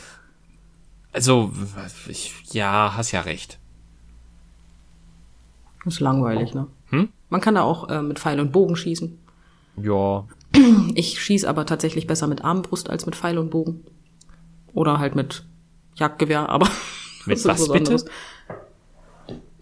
Also, 1.16 1.50
ich, 2.08 2.34
ja, 2.52 2.92
hast 2.96 3.12
ja 3.12 3.22
recht. 3.22 3.58
Das 5.84 5.94
ist 5.94 6.00
langweilig, 6.00 6.54
ne? 6.54 6.66
Hm? 6.90 7.08
Man 7.30 7.40
kann 7.40 7.54
da 7.54 7.62
auch 7.62 7.88
äh, 7.88 8.02
mit 8.02 8.18
Pfeil 8.18 8.38
und 8.38 8.52
Bogen 8.52 8.76
schießen. 8.76 9.18
Ja, 9.82 10.24
Ich 10.94 11.20
schieße 11.20 11.48
aber 11.48 11.66
tatsächlich 11.66 12.06
besser 12.06 12.26
mit 12.26 12.44
Armbrust 12.44 12.90
als 12.90 13.06
mit 13.06 13.16
Pfeil 13.16 13.38
und 13.38 13.50
Bogen. 13.50 13.84
Oder 14.72 14.98
halt 14.98 15.14
mit 15.14 15.44
Jagdgewehr, 15.96 16.48
aber 16.48 16.68
Mit 17.26 17.44
was 17.44 17.66
bitte? 17.66 17.78
anderes. 17.78 18.04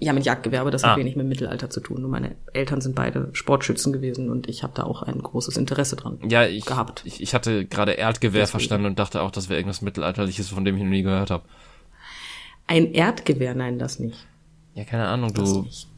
Ja, 0.04 0.12
mit 0.12 0.24
Jagdgewehr, 0.24 0.60
aber 0.60 0.70
das 0.70 0.84
Ah. 0.84 0.90
hat 0.90 0.98
wenig 0.98 1.16
mit 1.16 1.26
Mittelalter 1.26 1.70
zu 1.70 1.80
tun. 1.80 2.00
Nur 2.02 2.10
meine 2.10 2.34
Eltern 2.52 2.80
sind 2.80 2.94
beide 2.94 3.30
Sportschützen 3.32 3.92
gewesen 3.92 4.28
und 4.30 4.48
ich 4.48 4.62
habe 4.62 4.72
da 4.74 4.82
auch 4.84 5.02
ein 5.02 5.22
großes 5.22 5.56
Interesse 5.56 5.96
dran. 5.96 6.18
ja, 6.28 6.44
ich, 6.46 6.66
Gehabt. 6.66 7.02
ich, 7.06 7.22
ich 7.22 7.32
hatte 7.34 7.64
gerade 7.64 7.92
Erdgewehr 7.92 8.42
Deswegen. 8.42 8.50
verstanden 8.52 8.86
und 8.86 8.98
dachte 8.98 9.22
auch, 9.22 9.30
das 9.30 9.48
wäre 9.48 9.58
irgendwas 9.58 9.80
Mittelalterliches, 9.82 10.48
von 10.50 10.64
dem 10.64 10.76
ich 10.76 10.82
noch 10.82 10.90
nie 10.90 11.02
gehört 11.02 11.30
habe. 11.30 11.44
Ein 12.66 12.92
Erdgewehr, 12.92 13.54
nein, 13.54 13.78
das 13.78 13.98
nicht. 13.98 14.26
Ja, 14.74 14.84
keine 14.84 15.06
Ahnung, 15.08 15.32
Das 15.32 15.52
du. 15.52 15.62
nicht. 15.62 15.88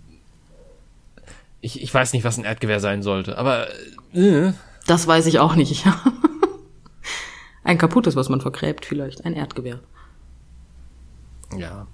Ich, 1.62 1.83
ich 1.83 1.92
weiß 1.92 2.12
nicht, 2.12 2.23
was 2.25 2.38
ein 2.38 2.45
Erdgewehr 2.45 2.79
sein 2.81 3.03
sollte, 3.03 3.38
aber 3.38 3.66
äh, 4.12 4.53
Das 4.87 5.07
weiß 5.07 5.27
ich 5.27 5.38
auch 5.40 5.57
nicht. 5.57 5.85
Ja. 5.85 6.01
Ein 7.64 7.79
kaputtes, 7.79 8.14
was 8.14 8.29
man 8.29 8.40
vergräbt, 8.40 8.85
vielleicht. 8.87 9.25
Ein 9.25 9.33
Erdgewehr. 9.35 9.81
ja. 11.57 11.88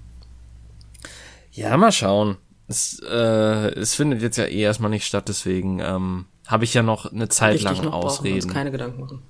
Ja, 1.53 1.77
mal 1.77 1.91
schauen. 1.91 2.37
Es, 2.67 2.99
äh, 2.99 3.69
es 3.79 3.95
findet 3.95 4.21
jetzt 4.21 4.37
ja 4.37 4.45
eh 4.45 4.61
erstmal 4.61 4.89
nicht 4.89 5.05
statt, 5.05 5.27
deswegen 5.27 5.79
ähm, 5.79 6.25
habe 6.47 6.63
ich 6.63 6.73
ja 6.73 6.81
noch 6.81 7.11
eine 7.11 7.29
Zeit 7.29 7.55
Richtig, 7.55 7.65
lang 7.65 7.75
noch 7.85 7.91
brauchen 7.91 8.05
Ausreden. 8.05 8.49
keine 8.49 8.71
Gedanken 8.71 9.01
machen. 9.01 9.21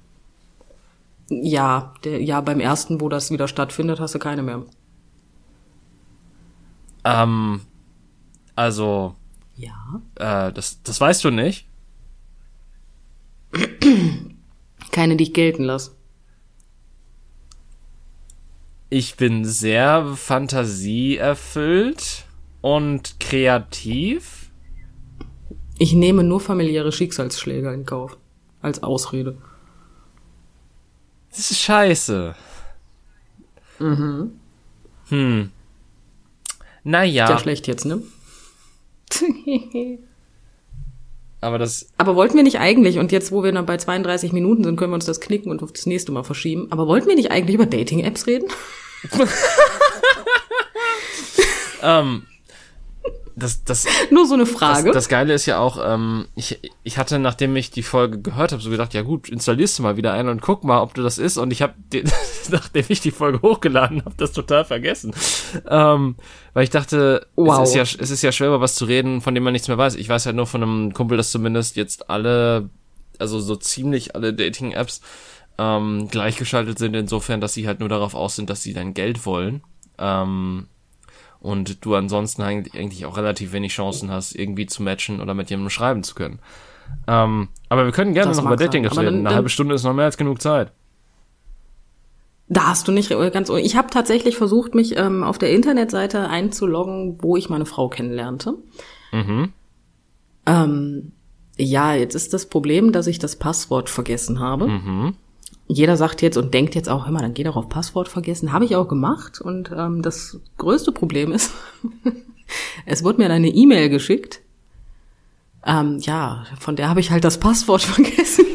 Ja, 1.30 1.94
der, 2.04 2.22
ja, 2.22 2.42
beim 2.42 2.60
ersten, 2.60 3.02
wo 3.02 3.10
das 3.10 3.32
wieder 3.32 3.48
stattfindet, 3.48 4.00
hast 4.00 4.14
du 4.16 4.20
keine 4.20 4.44
mehr. 4.44 4.64
Ähm, 7.04 7.62
also, 8.56 9.16
Ja. 9.56 10.02
äh, 10.16 10.54
das, 10.54 10.82
das 10.84 11.02
weißt 11.02 11.24
du 11.24 11.32
nicht. 11.32 11.68
Keine, 14.92 15.16
die 15.16 15.24
ich 15.26 15.34
gelten 15.34 15.64
lasse. 15.64 15.92
Ich 18.96 19.16
bin 19.16 19.44
sehr 19.44 20.14
fantasieerfüllt 20.16 22.26
und 22.62 23.20
kreativ. 23.20 24.52
Ich 25.80 25.94
nehme 25.94 26.24
nur 26.24 26.40
familiäre 26.40 26.92
Schicksalsschläge 26.92 27.74
in 27.74 27.88
Kauf. 27.88 28.20
Als 28.62 28.84
Ausrede. 28.84 29.36
Das 31.32 31.50
ist 31.50 31.60
scheiße. 31.60 32.36
Mhm. 33.80 34.34
Hm. 35.10 35.50
Naja, 36.84 37.32
Ja, 37.32 37.40
schlecht 37.40 37.66
jetzt, 37.66 37.86
ne? 37.86 38.00
aber 41.42 41.58
das, 41.58 41.90
Aber 41.98 42.16
wollten 42.16 42.36
wir 42.36 42.44
nicht 42.44 42.60
eigentlich, 42.60 43.00
und 43.00 43.12
jetzt, 43.12 43.32
wo 43.32 43.44
wir 43.44 43.52
dann 43.52 43.66
bei 43.66 43.78
32 43.78 44.34
Minuten 44.34 44.64
sind, 44.64 44.76
können 44.76 44.92
wir 44.92 44.96
uns 44.96 45.08
das 45.08 45.20
knicken 45.20 45.50
und 45.50 45.64
auf 45.64 45.74
das 45.74 45.88
nächste 45.88 46.12
Mal 46.12 46.24
verschieben. 46.24 46.68
Aber 46.70 46.86
wollten 46.86 47.08
wir 47.08 47.16
nicht 47.16 47.32
eigentlich 47.32 47.56
über 47.56 47.66
Dating-Apps 47.66 48.28
reden? 48.28 48.46
Ähm, 51.82 52.24
das, 53.36 53.64
das, 53.64 53.88
Nur 54.12 54.28
so 54.28 54.36
eine 54.36 54.44
das, 54.44 54.54
Frage. 54.54 54.92
das 54.92 55.10
Geile 55.10 55.34
ist 55.34 55.48
ja 55.48 55.58
auch, 55.58 55.80
ähm, 55.84 56.28
ich, 56.36 56.60
ich 56.84 56.98
hatte, 57.00 57.18
nachdem 57.18 57.56
ich 57.56 57.72
die 57.72 57.82
Folge 57.82 58.22
gehört 58.22 58.52
habe, 58.52 58.62
so 58.62 58.70
gedacht, 58.70 58.94
ja 58.94 59.02
gut, 59.02 59.28
installierst 59.28 59.80
du 59.80 59.84
mal 59.84 59.98
wieder 59.98 60.14
ein 60.14 60.28
und 60.30 60.42
guck 60.42 60.64
mal, 60.64 60.82
ob 60.82 60.94
du 60.94 61.02
das 61.02 61.18
ist. 61.18 61.38
Und 61.38 61.52
ich 61.52 61.62
habe, 61.64 61.74
nachdem 62.52 62.86
ich 62.90 63.02
die 63.02 63.12
Folge 63.12 63.42
hochgeladen 63.42 64.06
habe, 64.06 64.16
das 64.18 64.34
total 64.34 64.66
vergessen. 64.66 65.16
Ähm, 65.68 66.16
weil 66.54 66.64
ich 66.64 66.70
dachte, 66.70 67.26
Wow. 67.36 67.64
es, 67.64 67.70
ist 67.70 67.76
ja, 67.76 67.82
es 67.82 68.12
ist 68.12 68.22
ja 68.22 68.32
schwer, 68.32 68.50
über 68.50 68.62
was 68.62 68.76
zu 68.76 68.86
reden, 68.86 69.22
von 69.22 69.34
dem 69.34 69.44
man 69.44 69.54
nichts 69.54 69.68
mehr 69.68 69.78
weiß. 69.78 69.96
Ich 69.96 70.10
weiß 70.10 70.26
ja 70.26 70.34
nur 70.34 70.46
von 70.46 70.62
einem 70.62 70.94
Kumpel, 70.94 71.18
dass 71.18 71.32
zumindest 71.32 71.76
jetzt 71.76 72.12
alle, 72.12 72.70
also 73.18 73.40
so 73.40 73.56
ziemlich 73.56 74.16
alle 74.16 74.34
Dating-Apps 74.34 75.02
ähm, 75.58 76.08
gleichgeschaltet 76.10 76.80
sind, 76.80 76.96
insofern, 76.96 77.42
dass 77.42 77.54
sie 77.54 77.68
halt 77.68 77.80
nur 77.80 77.90
darauf 77.90 78.16
aus 78.16 78.36
sind, 78.36 78.50
dass 78.50 78.64
sie 78.64 78.74
dein 78.74 78.94
Geld 78.94 79.26
wollen. 79.26 79.64
Ähm, 79.98 80.68
und 81.40 81.84
du 81.86 81.96
ansonsten 81.96 82.42
eigentlich 82.42 83.06
auch 83.06 83.18
relativ 83.18 83.52
wenig 83.52 83.74
Chancen 83.74 84.10
hast, 84.10 84.34
irgendwie 84.34 84.66
zu 84.66 84.82
matchen 84.82 85.20
oder 85.22 85.34
mit 85.34 85.50
jemandem 85.50 85.70
schreiben 85.70 86.04
zu 86.04 86.16
können. 86.16 86.40
Ähm, 87.08 87.50
aber 87.70 87.86
wir 87.86 87.92
können 87.92 88.14
gerne 88.14 88.30
Das 88.30 88.38
noch 88.38 88.46
über. 88.46 88.56
Dating 88.56 88.86
reden. 88.86 89.00
Eine 89.08 89.24
dann- 89.24 89.34
halbe 89.36 89.50
Stunde 89.50 89.76
ist 89.76 89.84
noch 89.84 89.94
mehr 89.94 90.06
als 90.06 90.18
genug 90.18 90.42
Zeit. 90.42 90.72
Da 92.50 92.68
hast 92.68 92.88
du 92.88 92.92
nicht 92.92 93.10
ganz. 93.10 93.50
Ich 93.50 93.76
habe 93.76 93.90
tatsächlich 93.90 94.38
versucht, 94.38 94.76
mich 94.76 94.98
ähm, 94.98 95.24
auf 95.24 95.38
der 95.38 95.52
Internetseite 95.52 96.30
einzuloggen, 96.30 97.18
wo 97.22 97.36
ich 97.38 97.50
meine 97.50 97.66
Frau 97.66 97.90
kennenlernte. 97.90 98.56
Mhm. 99.12 99.54
Ähm, 100.46 101.12
ja, 101.58 101.94
jetzt 101.94 102.16
ist 102.16 102.34
das 102.34 102.48
Problem, 102.48 102.92
dass 102.92 103.08
ich 103.08 103.18
das 103.18 103.38
Passwort 103.38 103.90
vergessen 103.90 104.40
habe. 104.40 104.68
Mhm. 104.68 105.16
Jeder 105.68 105.96
sagt 105.98 106.22
jetzt 106.22 106.38
und 106.38 106.54
denkt 106.54 106.76
jetzt 106.76 106.90
auch 106.90 107.08
immer, 107.08 107.20
dann 107.20 107.34
geh 107.34 107.44
doch 107.44 107.56
auf 107.56 107.70
Passwort 107.70 108.08
vergessen. 108.10 108.52
Habe 108.52 108.66
ich 108.66 108.76
auch 108.76 108.88
gemacht. 108.88 109.40
Und 109.40 109.72
ähm, 109.76 110.02
das 110.02 110.40
größte 110.58 110.92
Problem 110.92 111.32
ist, 111.32 111.52
es 112.86 113.04
wurde 113.04 113.20
mir 113.20 113.30
eine 113.30 113.50
E-Mail 113.50 113.90
geschickt. 113.90 114.42
Ähm, 115.66 116.00
ja, 116.02 116.46
von 116.60 116.76
der 116.76 116.90
habe 116.90 117.00
ich 117.00 117.12
halt 117.12 117.24
das 117.24 117.40
Passwort 117.40 117.82
vergessen. 117.84 118.46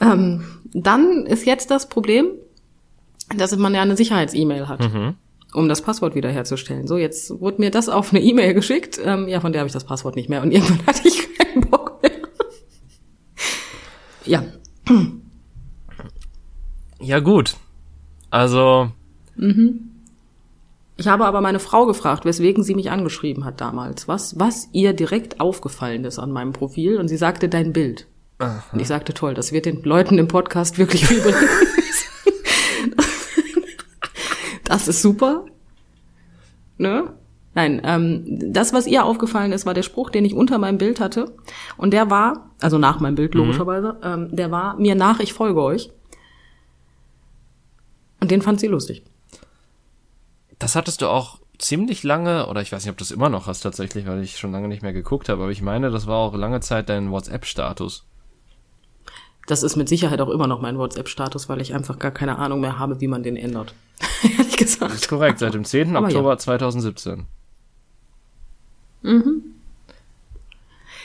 ähm, 0.00 0.44
dann 0.72 1.26
ist 1.26 1.44
jetzt 1.44 1.70
das 1.70 1.88
Problem, 1.88 2.28
dass 3.36 3.56
man 3.56 3.74
ja 3.74 3.82
eine 3.82 3.96
Sicherheits-E-Mail 3.96 4.68
hat, 4.68 4.88
um 5.52 5.68
das 5.68 5.82
Passwort 5.82 6.14
wiederherzustellen. 6.14 6.86
So, 6.86 6.96
jetzt 6.96 7.40
wurde 7.40 7.60
mir 7.60 7.72
das 7.72 7.88
auf 7.88 8.12
eine 8.12 8.22
E-Mail 8.22 8.54
geschickt. 8.54 9.00
Ähm, 9.02 9.26
ja, 9.26 9.40
von 9.40 9.52
der 9.52 9.60
habe 9.60 9.66
ich 9.66 9.72
das 9.72 9.84
Passwort 9.84 10.14
nicht 10.14 10.28
mehr. 10.28 10.42
Und 10.42 10.50
irgendwann 10.52 10.86
hatte 10.86 11.08
ich 11.08 11.36
keinen 11.36 11.62
Bock 11.68 12.00
mehr. 12.02 12.12
ja, 14.24 14.44
Ja, 17.00 17.20
gut. 17.20 17.56
Also, 18.30 18.90
Ich 20.96 21.08
habe 21.08 21.26
aber 21.26 21.40
meine 21.42 21.58
Frau 21.58 21.84
gefragt, 21.86 22.24
weswegen 22.24 22.62
sie 22.62 22.74
mich 22.74 22.90
angeschrieben 22.90 23.44
hat 23.44 23.60
damals. 23.60 24.08
Was, 24.08 24.38
was 24.38 24.68
ihr 24.72 24.94
direkt 24.94 25.40
aufgefallen 25.40 26.04
ist 26.04 26.18
an 26.18 26.32
meinem 26.32 26.52
Profil. 26.52 26.98
Und 26.98 27.08
sie 27.08 27.16
sagte, 27.18 27.48
dein 27.48 27.72
Bild. 27.72 28.06
Und 28.72 28.80
ich 28.80 28.88
sagte, 28.88 29.12
toll, 29.14 29.34
das 29.34 29.52
wird 29.52 29.66
den 29.66 29.82
Leuten 29.82 30.18
im 30.18 30.28
Podcast 30.28 30.78
wirklich 30.78 31.06
bringen. 31.06 31.34
das 34.64 34.88
ist 34.88 35.02
super. 35.02 35.44
Ne? 36.78 37.12
Nein, 37.56 37.80
ähm, 37.84 38.52
das, 38.52 38.74
was 38.74 38.86
ihr 38.86 39.06
aufgefallen 39.06 39.50
ist, 39.50 39.64
war 39.64 39.72
der 39.72 39.82
Spruch, 39.82 40.10
den 40.10 40.26
ich 40.26 40.34
unter 40.34 40.58
meinem 40.58 40.76
Bild 40.76 41.00
hatte. 41.00 41.34
Und 41.78 41.92
der 41.94 42.10
war, 42.10 42.50
also 42.60 42.76
nach 42.76 43.00
meinem 43.00 43.14
Bild 43.14 43.34
logischerweise, 43.34 43.96
ähm, 44.02 44.28
der 44.30 44.50
war, 44.50 44.76
mir 44.76 44.94
nach, 44.94 45.20
ich 45.20 45.32
folge 45.32 45.62
euch. 45.62 45.90
Und 48.20 48.30
den 48.30 48.42
fand 48.42 48.60
sie 48.60 48.66
lustig. 48.66 49.04
das 50.58 50.76
hattest 50.76 51.00
du 51.00 51.08
auch 51.08 51.38
ziemlich 51.58 52.02
lange, 52.02 52.46
oder 52.48 52.60
ich 52.60 52.72
weiß 52.72 52.84
nicht, 52.84 52.90
ob 52.90 52.98
du 52.98 53.04
es 53.04 53.10
immer 53.10 53.30
noch 53.30 53.46
hast 53.46 53.60
tatsächlich, 53.60 54.06
weil 54.06 54.22
ich 54.22 54.36
schon 54.36 54.52
lange 54.52 54.68
nicht 54.68 54.82
mehr 54.82 54.92
geguckt 54.92 55.30
habe, 55.30 55.42
aber 55.42 55.50
ich 55.50 55.62
meine, 55.62 55.90
das 55.90 56.06
war 56.06 56.18
auch 56.18 56.34
lange 56.34 56.60
Zeit 56.60 56.90
dein 56.90 57.10
WhatsApp-Status. 57.10 58.04
Das 59.46 59.62
ist 59.62 59.76
mit 59.76 59.88
Sicherheit 59.88 60.20
auch 60.20 60.28
immer 60.28 60.46
noch 60.46 60.60
mein 60.60 60.76
WhatsApp-Status, 60.76 61.48
weil 61.48 61.62
ich 61.62 61.72
einfach 61.72 61.98
gar 61.98 62.10
keine 62.10 62.36
Ahnung 62.36 62.60
mehr 62.60 62.78
habe, 62.78 63.00
wie 63.00 63.08
man 63.08 63.22
den 63.22 63.36
ändert. 63.36 63.74
ehrlich 64.22 64.58
gesagt. 64.58 64.92
Das 64.92 65.00
ist 65.00 65.08
korrekt, 65.08 65.38
seit 65.38 65.54
dem 65.54 65.64
10. 65.64 65.96
Aber 65.96 66.06
Oktober 66.06 66.30
ja. 66.32 66.38
2017. 66.38 67.26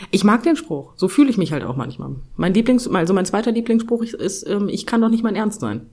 Ich 0.10 0.24
mag 0.24 0.44
den 0.44 0.56
Spruch. 0.56 0.94
So 0.96 1.08
fühle 1.08 1.30
ich 1.30 1.38
mich 1.38 1.52
halt 1.52 1.64
auch 1.64 1.76
manchmal. 1.76 2.16
Mein 2.36 2.54
Lieblings, 2.54 2.88
also 2.88 3.14
mein 3.14 3.26
zweiter 3.26 3.52
Lieblingsspruch 3.52 4.02
ist, 4.02 4.14
ist 4.16 4.48
ähm, 4.48 4.68
ich 4.68 4.86
kann 4.86 5.02
doch 5.02 5.10
nicht 5.10 5.24
mein 5.24 5.36
Ernst 5.36 5.62
sein. 5.62 5.86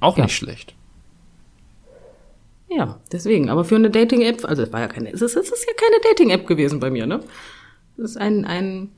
Auch 0.00 0.18
Ja. 0.18 0.24
nicht 0.24 0.34
schlecht. 0.36 0.74
Ja, 2.68 2.98
deswegen. 3.12 3.50
Aber 3.50 3.64
für 3.64 3.76
eine 3.76 3.90
Dating-App, 3.90 4.44
also 4.46 4.62
es 4.62 4.72
war 4.72 4.80
ja 4.80 4.88
keine, 4.88 5.12
es 5.12 5.20
ist, 5.22 5.36
es 5.36 5.50
ist 5.50 5.66
ja 5.66 5.72
keine 5.76 6.00
Dating-App 6.02 6.46
gewesen 6.46 6.80
bei 6.80 6.90
mir, 6.90 7.06
ne? 7.06 7.20
Es 7.98 8.04
ist 8.04 8.16
ein, 8.16 8.44
ein, 8.46 8.88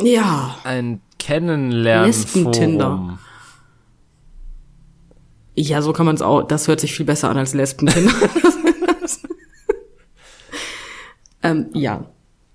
ja, 0.00 0.56
Ein 0.64 1.00
Kennenlernen 1.18 2.06
Lesben-Tinder. 2.06 3.18
ja, 5.56 5.82
so 5.82 5.92
kann 5.92 6.06
man 6.06 6.14
es 6.14 6.22
auch. 6.22 6.42
Das 6.44 6.68
hört 6.68 6.80
sich 6.80 6.94
viel 6.94 7.06
besser 7.06 7.28
an 7.28 7.36
als 7.36 7.52
Lesben. 7.54 7.88
ähm, 11.44 11.66
ja. 11.74 12.06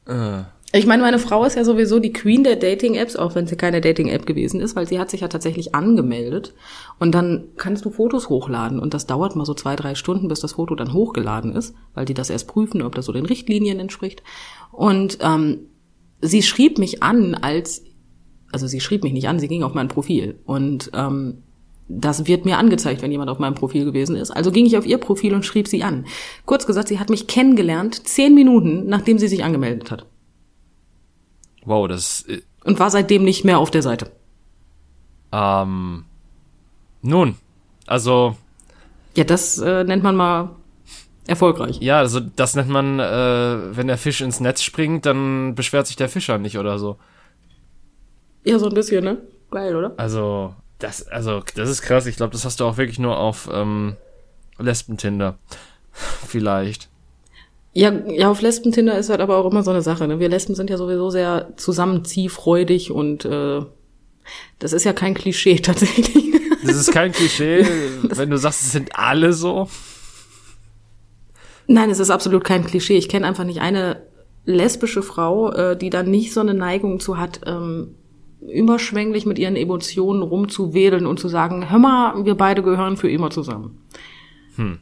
Äh, 0.05 0.43
Ich 0.71 0.85
meine, 0.85 1.01
meine 1.01 1.17
Frau 1.17 1.45
ist 1.45 1.55
ja 1.55 1.63
sowieso 1.63 1.97
die 1.99 2.13
Queen 2.13 2.43
der 2.43 2.55
Dating-Apps, 2.55 3.15
auch 3.15 3.33
wenn 3.33 3.47
sie 3.47 3.55
keine 3.55 3.81
Dating-App 3.81 4.27
gewesen 4.27 4.61
ist, 4.61 4.75
weil 4.75 4.87
sie 4.87 4.99
hat 4.99 5.09
sich 5.09 5.21
ja 5.21 5.27
tatsächlich 5.27 5.73
angemeldet. 5.73 6.53
Und 6.99 7.13
dann 7.15 7.45
kannst 7.57 7.85
du 7.85 7.89
Fotos 7.89 8.29
hochladen 8.29 8.79
und 8.79 8.93
das 8.93 9.07
dauert 9.07 9.35
mal 9.35 9.45
so 9.45 9.55
zwei, 9.55 9.75
drei 9.75 9.95
Stunden, 9.95 10.27
bis 10.27 10.41
das 10.41 10.53
Foto 10.53 10.75
dann 10.75 10.93
hochgeladen 10.93 11.55
ist, 11.55 11.73
weil 11.95 12.05
die 12.05 12.13
das 12.13 12.29
erst 12.29 12.47
prüfen, 12.47 12.83
ob 12.83 12.93
das 12.93 13.05
so 13.05 13.13
den 13.13 13.25
Richtlinien 13.25 13.79
entspricht. 13.79 14.21
Und 14.71 15.17
ähm, 15.21 15.69
sie 16.21 16.43
schrieb 16.43 16.77
mich 16.77 17.01
an 17.01 17.33
als, 17.33 17.83
also 18.51 18.67
sie 18.67 18.79
schrieb 18.79 19.03
mich 19.03 19.13
nicht 19.13 19.27
an, 19.27 19.39
sie 19.39 19.47
ging 19.47 19.63
auf 19.63 19.73
mein 19.73 19.87
Profil. 19.87 20.39
Und 20.45 20.91
ähm, 20.93 21.43
das 21.89 22.27
wird 22.27 22.45
mir 22.45 22.57
angezeigt, 22.57 23.01
wenn 23.01 23.11
jemand 23.11 23.29
auf 23.29 23.39
meinem 23.39 23.55
Profil 23.55 23.83
gewesen 23.83 24.15
ist. 24.15 24.31
Also 24.31 24.51
ging 24.51 24.65
ich 24.65 24.77
auf 24.77 24.85
ihr 24.85 24.99
Profil 24.99 25.33
und 25.33 25.43
schrieb 25.45 25.67
sie 25.67 25.83
an. 25.83 26.05
Kurz 26.45 26.65
gesagt, 26.65 26.87
sie 26.87 26.99
hat 26.99 27.09
mich 27.09 27.27
kennengelernt, 27.27 28.07
zehn 28.07 28.33
Minuten, 28.33 28.85
nachdem 28.87 29.17
sie 29.19 29.27
sich 29.27 29.43
angemeldet 29.43 29.91
hat 29.91 30.05
wow, 31.69 31.87
das 31.87 32.25
äh, 32.27 32.41
und 32.65 32.79
war 32.79 32.89
seitdem 32.89 33.23
nicht 33.23 33.45
mehr 33.45 33.59
auf 33.59 33.71
der 33.71 33.81
Seite. 33.81 34.11
ähm, 35.31 36.05
nun, 37.01 37.35
also 37.87 38.35
Ja, 39.15 39.23
das 39.23 39.57
äh, 39.59 39.83
nennt 39.85 40.03
man 40.03 40.15
mal 40.15 40.49
erfolgreich. 41.27 41.79
ja, 41.79 41.99
also 41.99 42.19
das 42.19 42.55
nennt 42.55 42.69
man, 42.69 42.99
äh, 42.99 43.77
wenn 43.77 43.87
der 43.87 43.97
Fisch 43.97 44.21
ins 44.21 44.39
Netz 44.39 44.63
springt, 44.63 45.05
dann 45.05 45.55
beschwert 45.55 45.87
sich 45.87 45.95
der 45.95 46.09
Fischer 46.09 46.37
nicht 46.37 46.57
oder 46.57 46.79
so. 46.79 46.97
Ja, 48.43 48.57
so 48.59 48.67
ein 48.67 48.73
bisschen, 48.73 49.03
ne? 49.03 49.17
Geil, 49.51 49.75
oder? 49.75 49.93
Also 49.97 50.53
das, 50.79 51.07
also 51.07 51.41
das 51.55 51.69
ist 51.69 51.81
krass. 51.81 52.05
Ich 52.05 52.15
glaube, 52.15 52.31
das 52.31 52.45
hast 52.45 52.59
du 52.59 52.65
auch 52.65 52.77
wirklich 52.77 52.99
nur 52.99 53.17
auf 53.17 53.49
ähm, 53.51 53.95
Lesben-Tinder. 54.57 55.37
Vielleicht. 55.91 56.89
Ja, 57.73 57.91
ja, 57.91 58.31
auf 58.31 58.41
Lesben-Tinder 58.41 58.97
ist 58.97 59.09
halt 59.09 59.21
aber 59.21 59.37
auch 59.37 59.49
immer 59.51 59.63
so 59.63 59.71
eine 59.71 59.81
Sache. 59.81 60.07
Ne? 60.07 60.19
Wir 60.19 60.29
Lesben 60.29 60.55
sind 60.55 60.69
ja 60.69 60.77
sowieso 60.77 61.09
sehr 61.09 61.53
zusammenziehfreudig 61.57 62.91
und 62.91 63.25
äh, 63.25 63.61
das 64.57 64.73
ist 64.73 64.85
ja 64.85 64.93
kein 64.93 65.13
Klischee 65.13 65.55
tatsächlich. 65.61 66.33
Das 66.65 66.75
ist 66.75 66.91
kein 66.91 67.11
Klischee, 67.11 67.65
wenn 68.03 68.29
du 68.29 68.37
sagst, 68.37 68.63
es 68.63 68.71
sind 68.71 68.97
alle 68.97 69.33
so. 69.33 69.69
Nein, 71.67 71.89
es 71.91 71.99
ist 71.99 72.09
absolut 72.09 72.43
kein 72.43 72.65
Klischee. 72.65 72.97
Ich 72.97 73.09
kenne 73.09 73.27
einfach 73.27 73.43
nicht 73.43 73.61
eine 73.61 74.01
lesbische 74.45 75.03
Frau, 75.03 75.51
äh, 75.51 75.77
die 75.77 75.91
dann 75.91 76.09
nicht 76.09 76.33
so 76.33 76.39
eine 76.39 76.55
Neigung 76.55 76.99
zu 76.99 77.17
hat, 77.17 77.41
ähm, 77.45 77.95
überschwänglich 78.41 79.25
mit 79.25 79.37
ihren 79.39 79.55
Emotionen 79.55 80.21
rumzuwedeln 80.21 81.05
und 81.05 81.19
zu 81.19 81.27
sagen, 81.27 81.69
hör 81.69 81.79
mal, 81.79 82.25
wir 82.25 82.35
beide 82.35 82.63
gehören 82.63 82.97
für 82.97 83.09
immer 83.09 83.29
zusammen. 83.29 83.81
Hm. 84.55 84.79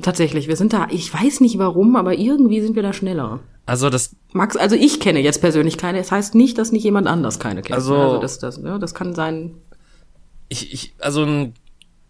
Tatsächlich, 0.00 0.48
wir 0.48 0.56
sind 0.56 0.72
da, 0.72 0.86
ich 0.90 1.12
weiß 1.12 1.40
nicht 1.40 1.58
warum, 1.58 1.96
aber 1.96 2.14
irgendwie 2.14 2.60
sind 2.60 2.74
wir 2.76 2.82
da 2.82 2.92
schneller. 2.92 3.40
Also 3.66 3.90
das, 3.90 4.16
Max, 4.32 4.56
also 4.56 4.74
ich 4.74 5.00
kenne 5.00 5.20
jetzt 5.20 5.40
persönlich 5.40 5.76
keine. 5.78 5.98
Es 5.98 6.10
heißt 6.10 6.34
nicht, 6.34 6.58
dass 6.58 6.72
nicht 6.72 6.82
jemand 6.84 7.06
anders 7.06 7.38
keine 7.38 7.62
kennt. 7.62 7.74
Also- 7.74 7.94
also 7.96 8.18
das, 8.18 8.38
das, 8.38 8.58
ne, 8.58 8.78
das 8.78 8.94
kann 8.94 9.14
sein. 9.14 9.54
ich, 10.48 10.72
ich, 10.72 10.94
also 10.98 11.24
ein 11.24 11.54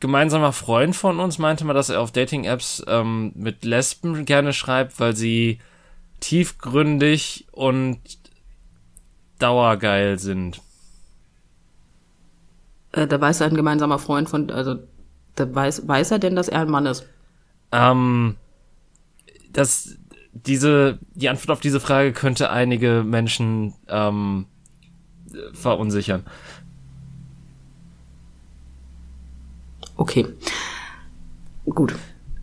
gemeinsamer 0.01 0.53
Freund 0.53 0.97
von 0.97 1.21
uns 1.21 1.39
meinte 1.39 1.65
mal, 1.65 1.75
dass 1.75 1.89
er 1.91 2.01
auf 2.01 2.11
Dating-Apps 2.13 2.85
ähm, 2.89 3.33
mit 3.35 3.65
Lesben 3.65 4.25
gerne 4.25 4.53
schreibt, 4.53 4.99
weil 4.99 5.15
sie 5.15 5.59
tiefgründig 6.21 7.47
und 7.53 7.99
dauergeil 9.43 10.19
sind. 10.19 10.61
Äh, 12.93 13.07
da 13.07 13.21
weiß 13.21 13.43
ein 13.43 13.55
gemeinsamer 13.55 13.99
Freund 13.99 14.29
von, 14.29 14.51
also 14.51 14.77
da 15.35 15.53
weiß, 15.53 15.89
weiß 15.89 16.11
er 16.13 16.19
denn, 16.19 16.37
dass 16.37 16.49
er 16.49 16.61
ein 16.61 16.71
Mann 16.71 16.87
ist? 16.87 17.07
Ähm, 17.73 18.37
das, 19.53 19.97
diese, 20.33 20.99
die 21.15 21.29
Antwort 21.29 21.51
auf 21.51 21.61
diese 21.61 21.81
Frage 21.81 22.13
könnte 22.13 22.51
einige 22.51 23.03
Menschen 23.05 23.75
ähm, 23.89 24.47
verunsichern. 25.55 26.25
Okay. 29.97 30.27
Gut. 31.65 31.95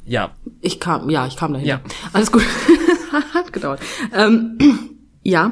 Ja, 0.06 0.32
Ich 0.62 0.80
kam, 0.80 1.10
ja, 1.10 1.28
ich 1.28 1.36
kam 1.36 1.54
dahin. 1.54 1.68
Ja. 1.68 1.82
Alles 2.14 2.32
gut. 2.32 2.42
Hat 3.34 3.54
gedauert. 3.54 3.80
Ähm, 4.14 4.58
ja. 5.24 5.52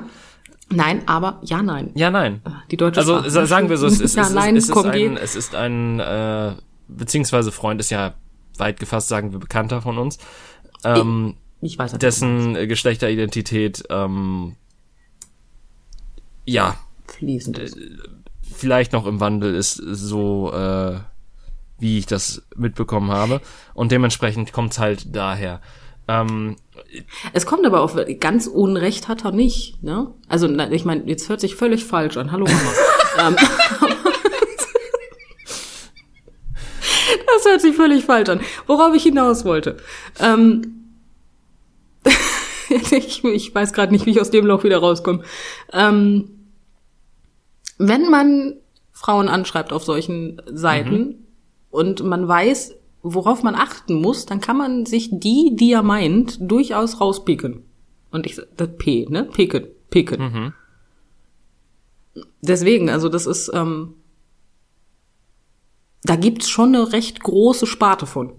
Nein, 0.69 1.07
aber 1.07 1.39
ja, 1.43 1.61
nein. 1.63 1.91
ja, 1.95 2.09
nein. 2.11 2.41
Die 2.71 2.77
deutsche 2.77 2.99
Also 2.99 3.15
Sprache. 3.15 3.29
sa- 3.31 3.45
sagen 3.45 3.69
wir 3.69 3.77
so, 3.77 3.87
es 3.87 3.99
ist, 4.01 4.15
ja, 4.15 4.23
es 4.23 4.33
nein, 4.33 4.55
es 4.57 4.65
ist 4.65 4.71
komm, 4.71 4.87
ein, 4.87 5.15
es 5.17 5.35
ist 5.35 5.55
ein, 5.55 5.99
äh, 5.99 6.55
beziehungsweise 6.89 7.51
Freund 7.53 7.79
ist 7.79 7.89
ja 7.89 8.15
weit 8.57 8.79
gefasst, 8.79 9.07
sagen 9.07 9.31
wir, 9.31 9.39
bekannter 9.39 9.81
von 9.81 9.97
uns, 9.97 10.17
ähm, 10.83 11.35
Ich 11.61 11.77
weiß 11.79 11.93
nicht. 11.93 12.03
dessen 12.03 12.55
äh, 12.55 12.67
Geschlechteridentität, 12.67 13.83
ähm, 13.89 14.55
ja, 16.45 16.75
fließend 17.07 17.59
ist. 17.59 17.77
vielleicht 18.41 18.93
noch 18.93 19.05
im 19.05 19.19
Wandel 19.19 19.53
ist, 19.55 19.75
so, 19.75 20.51
äh, 20.53 20.99
wie 21.79 21.99
ich 21.99 22.05
das 22.07 22.41
mitbekommen 22.55 23.11
habe. 23.11 23.41
Und 23.73 23.91
dementsprechend 23.91 24.51
kommt's 24.51 24.79
halt 24.79 25.15
daher. 25.15 25.61
Ähm, 26.07 26.55
Es 27.33 27.45
kommt 27.45 27.65
aber 27.65 27.81
auf 27.81 27.95
ganz 28.19 28.47
Unrecht 28.47 29.07
hat 29.07 29.25
er 29.25 29.31
nicht, 29.31 29.83
ne? 29.83 30.13
Also 30.27 30.47
ich 30.47 30.85
meine, 30.85 31.03
jetzt 31.05 31.27
hört 31.29 31.41
sich 31.41 31.55
völlig 31.55 31.83
falsch 31.85 32.17
an. 32.17 32.31
Hallo 32.31 32.45
Mama. 32.45 32.71
ähm, 33.27 33.35
das 37.27 37.45
hört 37.45 37.61
sich 37.61 37.75
völlig 37.75 38.05
falsch 38.05 38.29
an. 38.29 38.39
Worauf 38.67 38.95
ich 38.95 39.03
hinaus 39.03 39.43
wollte. 39.43 39.77
Ähm, 40.19 40.93
ich, 42.69 43.23
ich 43.23 43.53
weiß 43.53 43.73
gerade 43.73 43.91
nicht, 43.91 44.05
wie 44.05 44.11
ich 44.11 44.21
aus 44.21 44.31
dem 44.31 44.45
Loch 44.45 44.63
wieder 44.63 44.77
rauskomme. 44.77 45.23
Ähm, 45.73 46.29
wenn 47.77 48.09
man 48.09 48.55
Frauen 48.91 49.27
anschreibt 49.27 49.73
auf 49.73 49.83
solchen 49.83 50.41
Seiten 50.47 51.27
und 51.69 52.03
man 52.03 52.27
weiß, 52.27 52.73
worauf 53.03 53.43
man 53.43 53.55
achten 53.55 54.01
muss, 54.01 54.25
dann 54.25 54.41
kann 54.41 54.57
man 54.57 54.85
sich 54.85 55.09
die, 55.11 55.55
die 55.55 55.71
er 55.71 55.83
meint, 55.83 56.37
durchaus 56.41 56.99
rauspicken. 56.99 57.63
Und 58.11 58.25
ich 58.25 58.39
das 58.55 58.69
P, 58.77 59.05
ne? 59.09 59.23
Picken, 59.23 59.67
picken. 59.89 60.21
mhm. 60.21 60.53
Deswegen, 62.41 62.89
also 62.89 63.09
das 63.09 63.27
ist, 63.27 63.51
ähm, 63.53 63.93
da 66.03 66.15
gibt's 66.15 66.49
schon 66.49 66.73
eine 66.73 66.91
recht 66.93 67.19
große 67.19 67.67
Sparte 67.67 68.05
von. 68.05 68.33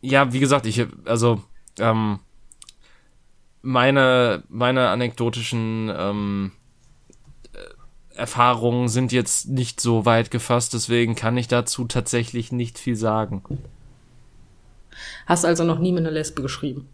Ja, 0.00 0.32
wie 0.32 0.40
gesagt, 0.40 0.66
ich, 0.66 0.86
also, 1.04 1.42
ähm, 1.78 2.20
meine, 3.62 4.44
meine 4.48 4.88
anekdotischen 4.88 5.92
ähm, 5.94 6.52
äh, 6.52 6.55
Erfahrungen 8.16 8.88
sind 8.88 9.12
jetzt 9.12 9.48
nicht 9.48 9.80
so 9.80 10.04
weit 10.06 10.30
gefasst, 10.30 10.74
deswegen 10.74 11.14
kann 11.14 11.36
ich 11.36 11.48
dazu 11.48 11.84
tatsächlich 11.84 12.52
nicht 12.52 12.78
viel 12.78 12.96
sagen. 12.96 13.42
Hast 15.26 15.44
also 15.44 15.64
noch 15.64 15.78
nie 15.78 15.92
mit 15.92 16.00
einer 16.00 16.10
Lesbe 16.10 16.42
geschrieben. 16.42 16.88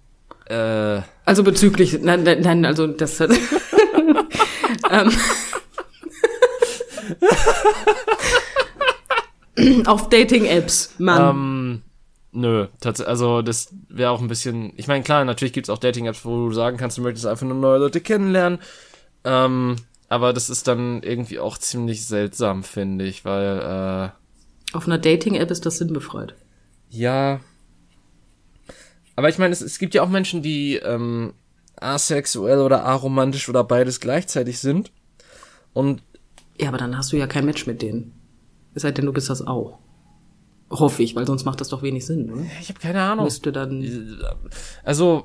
Äh, 0.46 1.02
Also 1.24 1.44
bezüglich, 1.44 2.00
nein, 2.00 2.24
nein, 2.24 2.40
nein 2.40 2.64
also 2.64 2.86
das. 2.86 3.20
ähm, 3.20 3.30
auf 9.86 10.08
Dating-Apps, 10.08 10.94
Mann. 10.98 11.30
ähm, 11.30 11.82
nö, 12.32 12.66
also 13.04 13.42
das 13.42 13.68
wäre 13.88 14.10
auch 14.10 14.20
ein 14.20 14.28
bisschen, 14.28 14.72
ich 14.76 14.88
meine, 14.88 15.04
klar, 15.04 15.24
natürlich 15.24 15.52
gibt's 15.52 15.70
auch 15.70 15.78
Dating-Apps, 15.78 16.24
wo 16.24 16.48
du 16.48 16.52
sagen 16.54 16.76
kannst, 16.78 16.98
du 16.98 17.02
möchtest 17.02 17.26
einfach 17.26 17.46
nur 17.46 17.54
neue 17.56 17.78
Leute 17.78 18.00
kennenlernen, 18.00 18.58
ähm, 19.24 19.76
aber 20.12 20.34
das 20.34 20.50
ist 20.50 20.68
dann 20.68 21.02
irgendwie 21.02 21.38
auch 21.38 21.56
ziemlich 21.56 22.04
seltsam, 22.04 22.64
finde 22.64 23.06
ich, 23.06 23.24
weil, 23.24 24.12
äh, 24.12 24.76
auf 24.76 24.86
einer 24.86 24.98
Dating-App 24.98 25.50
ist 25.50 25.64
das 25.64 25.78
sinnbefreit. 25.78 26.34
Ja. 26.90 27.40
Aber 29.16 29.30
ich 29.30 29.38
meine, 29.38 29.54
es, 29.54 29.62
es 29.62 29.78
gibt 29.78 29.94
ja 29.94 30.02
auch 30.02 30.10
Menschen, 30.10 30.42
die 30.42 30.76
ähm, 30.76 31.32
asexuell 31.76 32.60
oder 32.60 32.84
aromantisch 32.84 33.48
oder 33.48 33.64
beides 33.64 34.00
gleichzeitig 34.00 34.58
sind. 34.58 34.92
Und 35.72 36.02
Ja, 36.58 36.68
aber 36.68 36.76
dann 36.76 36.98
hast 36.98 37.10
du 37.12 37.16
ja 37.16 37.26
kein 37.26 37.46
Match 37.46 37.66
mit 37.66 37.80
denen. 37.80 38.12
Es 38.74 38.82
sei 38.82 38.90
denn, 38.90 39.06
du 39.06 39.14
bist 39.14 39.30
das 39.30 39.40
auch. 39.40 39.78
Hoffe 40.68 41.02
ich, 41.02 41.16
weil 41.16 41.26
sonst 41.26 41.46
macht 41.46 41.62
das 41.62 41.68
doch 41.68 41.82
wenig 41.82 42.04
Sinn, 42.04 42.30
oder? 42.30 42.44
Ich 42.60 42.68
habe 42.68 42.80
keine 42.80 43.00
Ahnung. 43.00 43.24
Müsste 43.24 43.50
dann. 43.50 44.22
Also, 44.84 45.24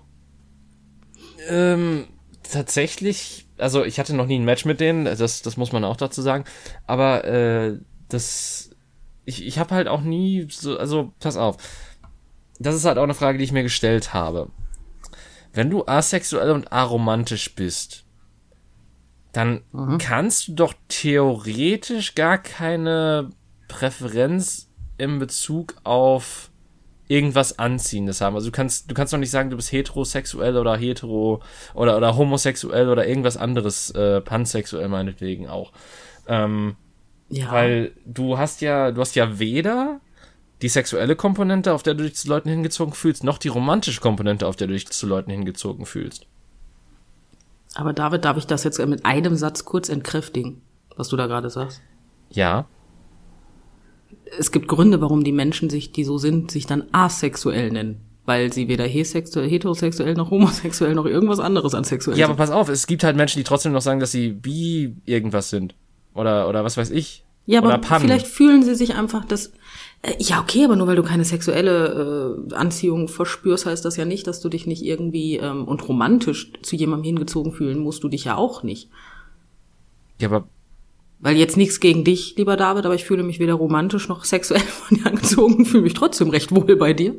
ähm, 1.49 2.05
tatsächlich, 2.49 3.46
also 3.57 3.83
ich 3.83 3.99
hatte 3.99 4.15
noch 4.15 4.25
nie 4.27 4.39
ein 4.39 4.45
Match 4.45 4.65
mit 4.65 4.79
denen, 4.79 5.05
das, 5.05 5.41
das 5.41 5.57
muss 5.57 5.71
man 5.71 5.83
auch 5.83 5.97
dazu 5.97 6.21
sagen. 6.21 6.45
Aber 6.85 7.23
äh, 7.25 7.77
das, 8.09 8.69
ich, 9.25 9.45
ich 9.45 9.59
habe 9.59 9.73
halt 9.75 9.87
auch 9.87 10.01
nie 10.01 10.47
so, 10.49 10.77
also 10.77 11.13
pass 11.19 11.37
auf. 11.37 11.57
Das 12.59 12.75
ist 12.75 12.85
halt 12.85 12.97
auch 12.97 13.03
eine 13.03 13.13
Frage, 13.13 13.37
die 13.37 13.43
ich 13.43 13.51
mir 13.51 13.63
gestellt 13.63 14.13
habe. 14.13 14.49
Wenn 15.53 15.69
du 15.69 15.85
asexuell 15.85 16.51
und 16.51 16.71
aromantisch 16.71 17.55
bist, 17.55 18.03
dann 19.33 19.61
Mhm. 19.71 19.97
kannst 19.99 20.47
du 20.47 20.53
doch 20.53 20.73
theoretisch 20.87 22.15
gar 22.15 22.37
keine 22.37 23.29
Präferenz 23.67 24.69
in 24.97 25.19
Bezug 25.19 25.75
auf 25.83 26.49
irgendwas 27.07 27.57
Anziehendes 27.59 28.21
haben. 28.21 28.35
Also 28.35 28.47
du 28.47 28.51
kannst, 28.51 28.89
du 28.91 28.93
kannst 28.93 29.13
doch 29.13 29.17
nicht 29.17 29.31
sagen, 29.31 29.49
du 29.49 29.55
bist 29.55 29.71
heterosexuell 29.71 30.57
oder 30.57 30.75
hetero 30.75 31.41
oder, 31.73 31.95
oder 31.97 32.17
homosexuell 32.17 32.89
oder 32.89 33.07
irgendwas 33.07 33.37
anderes, 33.37 33.91
äh, 33.91 34.21
pansexuell 34.21 34.89
meinetwegen 34.89 35.47
auch. 35.47 35.71
Ähm, 36.27 36.75
Ja. 37.29 37.51
weil 37.51 37.93
du 38.05 38.37
hast 38.37 38.61
ja, 38.61 38.91
du 38.91 38.99
hast 39.01 39.15
ja 39.15 39.39
weder 39.39 39.99
die 40.61 40.69
sexuelle 40.69 41.15
Komponente, 41.15 41.71
auf 41.73 41.83
der 41.83 41.93
du 41.93 42.03
dich 42.03 42.15
zu 42.15 42.27
Leuten 42.29 42.49
hingezogen 42.49 42.93
fühlst, 42.93 43.23
noch 43.23 43.37
die 43.37 43.47
romantische 43.49 44.01
Komponente, 44.01 44.47
auf 44.47 44.55
der 44.55 44.67
du 44.67 44.73
dich 44.73 44.87
zu 44.89 45.05
Leuten 45.07 45.29
hingezogen 45.31 45.85
fühlst. 45.85 46.25
aber 47.75 47.93
David, 47.93 48.25
darf 48.25 48.37
ich 48.37 48.47
das 48.47 48.63
jetzt 48.63 48.79
mit 48.85 49.05
einem 49.05 49.35
Satz 49.35 49.65
kurz 49.65 49.87
entkräftigen, 49.87 50.61
was 50.95 51.09
du 51.09 51.15
da 51.15 51.27
gerade 51.27 51.49
sagst? 51.49 51.81
Ja. 52.31 52.65
Es 54.38 54.51
gibt 54.51 54.67
Gründe, 54.67 55.01
warum 55.01 55.23
die 55.23 55.32
Menschen 55.32 55.69
sich, 55.69 55.91
die 55.91 56.03
so 56.03 56.17
sind, 56.17 56.51
sich 56.51 56.65
dann 56.65 56.84
asexuell 56.91 57.71
nennen. 57.71 58.01
Weil 58.25 58.51
sie 58.51 58.67
weder 58.67 58.86
heterosexuell 58.86 60.13
noch 60.15 60.32
homosexuell 60.32 60.93
noch 60.95 61.05
irgendwas 61.05 61.39
anderes 61.39 61.73
an 61.73 61.86
sexuell 61.86 62.17
Ja, 62.17 62.25
aber 62.25 62.34
sind. 62.34 62.39
pass 62.39 62.51
auf, 62.51 62.67
es 62.69 62.86
gibt 62.86 63.03
halt 63.03 63.15
Menschen, 63.15 63.39
die 63.39 63.43
trotzdem 63.45 63.71
noch 63.71 63.82
sagen, 63.82 63.99
dass 64.01 64.11
sie 64.11 64.30
bi 64.30 64.95
irgendwas 65.05 65.49
sind. 65.49 65.75
Oder, 66.13 66.49
oder 66.49 66.63
was 66.63 66.75
weiß 66.75 66.89
ich. 66.91 67.23
Ja, 67.45 67.61
oder 67.61 67.75
aber 67.75 67.88
pan. 67.88 68.01
vielleicht 68.01 68.28
fühlen 68.28 68.63
sie 68.63 68.75
sich 68.75 68.95
einfach 68.95 69.23
das. 69.23 69.53
Äh, 70.01 70.15
ja, 70.19 70.41
okay, 70.41 70.65
aber 70.65 70.75
nur 70.75 70.88
weil 70.88 70.97
du 70.97 71.03
keine 71.03 71.23
sexuelle 71.23 72.36
äh, 72.49 72.53
Anziehung 72.55 73.07
verspürst, 73.07 73.65
heißt 73.65 73.86
das 73.86 73.95
ja 73.95 74.03
nicht, 74.03 74.28
dass 74.28 74.41
du 74.41 74.49
dich 74.49 74.67
nicht 74.67 74.84
irgendwie 74.84 75.38
ähm, 75.38 75.65
und 75.65 75.88
romantisch 75.88 76.51
zu 76.61 76.75
jemandem 76.75 77.05
hingezogen 77.05 77.53
fühlen 77.53 77.80
musst 77.80 78.03
du 78.03 78.09
dich 78.09 78.25
ja 78.25 78.36
auch 78.36 78.63
nicht. 78.63 78.89
Ja, 80.19 80.28
aber 80.28 80.49
Weil 81.20 81.36
jetzt 81.36 81.57
nichts 81.57 81.80
gegen 81.80 82.03
dich, 82.03 82.36
lieber 82.38 82.57
David, 82.57 82.86
aber 82.86 82.93
ich 82.93 83.05
fühle 83.05 83.24
mich 83.24 83.39
weder 83.39 83.55
romantisch 83.55 84.07
noch 84.07 84.24
sexuell 84.24 84.59
von 84.61 84.97
dir 84.97 85.07
angezogen, 85.07 85.65
fühle 85.65 85.84
mich 85.84 85.93
trotzdem 85.93 86.30
recht 86.30 86.51
wohl 86.51 86.76
bei 86.76 86.93
dir. 86.93 87.15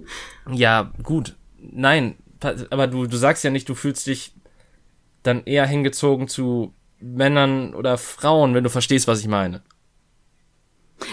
Ja, 0.52 0.92
gut. 1.02 1.34
Nein, 1.60 2.16
aber 2.70 2.86
du, 2.86 3.06
du 3.06 3.16
sagst 3.16 3.42
ja 3.44 3.50
nicht, 3.50 3.68
du 3.68 3.74
fühlst 3.74 4.06
dich 4.06 4.32
dann 5.22 5.44
eher 5.44 5.66
hingezogen 5.66 6.28
zu 6.28 6.72
Männern 7.00 7.74
oder 7.74 7.98
Frauen, 7.98 8.54
wenn 8.54 8.64
du 8.64 8.70
verstehst, 8.70 9.08
was 9.08 9.20
ich 9.20 9.28
meine. 9.28 9.62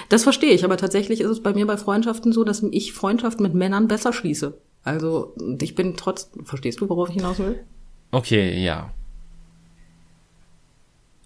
Das 0.09 0.23
verstehe 0.23 0.51
ich, 0.51 0.63
aber 0.63 0.77
tatsächlich 0.77 1.21
ist 1.21 1.29
es 1.29 1.43
bei 1.43 1.53
mir 1.53 1.67
bei 1.67 1.77
Freundschaften 1.77 2.31
so, 2.31 2.43
dass 2.43 2.63
ich 2.63 2.93
Freundschaften 2.93 3.43
mit 3.43 3.53
Männern 3.53 3.87
besser 3.87 4.13
schließe. 4.13 4.57
Also 4.83 5.35
ich 5.61 5.75
bin 5.75 5.95
trotz, 5.97 6.31
verstehst 6.43 6.81
du, 6.81 6.89
worauf 6.89 7.09
ich 7.09 7.15
hinaus 7.15 7.39
will? 7.39 7.63
Okay, 8.11 8.63
ja. 8.63 8.93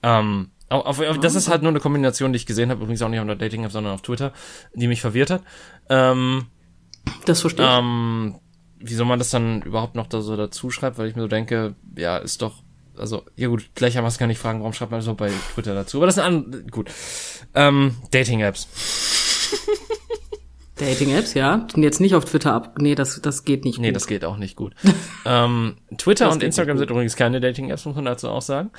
Ähm, 0.02 0.50
auf, 0.70 1.00
auf, 1.00 1.20
das 1.20 1.36
ist 1.36 1.50
halt 1.50 1.62
nur 1.64 1.72
eine 1.72 1.80
Kombination, 1.80 2.32
die 2.34 2.38
ich 2.38 2.46
gesehen 2.46 2.70
habe, 2.70 2.82
übrigens 2.82 3.02
auch 3.02 3.10
nicht 3.10 3.20
auf 3.20 3.26
der 3.28 3.36
Dating-App, 3.36 3.72
sondern 3.72 3.94
auf 3.94 4.02
Twitter, 4.02 4.34
die 4.74 4.88
mich 4.88 5.02
verwirrt 5.02 5.30
hat. 5.32 5.42
Ähm, 5.90 6.46
Das 7.26 7.42
verstehe 7.42 7.66
ich. 7.66 7.72
ähm, 7.80 8.40
wieso 8.80 9.04
man 9.06 9.20
das 9.20 9.30
dann 9.30 9.62
überhaupt 9.64 9.96
noch 9.96 10.08
da 10.08 10.22
so 10.22 10.36
dazu 10.38 10.70
schreibt, 10.72 10.98
weil 10.98 11.08
ich 11.10 11.16
mir 11.16 11.22
so 11.24 11.28
denke, 11.28 11.76
ja, 11.98 12.18
ist 12.18 12.42
doch, 12.42 12.64
also, 12.98 13.24
ja 13.36 13.48
gut, 13.48 13.70
gleichermaßen 13.76 14.20
kann 14.20 14.30
ich 14.30 14.38
fragen, 14.38 14.60
warum 14.60 14.74
schreibt 14.74 14.92
man 14.92 15.02
so 15.02 15.14
bei 15.16 15.32
Twitter 15.54 15.74
dazu? 15.74 15.98
Aber 15.98 16.06
das 16.06 16.18
ist 16.18 16.24
ein, 16.24 16.68
gut. 16.70 16.92
Ähm, 17.56 17.96
Dating-Apps. 18.12 18.68
Dating-Apps, 20.78 21.34
ja. 21.34 21.68
Und 21.76 21.84
jetzt 21.84 22.00
nicht 22.00 22.16
auf 22.16 22.24
Twitter 22.26 22.54
ab. 22.54 22.76
Nee, 22.80 22.96
das, 22.96 23.20
das 23.22 23.44
geht 23.44 23.66
nicht 23.66 23.80
Nee, 23.80 23.88
gut. 23.90 23.96
das 23.98 24.08
geht 24.08 24.24
auch 24.24 24.38
nicht 24.38 24.56
gut. 24.56 24.74
ähm, 25.26 25.76
Twitter 25.98 26.26
Das 26.26 26.36
und 26.36 26.44
Instagram 26.44 26.76
nicht 26.78 26.82
sind 26.88 26.92
übrigens 26.92 27.16
keine 27.18 27.42
Dating-Apps, 27.42 27.86
muss 27.86 27.96
man 27.96 28.06
dazu 28.06 28.30
auch 28.30 28.42
sagen. 28.42 28.72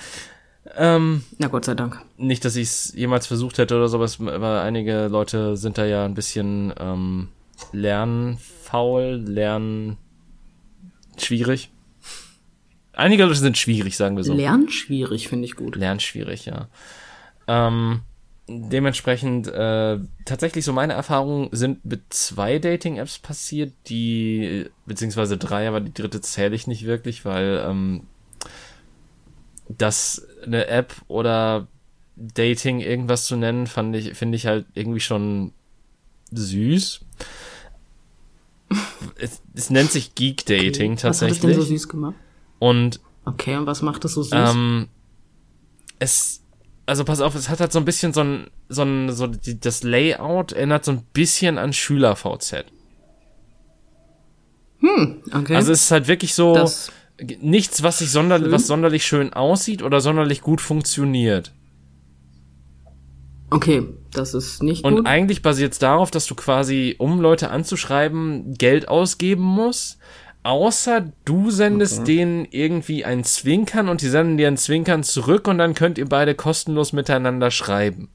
Ähm, 0.76 1.24
Na 1.38 1.48
Gott 1.48 1.64
sei 1.64 1.74
Dank. 1.74 2.00
nicht, 2.16 2.44
dass 2.44 2.56
ich 2.56 2.68
es 2.68 2.92
jemals 2.94 3.26
versucht 3.26 3.58
hätte 3.58 3.76
oder 3.76 3.88
sowas, 3.88 4.18
aber 4.20 4.62
einige 4.62 5.08
Leute 5.08 5.56
sind 5.56 5.78
da 5.78 5.84
ja 5.84 6.04
ein 6.04 6.14
bisschen 6.14 6.72
ähm, 6.78 7.28
lernfaul, 7.72 9.22
lernen 9.26 9.96
schwierig. 11.18 11.70
Einige 12.92 13.24
Leute 13.24 13.38
sind 13.38 13.56
schwierig, 13.56 13.96
sagen 13.96 14.16
wir 14.16 14.24
so. 14.24 14.34
Lernschwierig 14.34 15.28
finde 15.28 15.46
ich 15.46 15.56
gut. 15.56 15.76
Lernschwierig, 15.76 16.46
ja. 16.46 16.68
Ähm, 17.46 18.00
dementsprechend, 18.48 19.46
äh, 19.48 19.98
tatsächlich 20.24 20.64
so 20.64 20.72
meine 20.72 20.92
Erfahrungen 20.92 21.48
sind 21.52 21.84
mit 21.84 22.02
zwei 22.12 22.58
Dating-Apps 22.58 23.20
passiert, 23.20 23.72
die, 23.86 24.66
beziehungsweise 24.86 25.36
drei, 25.38 25.68
aber 25.68 25.80
die 25.80 25.94
dritte 25.94 26.20
zähle 26.20 26.54
ich 26.54 26.66
nicht 26.66 26.84
wirklich, 26.84 27.24
weil 27.24 27.64
ähm, 27.66 28.02
das 29.78 30.26
eine 30.44 30.66
App 30.66 30.94
oder 31.08 31.66
Dating 32.16 32.80
irgendwas 32.80 33.24
zu 33.26 33.36
nennen, 33.36 33.66
fand 33.66 33.94
ich, 33.96 34.14
finde 34.14 34.36
ich 34.36 34.46
halt 34.46 34.66
irgendwie 34.74 35.00
schon 35.00 35.52
süß. 36.32 37.00
Es, 39.16 39.42
es 39.54 39.68
nennt 39.70 39.90
sich 39.90 40.14
Geek 40.14 40.46
Dating 40.46 40.92
Was 40.96 41.04
hat 41.04 41.10
es 41.12 41.18
tatsächlich. 41.18 41.40
denn 41.40 41.54
so 41.54 41.62
süß 41.66 41.88
gemacht? 41.88 42.14
Und 42.58 43.00
Okay, 43.24 43.56
und 43.56 43.66
was 43.66 43.82
macht 43.82 44.04
es 44.04 44.14
so 44.14 44.22
süß? 44.22 44.32
ähm, 44.32 44.88
es, 45.98 46.42
also 46.86 47.04
pass 47.04 47.20
auf, 47.20 47.34
es 47.34 47.48
hat 47.48 47.60
halt 47.60 47.72
so 47.72 47.78
ein 47.80 47.84
bisschen 47.84 48.12
so 48.14 48.22
ein, 48.22 48.46
so 48.68 48.82
ein, 48.82 49.12
so 49.12 49.26
die, 49.26 49.58
das 49.60 49.82
Layout 49.82 50.52
erinnert 50.52 50.84
so 50.84 50.92
ein 50.92 51.02
bisschen 51.12 51.58
an 51.58 51.72
Schüler-VZ. 51.72 52.64
okay. 54.82 55.54
Also 55.56 55.72
es 55.72 55.82
ist 55.82 55.90
halt 55.90 56.08
wirklich 56.08 56.34
so 56.34 56.54
Das- 56.54 56.90
nichts, 57.40 57.82
was 57.82 57.98
sich 57.98 58.10
sonder, 58.10 58.38
Schön. 58.38 58.52
was 58.52 58.66
sonderlich 58.66 59.04
schön 59.04 59.32
aussieht 59.32 59.82
oder 59.82 60.00
sonderlich 60.00 60.40
gut 60.40 60.60
funktioniert. 60.60 61.52
okay, 63.50 63.82
das 64.12 64.34
ist 64.34 64.62
nicht 64.62 64.84
Und 64.84 64.96
gut. 64.96 65.06
eigentlich 65.06 65.42
basiert 65.42 65.72
es 65.72 65.78
darauf, 65.78 66.10
dass 66.10 66.26
du 66.26 66.34
quasi, 66.34 66.94
um 66.98 67.20
Leute 67.20 67.50
anzuschreiben, 67.50 68.54
Geld 68.54 68.88
ausgeben 68.88 69.42
musst. 69.42 69.98
Außer 70.42 71.12
du 71.26 71.50
sendest 71.50 72.08
denen 72.08 72.46
irgendwie 72.50 73.04
ein 73.04 73.24
Zwinkern 73.24 73.88
und 73.90 74.00
die 74.00 74.08
senden 74.08 74.38
dir 74.38 74.48
ein 74.48 74.56
Zwinkern 74.56 75.02
zurück 75.02 75.46
und 75.46 75.58
dann 75.58 75.74
könnt 75.74 75.98
ihr 75.98 76.08
beide 76.08 76.34
kostenlos 76.34 76.92
miteinander 76.94 77.50
schreiben. 77.50 78.08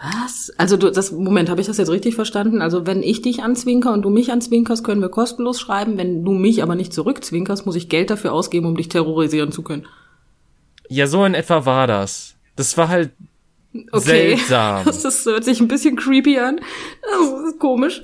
Was? 0.00 0.52
Also 0.58 0.76
du, 0.76 0.90
das 0.90 1.10
Moment, 1.10 1.50
habe 1.50 1.60
ich 1.60 1.66
das 1.66 1.76
jetzt 1.76 1.90
richtig 1.90 2.14
verstanden? 2.14 2.62
Also 2.62 2.86
wenn 2.86 3.02
ich 3.02 3.20
dich 3.22 3.42
anzwinker 3.42 3.92
und 3.92 4.02
du 4.02 4.10
mich 4.10 4.30
anzwinkerst, 4.30 4.84
können 4.84 5.00
wir 5.00 5.08
kostenlos 5.08 5.58
schreiben. 5.60 5.98
Wenn 5.98 6.24
du 6.24 6.32
mich 6.32 6.62
aber 6.62 6.76
nicht 6.76 6.92
zurückzwinkerst, 6.92 7.66
muss 7.66 7.74
ich 7.74 7.88
Geld 7.88 8.10
dafür 8.10 8.32
ausgeben, 8.32 8.66
um 8.66 8.76
dich 8.76 8.88
terrorisieren 8.88 9.50
zu 9.50 9.62
können. 9.62 9.86
Ja, 10.88 11.06
so 11.06 11.24
in 11.24 11.34
etwa 11.34 11.66
war 11.66 11.86
das. 11.86 12.36
Das 12.56 12.76
war 12.76 12.88
halt 12.88 13.10
Okay. 13.92 14.36
seltsam. 14.36 14.82
Das 14.86 15.04
ist, 15.04 15.26
hört 15.26 15.44
sich 15.44 15.60
ein 15.60 15.68
bisschen 15.68 15.96
creepy 15.96 16.38
an. 16.38 16.60
Das 17.02 17.52
ist 17.52 17.58
komisch. 17.58 18.02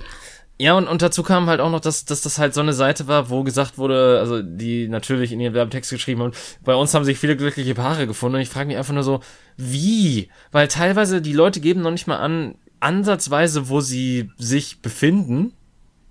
Ja, 0.56 0.74
und, 0.74 0.86
und 0.86 1.02
dazu 1.02 1.24
kam 1.24 1.46
halt 1.48 1.60
auch 1.60 1.70
noch, 1.70 1.80
dass, 1.80 2.04
dass 2.04 2.20
das 2.20 2.38
halt 2.38 2.54
so 2.54 2.60
eine 2.60 2.72
Seite 2.72 3.08
war, 3.08 3.28
wo 3.28 3.42
gesagt 3.42 3.76
wurde, 3.76 4.20
also 4.20 4.40
die 4.40 4.86
natürlich 4.86 5.32
in 5.32 5.40
ihren 5.40 5.52
Werbetext 5.54 5.90
geschrieben 5.90 6.22
haben, 6.22 6.32
bei 6.64 6.74
uns 6.76 6.94
haben 6.94 7.04
sich 7.04 7.18
viele 7.18 7.36
glückliche 7.36 7.74
Paare 7.74 8.06
gefunden 8.06 8.36
und 8.36 8.42
ich 8.42 8.48
frage 8.48 8.68
mich 8.68 8.76
einfach 8.76 8.94
nur 8.94 9.02
so, 9.02 9.18
wie? 9.56 10.28
Weil 10.52 10.68
teilweise 10.68 11.20
die 11.20 11.32
Leute 11.32 11.58
geben 11.60 11.80
noch 11.82 11.90
nicht 11.90 12.06
mal 12.06 12.18
an, 12.18 12.54
ansatzweise, 12.78 13.68
wo 13.68 13.80
sie 13.80 14.30
sich 14.38 14.80
befinden. 14.80 15.52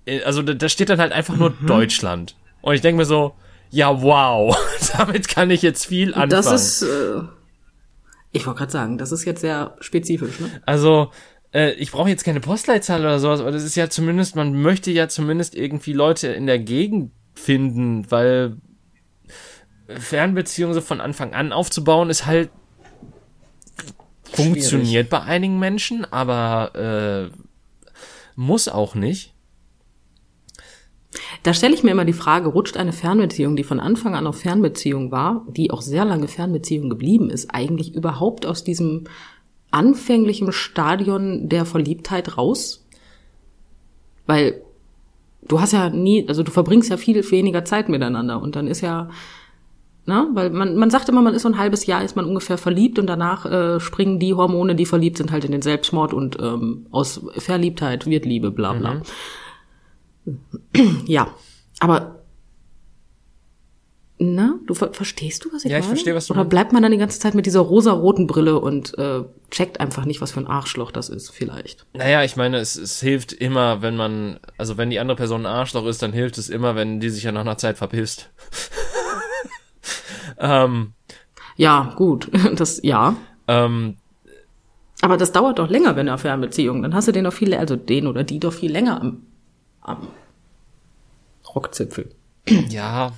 Äh, 0.04 0.22
Also 0.24 0.42
da, 0.42 0.52
da 0.52 0.68
steht 0.68 0.90
dann 0.90 1.00
halt 1.00 1.12
einfach 1.12 1.36
nur 1.36 1.50
Mhm. 1.58 1.66
Deutschland. 1.66 2.36
Und 2.60 2.74
ich 2.74 2.82
denke 2.82 2.98
mir 2.98 3.06
so, 3.06 3.34
ja 3.70 4.02
wow, 4.02 4.54
damit 4.98 5.26
kann 5.28 5.50
ich 5.50 5.62
jetzt 5.62 5.86
viel 5.86 6.08
anfangen. 6.12 6.30
Das 6.30 6.52
ist, 6.52 6.82
äh, 6.82 7.22
ich 8.32 8.46
wollte 8.46 8.58
gerade 8.58 8.72
sagen, 8.72 8.98
das 8.98 9.10
ist 9.10 9.24
jetzt 9.24 9.40
sehr 9.40 9.74
spezifisch, 9.80 10.38
ne? 10.40 10.50
Also, 10.66 11.10
äh, 11.54 11.72
ich 11.74 11.92
brauche 11.92 12.10
jetzt 12.10 12.24
keine 12.24 12.40
Postleitzahl 12.40 13.00
oder 13.00 13.18
sowas, 13.18 13.40
aber 13.40 13.52
das 13.52 13.62
ist 13.62 13.76
ja 13.76 13.88
zumindest, 13.88 14.36
man 14.36 14.60
möchte 14.60 14.90
ja 14.90 15.08
zumindest 15.08 15.54
irgendwie 15.54 15.92
Leute 15.92 16.28
in 16.28 16.46
der 16.46 16.58
Gegend 16.58 17.12
finden, 17.34 18.10
weil 18.10 18.56
Fernbeziehungen 19.88 20.74
so 20.74 20.80
von 20.80 21.00
Anfang 21.00 21.34
an 21.34 21.52
aufzubauen 21.52 22.10
ist 22.10 22.26
halt 22.26 22.50
funktioniert 24.24 25.10
bei 25.10 25.20
einigen 25.20 25.58
Menschen, 25.58 26.04
aber 26.10 27.30
äh, 27.32 27.36
muss 28.34 28.68
auch 28.68 28.94
nicht. 28.94 29.32
Da 31.44 31.54
stelle 31.54 31.74
ich 31.74 31.84
mir 31.84 31.92
immer 31.92 32.04
die 32.04 32.12
Frage, 32.12 32.48
rutscht 32.48 32.76
eine 32.76 32.92
Fernbeziehung, 32.92 33.54
die 33.54 33.62
von 33.62 33.78
Anfang 33.78 34.16
an 34.16 34.26
auf 34.26 34.40
Fernbeziehung 34.40 35.12
war, 35.12 35.46
die 35.48 35.70
auch 35.70 35.82
sehr 35.82 36.04
lange 36.04 36.26
Fernbeziehung 36.26 36.90
geblieben 36.90 37.30
ist, 37.30 37.54
eigentlich 37.54 37.94
überhaupt 37.94 38.46
aus 38.46 38.64
diesem 38.64 39.04
anfänglichen 39.74 40.52
Stadion 40.52 41.48
der 41.48 41.64
Verliebtheit 41.64 42.36
raus? 42.38 42.86
Weil 44.26 44.62
du 45.46 45.60
hast 45.60 45.72
ja 45.72 45.90
nie, 45.90 46.26
also 46.28 46.42
du 46.42 46.50
verbringst 46.50 46.90
ja 46.90 46.96
viel 46.96 47.30
weniger 47.30 47.64
Zeit 47.64 47.88
miteinander 47.88 48.40
und 48.40 48.56
dann 48.56 48.66
ist 48.66 48.80
ja, 48.80 49.10
ne, 50.06 50.28
weil 50.32 50.50
man, 50.50 50.76
man 50.76 50.90
sagt 50.90 51.08
immer, 51.08 51.22
man 51.22 51.34
ist 51.34 51.42
so 51.42 51.48
ein 51.48 51.58
halbes 51.58 51.86
Jahr, 51.86 52.02
ist 52.02 52.16
man 52.16 52.24
ungefähr 52.24 52.56
verliebt 52.56 52.98
und 52.98 53.06
danach 53.06 53.44
äh, 53.44 53.80
springen 53.80 54.18
die 54.18 54.34
Hormone, 54.34 54.74
die 54.74 54.86
verliebt 54.86 55.18
sind, 55.18 55.30
halt 55.30 55.44
in 55.44 55.52
den 55.52 55.62
Selbstmord 55.62 56.14
und 56.14 56.38
ähm, 56.40 56.86
aus 56.90 57.20
Verliebtheit 57.36 58.06
wird 58.06 58.24
Liebe, 58.24 58.50
bla 58.50 58.72
bla. 58.72 58.94
Mhm. 58.94 59.02
Ja, 61.06 61.28
aber 61.80 62.23
na, 64.18 64.60
du 64.66 64.74
ver 64.74 64.92
verstehst 64.92 65.44
du, 65.44 65.52
was 65.52 65.64
ich 65.64 65.72
ja, 65.72 65.76
meine? 65.76 65.84
ich 65.84 65.88
verstehe, 65.88 66.14
was 66.14 66.28
du 66.28 66.34
Oder 66.34 66.44
bleibt 66.44 66.72
man 66.72 66.82
dann 66.82 66.92
die 66.92 66.98
ganze 66.98 67.18
Zeit 67.18 67.34
mit 67.34 67.46
dieser 67.46 67.60
rosa-roten 67.60 68.28
Brille 68.28 68.60
und 68.60 68.96
äh, 68.96 69.24
checkt 69.50 69.80
einfach 69.80 70.04
nicht, 70.04 70.20
was 70.20 70.30
für 70.30 70.40
ein 70.40 70.46
Arschloch 70.46 70.92
das 70.92 71.08
ist, 71.08 71.30
vielleicht? 71.30 71.84
Naja, 71.94 72.22
ich 72.22 72.36
meine, 72.36 72.58
es, 72.58 72.76
es 72.76 73.00
hilft 73.00 73.32
immer, 73.32 73.82
wenn 73.82 73.96
man, 73.96 74.38
also 74.56 74.76
wenn 74.76 74.90
die 74.90 75.00
andere 75.00 75.16
Person 75.16 75.46
ein 75.46 75.52
Arschloch 75.52 75.84
ist, 75.86 76.00
dann 76.00 76.12
hilft 76.12 76.38
es 76.38 76.48
immer, 76.48 76.76
wenn 76.76 77.00
die 77.00 77.10
sich 77.10 77.24
ja 77.24 77.32
nach 77.32 77.40
einer 77.40 77.58
Zeit 77.58 77.76
verpisst. 77.76 78.30
ähm, 80.38 80.92
ja, 81.56 81.92
gut, 81.96 82.30
das, 82.54 82.80
ja. 82.84 83.16
Ähm, 83.48 83.96
Aber 85.00 85.16
das 85.16 85.32
dauert 85.32 85.58
doch 85.58 85.68
länger, 85.68 85.96
wenn 85.96 86.06
er 86.06 86.18
Fernbeziehung. 86.18 86.82
Dann 86.82 86.94
hast 86.94 87.08
du 87.08 87.12
den 87.12 87.24
doch 87.24 87.32
viel, 87.32 87.52
also 87.54 87.74
den 87.74 88.06
oder 88.06 88.22
die 88.22 88.38
doch 88.38 88.52
viel 88.52 88.70
länger 88.70 89.00
am, 89.00 89.26
am 89.80 90.06
Rockzipfel. 91.52 92.10
Ja, 92.68 93.12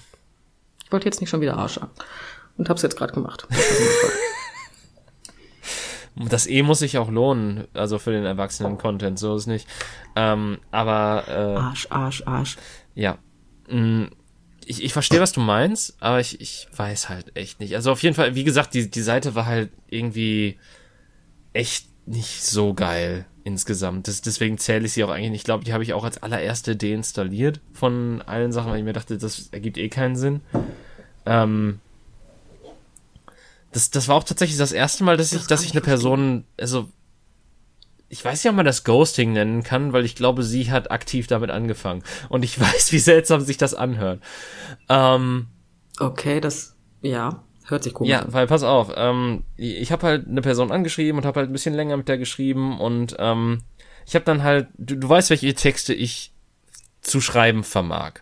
ich 0.87 0.93
wollte 0.93 1.07
jetzt 1.07 1.21
nicht 1.21 1.31
schon 1.31 1.41
wieder 1.41 1.57
Arsch 1.57 1.81
und 2.59 2.69
hab's 2.69 2.83
jetzt 2.83 2.97
gerade 2.97 3.13
gemacht. 3.13 3.49
das 6.15 6.47
E 6.47 6.63
muss 6.63 6.79
sich 6.79 6.97
auch 6.97 7.11
lohnen, 7.11 7.67
also 7.75 7.99
für 7.99 8.13
den 8.13 8.25
Erwachsenen-Content, 8.25 9.19
so 9.19 9.35
ist 9.35 9.49
nicht. 9.49 9.67
Ähm, 10.15 10.59
aber 10.71 11.25
äh, 11.27 11.59
Arsch, 11.59 11.89
Arsch, 11.91 12.23
Arsch. 12.25 12.57
Ja. 12.95 13.19
Mm, 13.69 14.05
ich, 14.65 14.85
ich 14.85 14.93
verstehe, 14.93 15.21
was 15.21 15.33
du 15.33 15.41
meinst, 15.41 15.97
aber 15.99 16.21
ich, 16.21 16.41
ich 16.41 16.69
weiß 16.77 17.09
halt 17.09 17.37
echt 17.37 17.59
nicht. 17.59 17.75
Also 17.75 17.91
auf 17.91 18.05
jeden 18.05 18.15
Fall, 18.15 18.37
wie 18.37 18.45
gesagt, 18.45 18.73
die, 18.73 18.89
die 18.89 19.03
Seite 19.03 19.35
war 19.35 19.47
halt 19.47 19.73
irgendwie 19.89 20.57
echt 21.53 21.89
nicht 22.07 22.45
so 22.45 22.75
geil 22.75 23.27
insgesamt. 23.47 24.09
Das, 24.09 24.21
deswegen 24.21 24.59
zähle 24.59 24.87
ich 24.87 24.93
sie 24.93 25.05
auch 25.05 25.11
eigentlich 25.11 25.31
nicht. 25.31 25.41
Ich 25.41 25.45
glaube, 25.45 25.65
die 25.65 25.73
habe 25.73 25.85
ich 25.85 25.95
auch 25.95 26.05
als 26.05 26.23
allererste 26.23 26.75
deinstalliert 26.75 27.61
von 27.73 28.21
allen 28.27 28.53
Sachen, 28.53 28.71
weil 28.71 28.79
ich 28.79 28.85
mir 28.85 28.93
dachte, 28.93 29.17
das 29.17 29.49
ergibt 29.53 29.79
eh 29.79 29.89
keinen 29.89 30.17
Sinn. 30.17 30.41
Ähm, 31.25 31.79
das, 33.71 33.91
das 33.91 34.09
war 34.09 34.17
auch 34.17 34.25
tatsächlich 34.25 34.59
das 34.59 34.73
erste 34.73 35.05
Mal, 35.05 35.17
dass 35.17 35.33
ich, 35.33 35.47
dass 35.47 35.65
ich 35.65 35.73
eine 35.73 35.81
Person, 35.81 36.45
also 36.61 36.89
ich 38.09 38.25
weiß 38.25 38.43
nicht, 38.43 38.51
ob 38.51 38.57
man 38.57 38.67
das 38.67 38.85
Ghosting 38.85 39.33
nennen 39.33 39.63
kann, 39.63 39.93
weil 39.93 40.05
ich 40.05 40.17
glaube, 40.17 40.43
sie 40.43 40.71
hat 40.71 40.91
aktiv 40.91 41.29
damit 41.29 41.51
angefangen. 41.51 42.03
Und 42.29 42.45
ich 42.45 42.61
weiß, 42.61 42.91
wie 42.91 42.99
seltsam 42.99 43.43
sich 43.43 43.59
das 43.59 43.75
anhört. 43.75 44.21
Ähm, 44.89 45.47
okay, 46.01 46.41
das, 46.41 46.75
ja, 47.01 47.45
hört 47.67 47.85
sich 47.85 47.95
komisch 47.95 48.11
ja, 48.11 48.21
an. 48.21 48.27
Ja, 48.29 48.33
weil 48.33 48.47
pass 48.47 48.63
auf, 48.63 48.93
ähm, 48.97 49.45
ich 49.57 49.93
habe 49.93 50.07
halt 50.07 50.27
eine 50.27 50.43
Person 50.43 50.73
angeschrieben 50.73 51.19
und 51.19 51.27
habe 51.27 51.41
halt 51.41 51.51
ein 51.51 51.53
bisschen 51.53 51.75
länger 51.75 51.97
mit 51.97 52.09
der 52.09 52.19
geschrieben 52.19 52.79
und 52.79 53.17
ähm, 53.19 53.63
ich 54.07 54.15
habe 54.15 54.25
dann 54.25 54.43
halt, 54.43 54.69
du, 54.79 54.97
du 54.97 55.09
weißt, 55.09 55.31
welche 55.31 55.53
Texte 55.55 55.93
ich 55.93 56.33
zu 57.01 57.21
schreiben 57.21 57.65
vermag. 57.65 58.21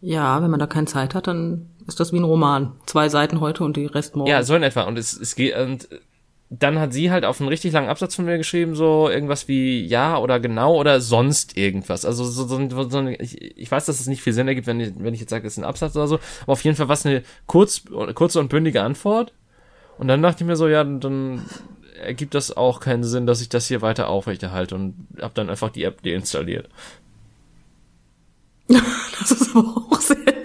Ja, 0.00 0.42
wenn 0.42 0.50
man 0.50 0.60
da 0.60 0.66
keine 0.66 0.86
Zeit 0.86 1.14
hat, 1.14 1.28
dann 1.28 1.70
ist 1.86 1.98
das 1.98 2.12
wie 2.12 2.18
ein 2.18 2.24
Roman. 2.24 2.72
Zwei 2.84 3.08
Seiten 3.08 3.40
heute 3.40 3.64
und 3.64 3.76
die 3.76 3.86
Rest 3.86 4.16
morgen. 4.16 4.30
Ja, 4.30 4.42
so 4.42 4.54
in 4.54 4.62
etwa. 4.62 4.82
Und 4.82 4.98
es, 4.98 5.18
es 5.18 5.34
geht, 5.34 5.56
und 5.56 5.88
dann 6.50 6.78
hat 6.78 6.92
sie 6.92 7.10
halt 7.10 7.24
auf 7.24 7.40
einen 7.40 7.48
richtig 7.48 7.72
langen 7.72 7.88
Absatz 7.88 8.14
von 8.14 8.26
mir 8.26 8.38
geschrieben, 8.38 8.74
so 8.74 9.08
irgendwas 9.08 9.48
wie 9.48 9.84
ja 9.84 10.18
oder 10.18 10.40
genau 10.40 10.76
oder 10.76 11.00
sonst 11.00 11.56
irgendwas. 11.56 12.04
Also 12.04 12.24
so, 12.24 12.46
so, 12.46 12.88
so 12.88 13.06
ich, 13.08 13.40
ich 13.58 13.70
weiß, 13.70 13.86
dass 13.86 14.00
es 14.00 14.06
nicht 14.06 14.22
viel 14.22 14.32
Sinn 14.32 14.48
ergibt, 14.48 14.66
wenn 14.66 14.80
ich, 14.80 14.92
wenn 14.96 15.14
ich 15.14 15.20
jetzt 15.20 15.30
sage, 15.30 15.46
es 15.46 15.54
ist 15.54 15.58
ein 15.58 15.64
Absatz 15.64 15.96
oder 15.96 16.06
so, 16.06 16.18
aber 16.42 16.52
auf 16.52 16.62
jeden 16.64 16.76
Fall 16.76 16.88
war 16.88 16.94
es 16.94 17.06
eine 17.06 17.22
kurz, 17.46 17.82
kurze 18.14 18.40
und 18.40 18.48
bündige 18.48 18.82
Antwort. 18.82 19.32
Und 19.98 20.08
dann 20.08 20.22
dachte 20.22 20.42
ich 20.42 20.46
mir 20.46 20.56
so, 20.56 20.68
ja, 20.68 20.84
dann 20.84 21.44
ergibt 22.02 22.34
das 22.34 22.56
auch 22.56 22.80
keinen 22.80 23.04
Sinn, 23.04 23.26
dass 23.26 23.40
ich 23.40 23.48
das 23.48 23.66
hier 23.68 23.82
weiter 23.82 24.08
aufrechterhalte 24.08 24.74
und 24.74 25.06
habe 25.20 25.34
dann 25.34 25.48
einfach 25.48 25.70
die 25.70 25.84
App 25.84 26.02
deinstalliert. 26.02 26.68
das 28.68 29.30
ist 29.30 29.54
aber 29.54 29.86
auch 29.90 30.00
sehr. 30.00 30.43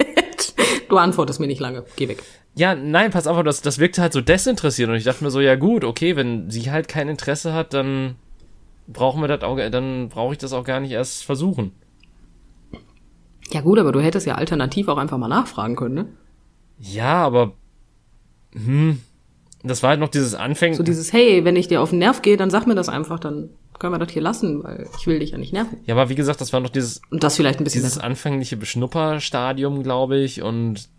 Du 0.90 0.98
antwortest 0.98 1.40
mir 1.40 1.48
nicht 1.48 1.62
lange. 1.62 1.86
Geh 1.96 2.08
weg. 2.08 2.24
Ja, 2.56 2.76
nein, 2.76 3.12
pass 3.12 3.28
auf, 3.28 3.42
das, 3.44 3.62
das 3.62 3.80
wirkte 3.80 4.02
halt 4.02 4.12
so 4.12 4.22
desinteressiert 4.22 4.90
und 4.90 4.96
ich 4.96 5.04
dachte 5.04 5.24
mir 5.24 5.32
so, 5.32 5.40
ja 5.40 5.56
gut, 5.56 5.84
okay, 5.84 6.16
wenn 6.16 6.50
sie 6.50 6.72
halt 6.72 6.88
kein 6.88 7.08
Interesse 7.08 7.54
hat, 7.54 7.74
dann 7.74 8.16
brauchen 8.88 9.22
wir 9.22 9.28
das 9.28 9.44
auch, 9.44 9.58
dann 9.58 10.10
brauche 10.10 10.34
ich 10.34 10.40
das 10.40 10.52
auch 10.52 10.64
gar 10.64 10.80
nicht 10.80 10.92
erst 10.92 11.24
versuchen. 11.24 11.72
Ja 13.52 13.62
gut, 13.62 13.80
aber 13.80 13.92
du 13.92 14.02
hättest 14.02 14.28
ja 14.28 14.36
alternativ 14.36 14.88
auch 14.88 14.98
einfach 14.98 15.18
mal 15.18 15.28
nachfragen 15.28 15.76
können, 15.76 15.96
ne? 15.96 16.06
Ja, 16.80 17.24
aber 17.24 17.54
hm, 18.54 19.00
das 19.64 19.84
war 19.84 19.92
halt 19.92 20.00
noch 20.00 20.10
dieses 20.10 20.36
Anfängen. 20.36 20.76
So 20.76 20.84
dieses, 20.84 21.14
hey, 21.14 21.46
wenn 21.46 21.56
ich 21.56 21.68
dir 21.68 21.82
auf 21.82 21.92
den 21.92 22.00
Nerv 22.00 22.22
gehe, 22.22 22.38
dann 22.38 22.50
sag 22.50 22.68
mir 22.68 22.76
das 22.76 22.90
einfach, 22.90 23.20
dann 23.20 23.50
können 23.80 23.94
wir 23.94 24.00
das 24.00 24.12
hier 24.12 24.22
lassen, 24.22 24.64
weil 24.64 24.88
ich 24.98 25.08
will 25.08 25.20
dich 25.20 25.32
ja 25.32 25.38
nicht 25.38 25.54
nerven. 25.54 25.80
Ja, 25.86 25.96
aber 25.96 26.10
wie 26.10 26.16
gesagt, 26.16 26.42
das 26.42 26.54
war 26.54 26.60
noch 26.60 26.70
dieses 26.70 27.02
und 27.10 27.24
das 27.24 27.36
vielleicht 27.36 27.60
ein 27.60 27.64
bisschen 27.64 27.82
dieses 27.82 27.96
besser. 27.96 28.06
anfängliche 28.06 28.58
Beschnupperstadium, 28.58 29.84
glaube 29.84 30.18
ich, 30.18 30.42
und 30.42 30.90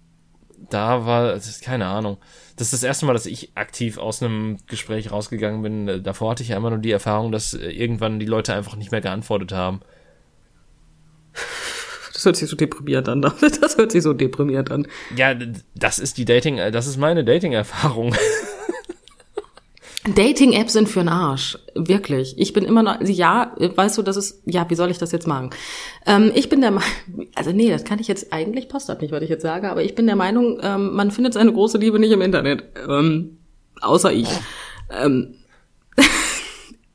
da 0.69 1.07
war, 1.07 1.39
keine 1.63 1.87
Ahnung. 1.87 2.19
Das 2.57 2.67
ist 2.69 2.75
das 2.75 2.83
erste 2.83 3.07
Mal, 3.07 3.15
dass 3.15 3.27
ich 3.27 3.53
aktiv 3.55 3.99
aus 3.99 4.23
einem 4.23 4.59
Gespräch 4.67 5.11
rausgegangen 5.11 5.63
bin. 5.63 6.03
Davor 6.03 6.33
hatte 6.33 6.43
ich 6.43 6.51
ja 6.51 6.57
immer 6.57 6.71
nur 6.71 6.79
die 6.79 6.91
Erfahrung, 6.91 7.33
dass 7.33 7.55
irgendwann 7.55 8.21
die 8.21 8.27
Leute 8.27 8.55
einfach 8.55 8.77
nicht 8.77 8.93
mehr 8.93 9.01
geantwortet 9.01 9.53
haben. 9.53 9.81
Das 12.13 12.25
hört 12.27 12.37
sich 12.37 12.51
so 12.51 12.57
deprimiert 12.57 13.09
an. 13.09 13.23
Das 13.61 13.79
hört 13.79 13.93
sich 13.93 14.03
so 14.03 14.13
deprimiert 14.13 14.71
an. 14.71 14.87
Ja, 15.17 15.35
das 15.75 15.99
ist 15.99 16.19
die 16.19 16.27
Dating, 16.27 16.57
das 16.57 16.87
ist 16.87 16.99
meine 16.99 17.25
Dating-Erfahrung. 17.25 18.15
Dating-Apps 20.05 20.73
sind 20.73 20.89
für 20.89 21.01
den 21.01 21.11
Arsch. 21.11 21.59
Wirklich. 21.75 22.35
Ich 22.39 22.55
bin 22.55 22.65
immer 22.65 22.83
noch, 22.83 23.03
ja, 23.03 23.55
weißt 23.59 23.99
du, 23.99 24.03
das 24.03 24.17
ist, 24.17 24.43
ja, 24.47 24.69
wie 24.71 24.75
soll 24.75 24.91
ich 24.91 24.97
das 24.97 25.13
jetzt 25.13 25.27
machen? 25.27 25.51
Ähm, 26.07 26.33
ich 26.35 26.49
bin 26.49 26.63
der 26.63 26.71
Meinung, 26.71 27.29
also 27.35 27.53
nee, 27.53 27.69
das 27.69 27.85
kann 27.85 27.99
ich 27.99 28.09
jetzt, 28.09 28.33
eigentlich 28.33 28.69
passt 28.69 28.89
das 28.89 29.01
nicht, 29.01 29.13
was 29.13 29.23
ich 29.23 29.29
jetzt 29.29 29.43
sage, 29.43 29.71
aber 29.71 29.83
ich 29.83 29.95
bin 29.95 30.07
der 30.07 30.17
Meinung, 30.17 30.59
ähm, 30.63 30.95
man 30.95 31.11
findet 31.11 31.35
seine 31.35 31.53
große 31.53 31.77
Liebe 31.77 31.99
nicht 31.99 32.13
im 32.13 32.23
Internet. 32.23 32.65
Ähm, 32.89 33.39
außer 33.83 34.11
ich. 34.11 34.29
Ähm, 34.91 35.35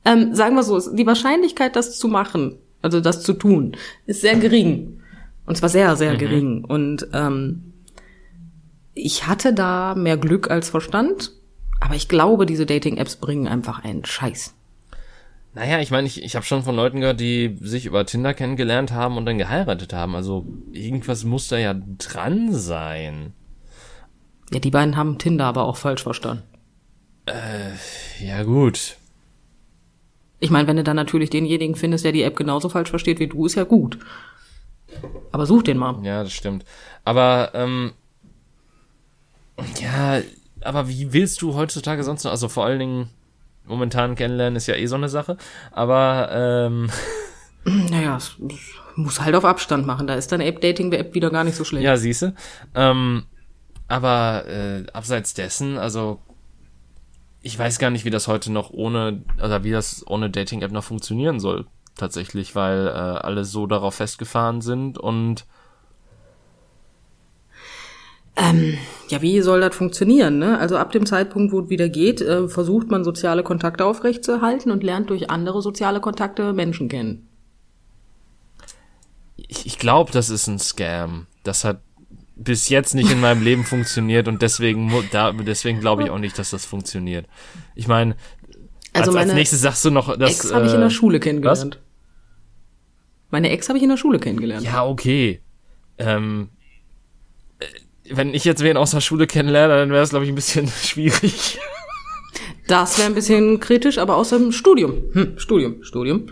ähm, 0.06 0.34
sagen 0.34 0.56
wir 0.56 0.64
so, 0.64 0.80
die 0.95 1.06
Wahrscheinlichkeit, 1.06 1.76
das 1.76 1.99
zu 1.99 2.08
machen, 2.08 2.58
also 2.82 3.01
das 3.01 3.22
zu 3.22 3.34
tun, 3.34 3.78
ist 4.08 4.22
sehr 4.22 4.36
gering. 4.36 4.99
Und 5.45 5.58
zwar 5.58 5.70
sehr, 5.70 5.95
sehr 5.95 6.14
mhm. 6.14 6.18
gering. 6.18 6.66
Und 6.66 7.08
ähm, 7.14 7.74
ich 8.95 9.28
hatte 9.28 9.53
da 9.53 9.93
mehr 9.93 10.18
Glück 10.18 10.49
als 10.49 10.72
Verstand 10.72 11.34
aber 11.86 11.95
ich 11.95 12.07
glaube, 12.07 12.47
diese 12.47 12.65
Dating-Apps 12.65 13.17
bringen 13.17 13.47
einfach 13.47 13.83
einen 13.83 14.03
Scheiß. 14.03 14.55
Naja, 15.53 15.79
ich 15.79 15.91
meine, 15.91 16.07
ich, 16.07 16.21
ich 16.21 16.36
habe 16.36 16.43
schon 16.43 16.63
von 16.63 16.75
Leuten 16.75 16.99
gehört, 16.99 17.19
die 17.19 17.57
sich 17.61 17.86
über 17.86 18.05
Tinder 18.07 18.33
kennengelernt 18.33 18.91
haben 18.91 19.17
und 19.17 19.25
dann 19.25 19.38
geheiratet 19.38 19.93
haben. 19.93 20.15
Also 20.15 20.47
irgendwas 20.71 21.23
muss 21.23 21.47
da 21.47 21.57
ja 21.57 21.75
dran 21.99 22.51
sein. 22.53 23.33
Ja, 24.51 24.59
die 24.59 24.71
beiden 24.71 24.97
haben 24.97 25.19
Tinder 25.19 25.45
aber 25.45 25.65
auch 25.65 25.77
falsch 25.77 26.01
verstanden. 26.01 26.41
Äh, 27.27 28.25
ja 28.25 28.41
gut. 28.43 28.97
Ich 30.39 30.49
meine, 30.49 30.67
wenn 30.67 30.77
du 30.77 30.83
dann 30.83 30.95
natürlich 30.95 31.29
denjenigen 31.29 31.75
findest, 31.75 32.03
der 32.03 32.11
die 32.13 32.23
App 32.23 32.36
genauso 32.36 32.67
falsch 32.67 32.89
versteht 32.89 33.19
wie 33.19 33.27
du, 33.27 33.45
ist 33.45 33.55
ja 33.55 33.63
gut. 33.63 33.99
Aber 35.31 35.45
such 35.45 35.63
den 35.63 35.77
mal. 35.77 36.03
Ja, 36.03 36.23
das 36.23 36.33
stimmt. 36.33 36.65
Aber, 37.03 37.51
ähm, 37.53 37.93
ja, 39.79 40.21
aber 40.66 40.89
wie 40.89 41.13
willst 41.13 41.41
du 41.41 41.55
heutzutage 41.55 42.03
sonst 42.03 42.24
noch, 42.24 42.32
also 42.32 42.49
vor 42.49 42.66
allen 42.66 42.80
Dingen 42.80 43.09
momentan 43.66 44.16
kennenlernen 44.16 44.57
ist 44.57 44.68
ja 44.68 44.76
eh 44.76 44.86
so 44.86 44.95
eine 44.95 45.09
Sache, 45.09 45.38
aber 45.72 46.30
ähm, 46.32 46.89
naja, 47.66 48.18
es 48.18 48.36
muss 48.95 49.22
halt 49.22 49.36
auf 49.36 49.45
Abstand 49.45 49.86
machen, 49.86 50.07
da 50.07 50.16
ist 50.16 50.32
dann 50.32 50.41
App-Dating-App 50.41 51.13
wieder 51.13 51.30
gar 51.30 51.43
nicht 51.43 51.55
so 51.55 51.63
schlecht. 51.63 51.84
Ja, 51.84 51.97
siehste. 51.97 52.36
Ähm, 52.74 53.26
aber 53.88 54.45
äh, 54.47 54.86
abseits 54.93 55.34
dessen, 55.34 55.78
also 55.78 56.20
ich 57.41 57.57
weiß 57.57 57.78
gar 57.78 57.91
nicht, 57.91 58.05
wie 58.05 58.09
das 58.09 58.28
heute 58.28 58.51
noch 58.51 58.72
ohne, 58.72 59.22
oder 59.38 59.63
wie 59.63 59.72
das 59.72 60.05
ohne 60.07 60.30
Dating-App 60.30 60.72
noch 60.72 60.84
funktionieren 60.84 61.39
soll, 61.39 61.66
tatsächlich, 61.95 62.55
weil 62.55 62.88
äh, 62.88 62.91
alle 62.91 63.45
so 63.45 63.68
darauf 63.68 63.95
festgefahren 63.95 64.61
sind 64.61 64.97
und 64.97 65.45
ähm, 68.36 68.77
ja, 69.09 69.21
wie 69.21 69.39
soll 69.41 69.61
das 69.61 69.75
funktionieren? 69.75 70.39
Ne? 70.39 70.57
Also 70.59 70.77
ab 70.77 70.91
dem 70.91 71.05
Zeitpunkt, 71.05 71.53
wo 71.53 71.61
es 71.61 71.69
wieder 71.69 71.89
geht, 71.89 72.21
äh, 72.21 72.47
versucht 72.47 72.89
man 72.89 73.03
soziale 73.03 73.43
Kontakte 73.43 73.86
aufrechtzuerhalten 73.86 74.71
und 74.71 74.83
lernt 74.83 75.09
durch 75.09 75.29
andere 75.29 75.61
soziale 75.61 76.01
Kontakte 76.01 76.51
Menschen 76.53 76.89
kennen. 76.89 77.27
Ich, 79.38 79.65
ich, 79.65 79.77
glaube, 79.77 80.11
das 80.11 80.29
ist 80.29 80.47
ein 80.47 80.59
Scam. 80.59 81.27
Das 81.43 81.63
hat 81.63 81.81
bis 82.36 82.67
jetzt 82.67 82.95
nicht 82.95 83.11
in 83.11 83.21
meinem 83.21 83.41
Leben 83.41 83.63
funktioniert 83.63 84.27
und 84.27 84.41
deswegen, 84.41 84.91
da, 85.11 85.31
deswegen 85.31 85.79
glaube 85.79 86.03
ich 86.03 86.09
auch 86.09 86.19
nicht, 86.19 86.38
dass 86.38 86.49
das 86.49 86.65
funktioniert. 86.65 87.27
Ich 87.75 87.88
meine, 87.88 88.15
Also 88.91 89.11
als, 89.11 89.15
als 89.15 89.15
meine 89.15 89.33
nächstes 89.36 89.61
sagst 89.61 89.86
du 89.86 89.91
noch, 89.91 90.17
dass. 90.17 90.31
Ex 90.31 90.53
habe 90.53 90.65
ich 90.65 90.73
in 90.73 90.79
der 90.79 90.88
äh, 90.88 90.91
Schule 90.91 91.19
kennengelernt. 91.21 91.79
Meine 93.29 93.49
Ex 93.49 93.69
habe 93.69 93.77
ich 93.77 93.83
in 93.83 93.89
der 93.89 93.97
Schule 93.97 94.19
kennengelernt. 94.19 94.65
Ja, 94.65 94.86
okay. 94.86 95.41
Ähm, 95.97 96.49
äh, 96.49 96.64
wenn 98.10 98.34
ich 98.34 98.45
jetzt 98.45 98.64
wen 98.64 98.78
aus 98.78 98.91
der 98.91 99.01
Schule 99.01 99.28
kennenlerne, 99.28 99.76
dann 99.76 99.89
wäre 99.91 100.03
es, 100.03 100.10
glaube 100.10 100.26
ich, 100.26 100.32
ein 100.32 100.36
bisschen 100.36 100.68
schwierig. 100.84 101.60
Das 102.68 102.97
wäre 102.97 103.08
ein 103.08 103.16
bisschen 103.16 103.60
kritisch, 103.60 103.97
aber 103.97 104.16
aus 104.18 104.30
dem 104.30 104.51
Studium. 104.51 105.03
Hm, 105.14 105.38
Studium, 105.38 105.84
Studium. 105.84 106.28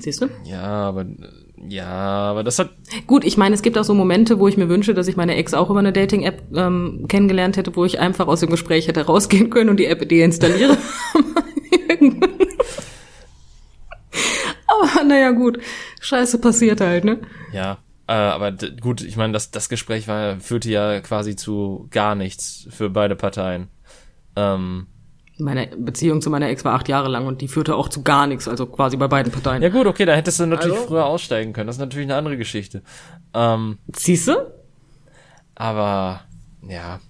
Siehst 0.00 0.22
du? 0.22 0.28
Ja, 0.44 0.62
aber 0.62 1.06
ja, 1.68 1.86
aber 1.86 2.42
das 2.42 2.58
hat 2.58 2.70
Gut, 3.06 3.24
ich 3.24 3.36
meine, 3.36 3.54
es 3.54 3.62
gibt 3.62 3.78
auch 3.78 3.84
so 3.84 3.94
Momente, 3.94 4.40
wo 4.40 4.48
ich 4.48 4.56
mir 4.56 4.68
wünsche, 4.68 4.94
dass 4.94 5.06
ich 5.06 5.16
meine 5.16 5.36
Ex 5.36 5.54
auch 5.54 5.70
über 5.70 5.78
eine 5.78 5.92
Dating-App 5.92 6.42
ähm, 6.54 7.06
kennengelernt 7.08 7.56
hätte, 7.56 7.76
wo 7.76 7.84
ich 7.84 8.00
einfach 8.00 8.26
aus 8.26 8.40
dem 8.40 8.50
Gespräch 8.50 8.88
hätte 8.88 9.06
rausgehen 9.06 9.50
können 9.50 9.70
und 9.70 9.76
die 9.78 9.86
App 9.86 10.08
deinstalliere. 10.08 10.76
Aber 14.66 15.04
naja, 15.04 15.30
gut. 15.30 15.60
Scheiße 16.00 16.38
passiert 16.40 16.80
halt, 16.80 17.04
ne? 17.04 17.20
ja, 17.52 17.78
äh, 18.08 18.12
aber 18.12 18.52
gut, 18.52 19.00
ich 19.02 19.16
meine, 19.16 19.32
das 19.32 19.50
das 19.50 19.68
Gespräch 19.68 20.08
war 20.08 20.38
führte 20.40 20.70
ja 20.70 21.00
quasi 21.00 21.36
zu 21.36 21.86
gar 21.90 22.14
nichts 22.14 22.66
für 22.70 22.90
beide 22.90 23.16
Parteien. 23.16 23.68
Ähm, 24.36 24.86
Meine 25.38 25.66
Beziehung 25.68 26.20
zu 26.20 26.30
meiner 26.30 26.48
Ex 26.48 26.64
war 26.64 26.74
acht 26.74 26.88
Jahre 26.88 27.08
lang 27.08 27.26
und 27.26 27.40
die 27.40 27.48
führte 27.48 27.74
auch 27.76 27.88
zu 27.88 28.02
gar 28.02 28.26
nichts, 28.26 28.48
also 28.48 28.66
quasi 28.66 28.96
bei 28.96 29.08
beiden 29.08 29.32
Parteien. 29.32 29.62
ja 29.62 29.68
gut, 29.68 29.86
okay, 29.86 30.04
da 30.04 30.14
hättest 30.14 30.40
du 30.40 30.46
natürlich 30.46 30.74
Also? 30.76 30.88
früher 30.88 31.06
aussteigen 31.06 31.52
können. 31.52 31.66
Das 31.66 31.76
ist 31.76 31.80
natürlich 31.80 32.06
eine 32.06 32.16
andere 32.16 32.36
Geschichte. 32.36 32.82
Ähm, 33.34 33.78
Siehst 33.94 34.28
du? 34.28 34.34
aber 35.54 36.22
ja, 36.66 37.00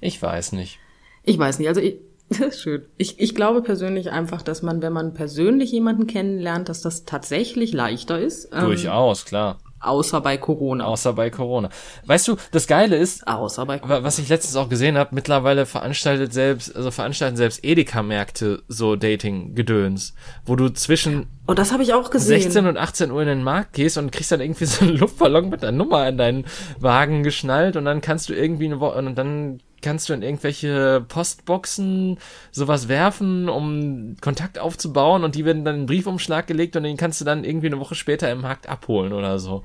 ich 0.00 0.20
weiß 0.20 0.52
nicht. 0.52 0.78
Ich 1.22 1.38
weiß 1.38 1.58
nicht, 1.58 1.68
also 1.68 1.80
ich, 1.80 1.96
das 2.38 2.48
ist 2.54 2.60
schön. 2.62 2.82
Ich, 2.98 3.18
ich 3.20 3.34
glaube 3.34 3.62
persönlich 3.62 4.10
einfach, 4.12 4.42
dass 4.42 4.62
man, 4.62 4.82
wenn 4.82 4.92
man 4.92 5.14
persönlich 5.14 5.72
jemanden 5.72 6.06
kennenlernt, 6.06 6.68
dass 6.68 6.82
das 6.82 7.04
tatsächlich 7.04 7.72
leichter 7.72 8.18
ist. 8.18 8.48
ähm, 8.52 8.64
Durchaus, 8.66 9.24
klar. 9.24 9.58
Außer 9.80 10.22
bei 10.22 10.38
Corona. 10.38 10.86
Außer 10.86 11.12
bei 11.12 11.28
Corona. 11.28 11.68
Weißt 12.06 12.26
du, 12.28 12.36
das 12.52 12.66
Geile 12.66 12.96
ist, 12.96 13.28
Außer 13.28 13.66
bei 13.66 13.82
Wa- 13.82 14.02
Was 14.02 14.18
ich 14.18 14.30
letztens 14.30 14.56
auch 14.56 14.70
gesehen 14.70 14.96
habe, 14.96 15.14
mittlerweile 15.14 15.66
veranstaltet 15.66 16.32
selbst, 16.32 16.74
also 16.74 16.90
veranstalten 16.90 17.36
selbst 17.36 17.62
Edeka-Märkte 17.62 18.62
so 18.66 18.96
Dating-Gedöns, 18.96 20.14
wo 20.46 20.56
du 20.56 20.70
zwischen 20.70 21.26
Oh, 21.46 21.52
das 21.52 21.70
habe 21.70 21.82
ich 21.82 21.92
auch 21.92 22.08
gesehen. 22.10 22.40
16 22.40 22.66
und 22.66 22.78
18 22.78 23.10
Uhr 23.10 23.20
in 23.20 23.28
den 23.28 23.42
Markt 23.42 23.74
gehst 23.74 23.98
und 23.98 24.10
kriegst 24.10 24.32
dann 24.32 24.40
irgendwie 24.40 24.64
so 24.64 24.86
einen 24.86 24.96
Luftballon 24.96 25.50
mit 25.50 25.62
einer 25.62 25.72
Nummer 25.76 25.98
an 25.98 26.16
deinen 26.16 26.46
Wagen 26.80 27.22
geschnallt 27.22 27.76
und 27.76 27.84
dann 27.84 28.00
kannst 28.00 28.30
du 28.30 28.32
irgendwie 28.34 28.64
eine 28.64 28.80
Woche, 28.80 28.96
und 28.98 29.14
dann 29.16 29.60
kannst 29.84 30.08
du 30.08 30.14
in 30.14 30.22
irgendwelche 30.22 31.04
Postboxen 31.06 32.18
sowas 32.50 32.88
werfen, 32.88 33.48
um 33.48 34.16
Kontakt 34.20 34.58
aufzubauen 34.58 35.22
und 35.22 35.36
die 35.36 35.44
werden 35.44 35.64
dann 35.64 35.74
in 35.74 35.80
einen 35.80 35.86
Briefumschlag 35.86 36.46
gelegt 36.46 36.74
und 36.74 36.82
den 36.82 36.96
kannst 36.96 37.20
du 37.20 37.24
dann 37.24 37.44
irgendwie 37.44 37.68
eine 37.68 37.78
Woche 37.78 37.94
später 37.94 38.30
im 38.32 38.40
Markt 38.40 38.68
abholen 38.68 39.12
oder 39.12 39.38
so. 39.38 39.62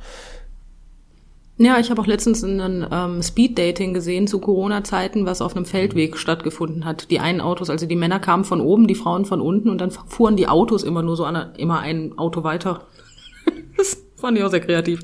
Ja, 1.62 1.78
ich 1.78 1.90
habe 1.90 2.02
auch 2.02 2.08
letztens 2.08 2.42
ein 2.42 2.88
ähm, 2.90 3.22
Speed-Dating 3.22 3.94
gesehen 3.94 4.28
zu 4.28 4.40
Corona-Zeiten, 4.40 5.26
was 5.26 5.42
auf 5.42 5.58
einem 5.58 5.66
Feldweg 5.66 6.18
stattgefunden 6.18 6.86
hat. 6.86 7.12
Die 7.12 7.20
einen 7.20 7.42
Autos, 7.42 7.70
also 7.70 7.86
die 7.86 7.98
Männer 7.98 8.22
kamen 8.22 8.46
von 8.46 8.62
oben, 8.62 8.88
die 8.88 8.96
Frauen 8.96 9.26
von 9.26 9.42
unten 9.42 9.70
und 9.70 9.82
dann 9.82 9.92
fuhren 9.92 10.38
die 10.38 10.48
Autos 10.48 10.84
immer 10.84 11.02
nur 11.02 11.18
so 11.18 11.26
an, 11.26 11.54
immer 11.58 11.80
ein 11.80 12.18
Auto 12.18 12.44
weiter. 12.44 12.88
das 13.78 14.02
fand 14.16 14.38
ich 14.38 14.44
auch 14.44 14.52
sehr 14.52 14.62
kreativ. 14.62 15.02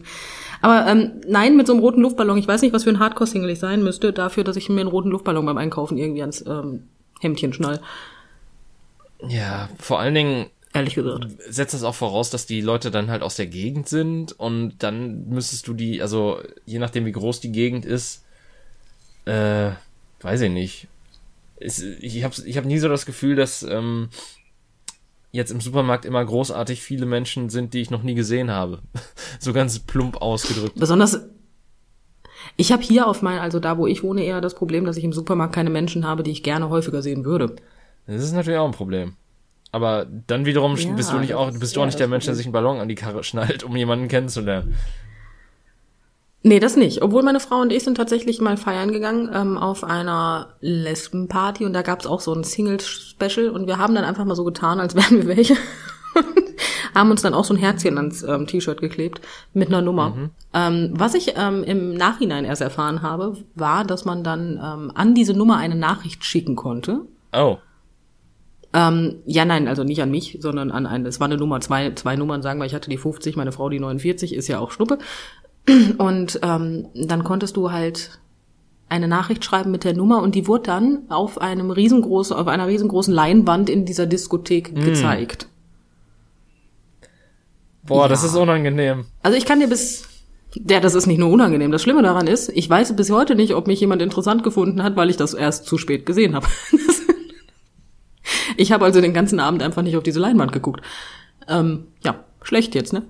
Aber 0.62 0.88
ähm, 0.88 1.22
nein, 1.28 1.56
mit 1.56 1.68
so 1.68 1.74
einem 1.74 1.82
roten 1.82 2.02
Luftballon. 2.02 2.38
Ich 2.38 2.48
weiß 2.48 2.62
nicht, 2.62 2.74
was 2.74 2.84
für 2.84 2.90
ein 2.90 3.00
Hardcore-Single 3.00 3.50
ich 3.50 3.60
sein 3.60 3.84
müsste, 3.84 4.14
dafür, 4.14 4.44
dass 4.44 4.56
ich 4.56 4.70
mir 4.70 4.82
einen 4.82 4.90
roten 4.90 5.10
Luftballon 5.10 5.46
beim 5.46 5.58
Einkaufen 5.58 5.98
irgendwie 5.98 6.22
ans 6.22 6.44
ähm, 6.48 6.84
Hemdchen 7.20 7.54
schnall. 7.54 7.82
Ja, 9.28 9.70
vor 9.80 10.00
allen 10.00 10.14
Dingen 10.14 10.46
Ehrlich 10.74 10.96
gesagt. 10.96 11.28
setzt 11.48 11.74
das 11.74 11.84
auch 11.84 11.96
voraus, 11.96 12.30
dass 12.30 12.46
die 12.46 12.62
Leute 12.62 12.92
dann 12.92 13.10
halt 13.10 13.24
aus 13.24 13.36
der 13.36 13.48
Gegend 13.48 13.88
sind 13.88 14.38
und 14.38 14.76
dann 14.80 15.30
müsstest 15.30 15.68
du 15.68 15.74
die, 15.74 16.02
also 16.02 16.40
je 16.66 16.80
nachdem 16.80 17.06
wie 17.06 17.14
groß 17.14 17.40
die 17.40 17.52
Gegend 17.52 17.86
ist, 17.86 18.24
äh, 19.26 19.72
weiß 20.22 20.42
ich 20.42 20.52
nicht. 20.52 20.88
Es, 21.58 21.80
ich 21.82 22.24
habe 22.24 22.36
ich 22.46 22.58
hab 22.58 22.66
nie 22.66 22.80
so 22.80 22.90
das 22.90 23.06
Gefühl, 23.06 23.36
dass 23.36 23.64
ähm, 23.64 24.10
jetzt 25.36 25.52
im 25.52 25.62
Supermarkt 25.62 26.06
immer 26.06 26.24
großartig 26.24 26.82
viele 26.82 27.06
Menschen 27.06 27.50
sind, 27.50 27.74
die 27.74 27.82
ich 27.82 27.92
noch 27.92 28.04
nie 28.04 28.16
gesehen 28.16 28.52
habe. 28.52 28.80
so 29.40 29.54
ganz 29.54 29.80
plump 29.80 30.18
ausgedrückt. 30.18 30.80
Besonders, 30.80 31.20
ich 32.58 32.72
habe 32.72 32.82
hier 32.82 33.08
auf 33.08 33.22
mein, 33.22 33.40
also 33.40 33.60
da, 33.60 33.78
wo 33.78 33.86
ich 33.86 34.04
wohne, 34.04 34.24
eher 34.24 34.42
das 34.42 34.56
Problem, 34.56 34.86
dass 34.86 34.98
ich 34.98 35.04
im 35.04 35.14
Supermarkt 35.14 35.54
keine 35.54 35.70
Menschen 35.70 36.08
habe, 36.08 36.24
die 36.24 36.32
ich 36.32 36.44
gerne 36.44 36.70
häufiger 36.70 37.02
sehen 37.02 37.26
würde. 37.26 37.56
Das 38.08 38.24
ist 38.24 38.34
natürlich 38.34 38.60
auch 38.60 38.66
ein 38.66 38.72
Problem. 38.72 39.14
Aber 39.72 40.06
dann 40.06 40.46
wiederum 40.46 40.78
Ja, 40.78 40.94
bist 40.94 41.12
du 41.12 41.20
nicht 41.20 41.34
auch, 41.34 41.50
ist 41.50 41.60
bist 41.60 41.76
du 41.76 41.82
auch 41.82 41.86
nicht 41.86 42.00
der 42.00 42.08
Mensch, 42.08 42.26
der 42.26 42.36
sich 42.36 42.46
einen 42.46 42.54
Ballon 42.54 42.80
an 42.80 42.88
die 42.88 42.96
Karre 42.96 43.24
schnallt, 43.24 43.64
um 43.64 43.76
jemanden 43.76 44.08
kennenzulernen. 44.08 44.76
Nee, 46.48 46.60
das 46.60 46.76
nicht. 46.76 47.02
Obwohl 47.02 47.24
meine 47.24 47.40
Frau 47.40 47.60
und 47.62 47.74
ich 47.74 47.84
sind 47.84 47.98
tatsächlich 47.98 48.40
mal 48.40 48.56
feiern 48.56 48.92
gegangen 48.92 49.32
ähm, 49.34 49.58
auf 49.58 49.84
einer 49.84 50.50
Lesbenparty 50.62 51.66
und 51.66 51.74
da 51.74 51.82
gab's 51.82 52.06
auch 52.06 52.20
so 52.20 52.36
ein 52.36 52.44
Single-Special 52.44 53.50
und 53.50 53.66
wir 53.66 53.80
haben 53.80 53.96
dann 53.96 54.04
einfach 54.04 54.26
mal 54.26 54.36
so 54.36 54.44
getan, 54.44 54.80
als 54.80 54.94
wären 54.96 55.18
wir 55.18 55.36
welche. 55.38 55.54
Und 56.14 56.46
haben 56.94 57.10
uns 57.10 57.24
dann 57.24 57.34
auch 57.34 57.46
so 57.46 57.56
ein 57.56 57.60
Herzchen 57.60 57.98
ans 57.98 58.22
ähm, 58.22 58.46
T-Shirt 58.46 58.80
geklebt 58.80 59.22
mit 59.54 59.70
einer 59.70 59.82
Nummer. 59.82 60.16
Ähm, 60.54 60.92
was 60.94 61.16
ich 61.16 61.34
ähm, 61.36 61.64
im 61.64 61.96
Nachhinein 61.96 62.46
erst 62.46 62.62
erfahren 62.62 63.02
habe, 63.02 63.38
war, 63.56 63.84
dass 63.84 64.06
man 64.06 64.24
dann 64.24 64.60
ähm, 64.64 64.92
an 64.94 65.16
diese 65.16 65.34
Nummer 65.34 65.58
eine 65.58 65.76
Nachricht 65.76 66.24
schicken 66.26 66.56
konnte. 66.56 67.02
Oh. 67.36 67.58
Ähm, 68.72 69.16
ja, 69.26 69.46
nein, 69.46 69.68
also 69.68 69.84
nicht 69.84 70.02
an 70.04 70.12
mich, 70.12 70.38
sondern 70.42 70.70
an 70.70 70.86
eine, 70.86 71.08
es 71.08 71.20
war 71.20 71.26
eine 71.26 71.38
Nummer, 71.38 71.60
zwei, 71.60 71.92
zwei 71.96 72.16
Nummern, 72.16 72.44
sagen 72.44 72.60
wir, 72.60 72.66
ich 72.66 72.76
hatte 72.76 72.92
die 72.92 72.98
50, 72.98 73.36
meine 73.36 73.52
Frau 73.52 73.70
die 73.70 73.80
49, 73.80 74.36
ist 74.36 74.48
ja 74.48 74.60
auch 74.60 74.70
Schnuppe. 74.70 75.00
Und 75.98 76.40
ähm, 76.44 76.88
dann 76.94 77.24
konntest 77.24 77.58
du 77.58 77.72
halt 77.72 78.20
eine 78.88 79.08
Nachricht 79.08 79.44
schreiben 79.44 79.72
mit 79.72 79.84
der 79.84 79.96
Nummer 79.96 80.22
und 80.22 80.36
die 80.36 80.48
wurde 80.48 80.64
dann 80.64 81.00
auf 81.10 81.42
einem 81.42 81.72
riesengroßen, 81.72 82.36
auf 82.36 82.48
einer 82.48 82.68
riesengroßen 82.68 83.14
Leinwand 83.14 83.70
in 83.70 83.86
dieser 83.86 84.06
Diskothek 84.06 84.76
gezeigt. 84.76 85.48
Boah, 87.84 88.08
das 88.08 88.22
Ja. 88.24 88.30
ist 88.30 88.36
unangenehm. 88.36 89.06
Also 89.24 89.38
ich 89.38 89.46
kann 89.46 89.60
dir 89.60 89.68
bis, 89.68 90.08
ja, 90.54 90.80
das 90.80 90.94
ist 90.96 91.08
nicht 91.08 91.18
nur 91.18 91.32
unangenehm. 91.32 91.72
Das 91.72 91.82
Schlimme 91.82 92.04
daran 92.04 92.28
ist, 92.28 92.50
ich 92.50 92.70
weiß 92.70 92.96
bis 92.96 93.10
heute 93.12 93.36
nicht, 93.36 93.56
ob 93.56 93.66
mich 93.68 93.80
jemand 93.80 94.02
interessant 94.04 94.44
gefunden 94.44 94.84
hat, 94.84 94.96
weil 94.96 95.10
ich 95.10 95.18
das 95.18 95.34
erst 95.34 95.66
zu 95.66 95.78
spät 95.80 96.06
gesehen 96.06 96.36
habe. 96.36 96.48
ich 98.58 98.72
habe 98.72 98.86
also 98.86 99.02
den 99.02 99.14
ganzen 99.14 99.40
Abend 99.40 99.62
einfach 99.64 99.82
nicht 99.82 99.98
auf 99.98 100.04
diese 100.04 100.20
Leinwand 100.20 100.52
geguckt. 100.52 100.82
Ähm, 101.48 101.88
ja, 102.04 102.24
schlecht 102.44 102.76
jetzt, 102.76 102.94
ne? 102.94 103.04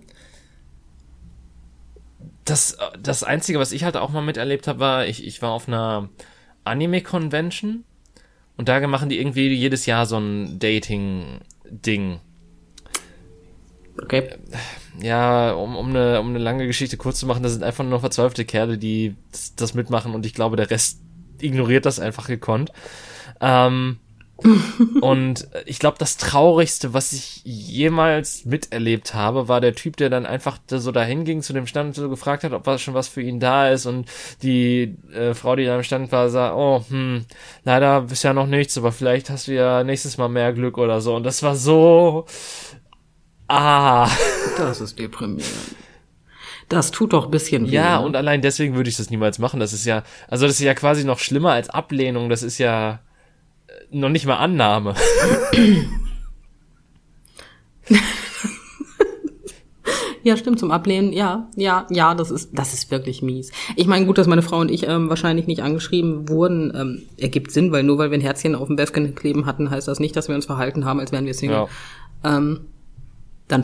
Das, 2.46 2.78
das 3.00 3.24
Einzige, 3.24 3.60
was 3.60 3.72
ich 3.72 3.84
halt 3.84 3.98
auch 3.98 4.12
mal 4.12 4.22
miterlebt 4.22 4.68
habe, 4.68 4.80
war, 4.80 5.08
ich, 5.08 5.26
ich 5.26 5.42
war 5.42 5.52
auf 5.52 5.68
einer 5.68 6.10
Anime-Convention 6.64 7.84
und 8.58 8.70
da 8.70 8.86
machen 8.88 9.10
die 9.10 9.20
irgendwie 9.20 9.48
jedes 9.54 9.86
Jahr 9.86 10.06
so 10.06 10.18
ein 10.18 10.60
Dating-Ding. 10.60 12.20
Okay. 14.02 14.30
Ja, 15.02 15.54
um, 15.54 15.76
um, 15.76 15.90
eine, 15.90 16.20
um 16.20 16.30
eine 16.30 16.40
lange 16.40 16.68
Geschichte 16.68 16.98
kurz 16.98 17.20
zu 17.20 17.26
machen, 17.26 17.44
das 17.44 17.54
sind 17.54 17.64
einfach 17.64 17.84
nur 17.84 18.00
verzweifelte 18.00 18.46
Kerle, 18.46 18.78
die 18.78 19.16
das, 19.32 19.56
das 19.56 19.74
mitmachen 19.74 20.14
und 20.14 20.26
ich 20.26 20.34
glaube, 20.34 20.56
der 20.56 20.70
Rest 20.70 21.02
ignoriert 21.40 21.86
das 21.86 22.00
einfach 22.00 22.28
gekonnt. 22.28 22.72
Ähm, 23.42 24.00
und 25.02 25.48
ich 25.66 25.80
glaube, 25.80 25.98
das 25.98 26.18
Traurigste, 26.18 26.94
was 26.94 27.14
ich 27.14 27.42
jemals 27.46 28.44
miterlebt 28.44 29.14
habe, 29.14 29.48
war 29.48 29.62
der 29.62 29.76
Typ, 29.76 29.96
der 29.96 30.10
dann 30.10 30.26
einfach 30.26 30.58
so 30.68 30.92
dahin 30.92 31.24
ging 31.24 31.42
zu 31.42 31.54
dem 31.54 31.68
Stand 31.68 31.90
und 31.90 31.94
so 32.04 32.10
gefragt 32.10 32.44
hat, 32.44 32.52
ob 32.52 32.66
was 32.66 32.82
schon 32.82 32.94
was 32.94 33.08
für 33.08 33.22
ihn 33.22 33.40
da 33.40 33.70
ist. 33.70 33.86
Und 33.86 34.10
die 34.42 34.98
äh, 35.14 35.34
Frau, 35.34 35.56
die 35.56 35.66
da 35.66 35.76
am 35.76 35.84
Stand 35.84 36.12
war, 36.12 36.30
sah, 36.30 36.54
oh, 36.54 36.84
hm, 36.90 37.26
leider 37.64 38.02
bisher 38.02 38.34
noch 38.34 38.48
nichts, 38.48 38.78
aber 38.78 38.92
vielleicht 38.92 39.30
hast 39.30 39.48
du 39.48 39.54
ja 39.54 39.84
nächstes 39.84 40.18
Mal 40.18 40.28
mehr 40.28 40.52
Glück 40.52 40.78
oder 40.78 41.00
so. 41.00 41.16
Und 41.16 41.24
das 41.24 41.42
war 41.42 41.56
so. 41.56 42.26
Ah. 43.48 44.10
Das 44.58 44.82
ist 44.82 45.00
deprimierend. 45.00 45.46
Das 46.68 46.92
tut 46.92 47.14
doch 47.14 47.26
ein 47.26 47.32
bisschen 47.32 47.68
weh. 47.68 47.76
Ja, 47.76 48.00
ne? 48.00 48.06
und 48.06 48.16
allein 48.16 48.42
deswegen 48.42 48.76
würde 48.76 48.90
ich 48.90 48.98
das 48.98 49.10
niemals 49.10 49.40
machen. 49.40 49.60
Das 49.60 49.72
ist 49.72 49.86
ja, 49.86 50.04
also 50.28 50.48
das 50.48 50.56
ist 50.56 50.66
ja 50.66 50.74
quasi 50.74 51.04
noch 51.04 51.20
schlimmer 51.20 51.52
als 51.52 51.70
Ablehnung. 51.70 52.30
Das 52.30 52.42
ist 52.42 52.58
ja 52.58 52.94
äh, 52.94 52.98
noch 54.00 54.10
nicht 54.10 54.26
mal 54.26 54.38
Annahme. 54.38 54.96
Ja, 60.24 60.36
stimmt, 60.38 60.58
zum 60.58 60.72
Ablehnen, 60.72 61.14
ja, 61.14 61.48
ja, 61.56 61.86
ja, 61.92 62.16
das 62.16 62.32
ist, 62.32 62.50
das 62.58 62.74
ist 62.74 62.90
wirklich 62.90 63.22
mies. 63.22 63.52
Ich 63.76 63.86
meine, 63.86 64.08
gut, 64.08 64.18
dass 64.18 64.26
meine 64.26 64.42
Frau 64.42 64.58
und 64.58 64.72
ich 64.72 64.88
ähm, 64.88 65.08
wahrscheinlich 65.08 65.46
nicht 65.46 65.62
angeschrieben 65.62 66.28
wurden, 66.28 66.74
ähm, 66.76 67.04
ergibt 67.18 67.52
Sinn, 67.52 67.72
weil 67.72 67.84
nur 67.84 68.00
weil 68.00 68.10
wir 68.10 68.18
ein 68.18 68.22
Herzchen 68.22 68.56
auf 68.56 68.66
dem 68.68 68.76
Webcam 68.80 69.14
kleben 69.14 69.46
hatten, 69.46 69.70
heißt 69.70 69.88
das 69.88 70.00
nicht, 70.00 70.16
dass 70.16 70.28
wir 70.28 70.34
uns 70.34 70.48
verhalten 70.48 70.84
haben, 70.84 71.00
als 71.00 71.12
wären 71.12 71.28
wir 71.28 71.36
Single. 71.36 71.68
Ja. 72.24 72.38
Ähm, 72.38 72.62
dann, 73.48 73.64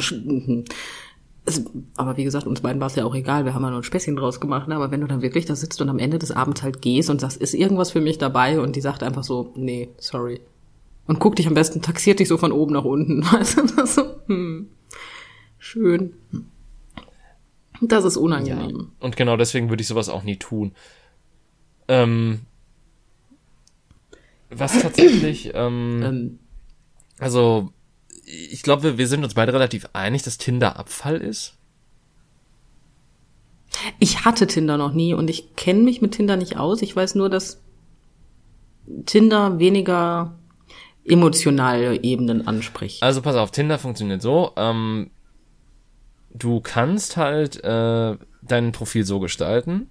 es, 1.46 1.64
aber 1.96 2.18
wie 2.18 2.24
gesagt, 2.24 2.46
uns 2.46 2.62
beiden 2.62 2.80
war 2.80 2.88
es 2.88 2.96
ja 2.96 3.06
auch 3.06 3.16
egal, 3.16 3.46
wir 3.46 3.54
haben 3.54 3.64
ja 3.64 3.70
nur 3.70 3.80
ein 3.80 3.84
Späßchen 3.84 4.16
draus 4.16 4.40
gemacht, 4.40 4.68
ne? 4.68 4.76
aber 4.76 4.92
wenn 4.92 5.02
du 5.02 5.08
dann 5.08 5.22
wirklich 5.22 5.46
da 5.46 5.56
sitzt 5.56 5.82
und 5.82 5.90
am 5.90 6.00
Ende 6.00 6.20
des 6.20 6.32
Abends 6.32 6.62
halt 6.62 6.82
gehst 6.82 7.10
und 7.10 7.20
sagst, 7.20 7.38
ist 7.42 7.54
irgendwas 7.54 7.92
für 7.92 8.02
mich 8.02 8.18
dabei 8.18 8.60
und 8.60 8.76
die 8.76 8.82
sagt 8.82 9.02
einfach 9.04 9.24
so, 9.24 9.52
nee, 9.56 9.90
sorry. 9.98 10.42
Und 11.08 11.20
guck 11.20 11.36
dich 11.36 11.48
am 11.48 11.56
besten, 11.56 11.82
taxiert 11.82 12.20
dich 12.20 12.28
so 12.28 12.38
von 12.38 12.52
oben 12.52 12.74
nach 12.74 12.84
unten, 12.84 13.24
weißt 13.32 13.58
du, 13.58 13.76
das 13.76 13.96
so, 13.96 14.04
hm, 14.28 14.70
schön. 15.58 16.14
Das 17.82 18.06
ist 18.06 18.18
unangenehm. 18.18 18.78
Ja. 18.78 18.86
Und 19.00 19.18
genau 19.18 19.38
deswegen 19.38 19.70
würde 19.70 19.82
ich 19.82 19.88
sowas 19.88 20.10
auch 20.10 20.22
nie 20.24 20.38
tun. 20.38 20.74
Ähm, 21.88 22.42
was 24.52 24.80
tatsächlich, 24.80 25.52
ähm, 25.56 26.04
Ähm, 26.04 26.40
also 27.18 27.72
ich 28.32 28.64
glaube, 28.64 28.84
wir, 28.84 28.98
wir 28.98 29.08
sind 29.08 29.24
uns 29.24 29.34
beide 29.34 29.54
relativ 29.54 29.88
einig, 29.94 30.24
dass 30.24 30.38
Tinder 30.38 30.78
Abfall 30.78 31.18
ist. 31.18 31.58
Ich 34.00 34.26
hatte 34.26 34.48
Tinder 34.48 34.78
noch 34.78 34.94
nie 34.94 35.14
und 35.14 35.30
ich 35.30 35.56
kenne 35.56 35.82
mich 35.82 36.02
mit 36.02 36.14
Tinder 36.14 36.36
nicht 36.36 36.58
aus. 36.58 36.82
Ich 36.82 36.96
weiß 36.96 37.16
nur, 37.16 37.30
dass 37.30 37.62
Tinder 39.06 39.60
weniger 39.60 40.38
emotionale 41.06 42.04
Ebenen 42.04 42.48
anspricht. 42.48 43.02
Also 43.02 43.22
pass 43.22 43.36
auf, 43.36 43.52
Tinder 43.52 43.80
funktioniert 43.80 44.22
so. 44.22 44.52
Ähm, 44.56 45.12
du 46.34 46.60
kannst 46.62 47.18
halt 47.18 47.64
äh, 47.64 48.18
dein 48.42 48.72
Profil 48.72 49.06
so 49.06 49.20
gestalten, 49.20 49.90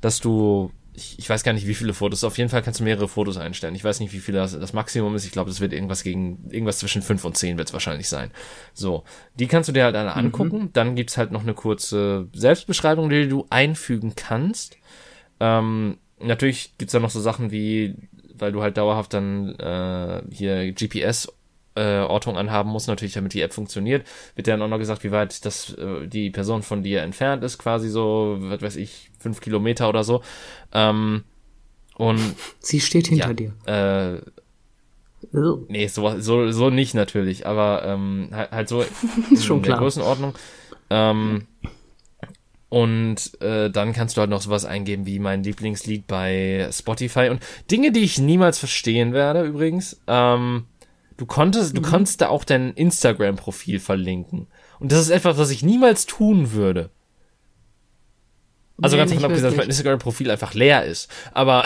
dass 0.00 0.20
du, 0.20 0.70
ich, 0.96 1.18
ich 1.18 1.28
weiß 1.28 1.44
gar 1.44 1.52
nicht, 1.52 1.66
wie 1.66 1.74
viele 1.74 1.92
Fotos, 1.92 2.24
auf 2.24 2.38
jeden 2.38 2.48
Fall 2.48 2.62
kannst 2.62 2.80
du 2.80 2.84
mehrere 2.84 3.06
Fotos 3.06 3.36
einstellen. 3.36 3.74
Ich 3.74 3.84
weiß 3.84 4.00
nicht, 4.00 4.14
wie 4.14 4.18
viele 4.18 4.38
das, 4.38 4.58
das 4.58 4.72
Maximum 4.72 5.14
ist. 5.14 5.26
Ich 5.26 5.32
glaube, 5.32 5.50
das 5.50 5.60
wird 5.60 5.74
irgendwas 5.74 6.02
gegen, 6.02 6.48
irgendwas 6.50 6.78
zwischen 6.78 7.02
fünf 7.02 7.24
und 7.24 7.36
zehn 7.36 7.58
wird 7.58 7.68
es 7.68 7.74
wahrscheinlich 7.74 8.08
sein. 8.08 8.30
So, 8.72 9.04
die 9.38 9.46
kannst 9.46 9.68
du 9.68 9.72
dir 9.72 9.84
halt 9.84 9.94
alle 9.94 10.14
angucken. 10.14 10.70
Dann 10.72 10.96
gibt's 10.96 11.18
halt 11.18 11.32
noch 11.32 11.42
eine 11.42 11.52
kurze 11.52 12.28
Selbstbeschreibung, 12.32 13.10
die 13.10 13.28
du 13.28 13.46
einfügen 13.50 14.14
kannst. 14.16 14.78
Ähm, 15.38 15.98
natürlich 16.18 16.72
gibt's 16.78 16.92
da 16.92 17.00
noch 17.00 17.10
so 17.10 17.20
Sachen 17.20 17.50
wie, 17.50 17.94
weil 18.34 18.52
du 18.52 18.62
halt 18.62 18.78
dauerhaft 18.78 19.12
dann 19.12 19.54
äh, 19.56 20.22
hier 20.30 20.72
GPS 20.72 21.30
äh, 21.76 22.00
Ortung 22.00 22.36
anhaben 22.36 22.70
musst, 22.70 22.88
natürlich, 22.88 23.14
damit 23.14 23.34
die 23.34 23.42
App 23.42 23.52
funktioniert, 23.52 24.06
wird 24.34 24.48
dann 24.48 24.62
auch 24.62 24.68
noch 24.68 24.78
gesagt, 24.78 25.04
wie 25.04 25.12
weit 25.12 25.44
das 25.44 25.74
äh, 25.74 26.06
die 26.06 26.30
Person 26.30 26.62
von 26.62 26.82
dir 26.82 27.02
entfernt 27.02 27.44
ist, 27.44 27.58
quasi 27.58 27.88
so, 27.88 28.36
was 28.40 28.62
weiß 28.62 28.76
ich, 28.76 29.10
fünf 29.18 29.40
Kilometer 29.40 29.88
oder 29.88 30.04
so. 30.04 30.22
Ähm, 30.72 31.24
und 31.96 32.20
Sie 32.60 32.80
steht 32.80 33.06
hinter 33.08 33.28
ja, 33.28 33.34
dir. 33.34 33.52
äh, 33.66 34.30
Oh. 35.32 35.64
nee, 35.68 35.86
so, 35.88 36.20
so, 36.20 36.50
so 36.52 36.70
nicht 36.70 36.94
natürlich, 36.94 37.46
aber 37.46 37.82
ähm, 37.84 38.28
halt, 38.32 38.50
halt 38.52 38.68
so 38.68 38.84
in 39.30 39.36
schon 39.38 39.62
der 39.62 39.70
klar. 39.70 39.78
Größenordnung. 39.80 40.34
Ähm, 40.90 41.46
und 42.68 43.40
äh, 43.40 43.70
dann 43.70 43.92
kannst 43.92 44.16
du 44.16 44.20
halt 44.20 44.30
noch 44.30 44.42
sowas 44.42 44.64
eingeben 44.64 45.06
wie 45.06 45.18
mein 45.18 45.42
Lieblingslied 45.42 46.06
bei 46.06 46.68
Spotify 46.72 47.28
und 47.30 47.40
Dinge, 47.70 47.92
die 47.92 48.00
ich 48.00 48.18
niemals 48.18 48.58
verstehen 48.58 49.12
werde 49.12 49.44
übrigens. 49.44 50.00
Ähm, 50.06 50.64
du 51.16 51.26
konntest, 51.26 51.76
du 51.76 51.82
konntest 51.82 52.20
da 52.20 52.28
auch 52.28 52.44
dein 52.44 52.72
Instagram-Profil 52.72 53.80
verlinken. 53.80 54.48
Und 54.78 54.92
das 54.92 55.00
ist 55.00 55.10
etwas, 55.10 55.38
was 55.38 55.50
ich 55.50 55.62
niemals 55.62 56.06
tun 56.06 56.52
würde. 56.52 56.90
Also 58.80 58.96
Nee, 58.96 59.00
ganz 59.00 59.10
davon 59.10 59.24
abgesehen, 59.24 59.50
dass 59.50 59.56
mein. 59.56 59.66
Instagram-Profil 59.68 60.30
einfach 60.30 60.54
leer 60.54 60.84
ist. 60.84 61.10
Aber 61.32 61.64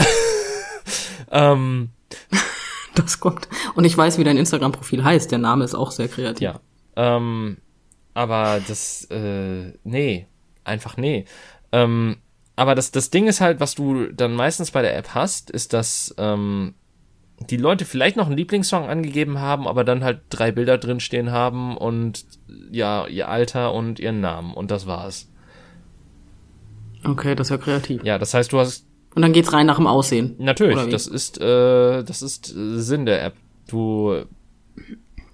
ähm, 1.30 1.90
Das 2.94 3.20
kommt. 3.20 3.48
Und 3.74 3.84
ich 3.84 3.96
weiß, 3.96 4.18
wie 4.18 4.24
dein 4.24 4.36
Instagram-Profil 4.36 5.04
heißt. 5.04 5.30
Der 5.30 5.38
Name 5.38 5.64
ist 5.64 5.74
auch 5.74 5.90
sehr 5.90 6.08
kreativ. 6.08 6.42
Ja. 6.42 6.60
Ähm, 6.96 7.58
aber 8.14 8.60
das, 8.66 9.04
äh, 9.10 9.72
nee, 9.84 10.26
einfach 10.64 10.96
nee. 10.96 11.24
Ähm, 11.72 12.16
aber 12.56 12.74
das, 12.74 12.90
das 12.90 13.10
Ding 13.10 13.26
ist 13.26 13.40
halt, 13.40 13.60
was 13.60 13.74
du 13.74 14.06
dann 14.12 14.34
meistens 14.34 14.70
bei 14.72 14.82
der 14.82 14.96
App 14.96 15.14
hast, 15.14 15.50
ist, 15.50 15.72
dass 15.72 16.14
ähm, 16.18 16.74
die 17.48 17.56
Leute 17.56 17.84
vielleicht 17.84 18.16
noch 18.16 18.26
einen 18.26 18.36
Lieblingssong 18.36 18.88
angegeben 18.88 19.38
haben, 19.38 19.66
aber 19.66 19.84
dann 19.84 20.04
halt 20.04 20.20
drei 20.28 20.52
Bilder 20.52 20.78
drinstehen 20.78 21.30
haben 21.32 21.76
und 21.76 22.24
ja, 22.70 23.06
ihr 23.06 23.28
Alter 23.28 23.72
und 23.72 23.98
ihren 23.98 24.20
Namen 24.20 24.52
und 24.54 24.70
das 24.70 24.86
war's. 24.86 25.28
Okay, 27.04 27.34
das 27.34 27.46
ist 27.46 27.50
ja 27.50 27.56
kreativ. 27.56 28.04
Ja, 28.04 28.18
das 28.18 28.34
heißt, 28.34 28.52
du 28.52 28.58
hast 28.58 28.86
Und 29.14 29.22
dann 29.22 29.32
geht's 29.32 29.52
rein 29.52 29.66
nach 29.66 29.76
dem 29.76 29.86
Aussehen. 29.86 30.34
natürlich, 30.38 30.88
das 30.90 31.06
ist, 31.06 31.40
äh, 31.40 32.02
das 32.04 32.22
ist 32.22 32.54
äh, 32.54 32.78
Sinn 32.78 33.06
der 33.06 33.24
App. 33.24 33.34
Du 33.68 34.24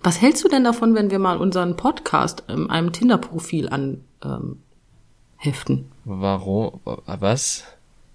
Was 0.02 0.20
hältst 0.20 0.44
du 0.44 0.48
denn 0.48 0.62
davon, 0.62 0.94
wenn 0.94 1.10
wir 1.10 1.18
mal 1.18 1.38
unseren 1.38 1.76
Podcast 1.76 2.44
ähm, 2.48 2.70
einem 2.70 2.92
Tinder-Profil 2.92 3.68
an 3.68 4.04
ähm, 4.24 4.60
heften? 5.36 5.90
warum 6.04 6.80
was? 6.84 7.64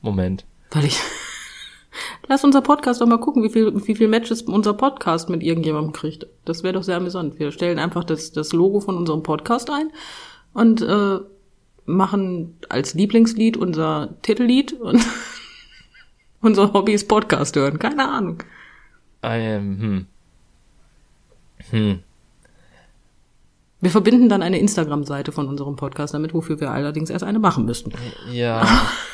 Moment. 0.02 0.46
Weil 0.72 0.86
ich. 0.86 1.00
Lass 2.28 2.44
unser 2.44 2.62
Podcast 2.62 3.02
doch 3.02 3.08
mal 3.08 3.18
gucken, 3.18 3.44
wie 3.44 3.50
viel, 3.50 3.74
wie 3.86 3.96
viel 3.96 4.08
Matches 4.08 4.44
unser 4.44 4.74
Podcast 4.74 5.30
mit 5.30 5.44
irgendjemandem 5.44 5.92
kriegt. 5.92 6.28
Das 6.46 6.64
wäre 6.64 6.74
doch 6.74 6.84
sehr 6.84 6.98
amüsant. 6.98 7.40
Wir 7.40 7.52
stellen 7.52 7.80
einfach 7.80 8.04
das, 8.04 8.32
das 8.32 8.54
Logo 8.54 8.80
von 8.80 8.98
unserem 8.98 9.24
Podcast 9.24 9.70
ein 9.70 9.92
und 10.54 10.82
äh, 10.82 11.20
machen 11.86 12.58
als 12.70 12.94
Lieblingslied 12.94 13.58
unser 13.58 14.16
Titellied 14.22 14.74
und 14.74 15.04
unser 16.42 16.74
Hobby 16.74 16.94
ist 16.94 17.08
Podcast 17.08 17.56
hören. 17.56 17.80
Keine 17.80 18.08
Ahnung. 18.08 18.44
Ähm, 19.24 19.78
hm. 19.80 20.06
Hm. 21.70 22.00
Wir 23.82 23.90
verbinden 23.90 24.30
dann 24.30 24.44
eine 24.44 24.60
Instagram-Seite 24.60 25.32
von 25.32 25.48
unserem 25.48 25.76
Podcast 25.76 26.14
damit, 26.14 26.34
wofür 26.34 26.60
wir 26.60 26.72
allerdings 26.72 27.10
erst 27.10 27.24
eine 27.24 27.40
machen 27.40 27.66
müssten. 27.66 27.92
Ja. 28.32 28.66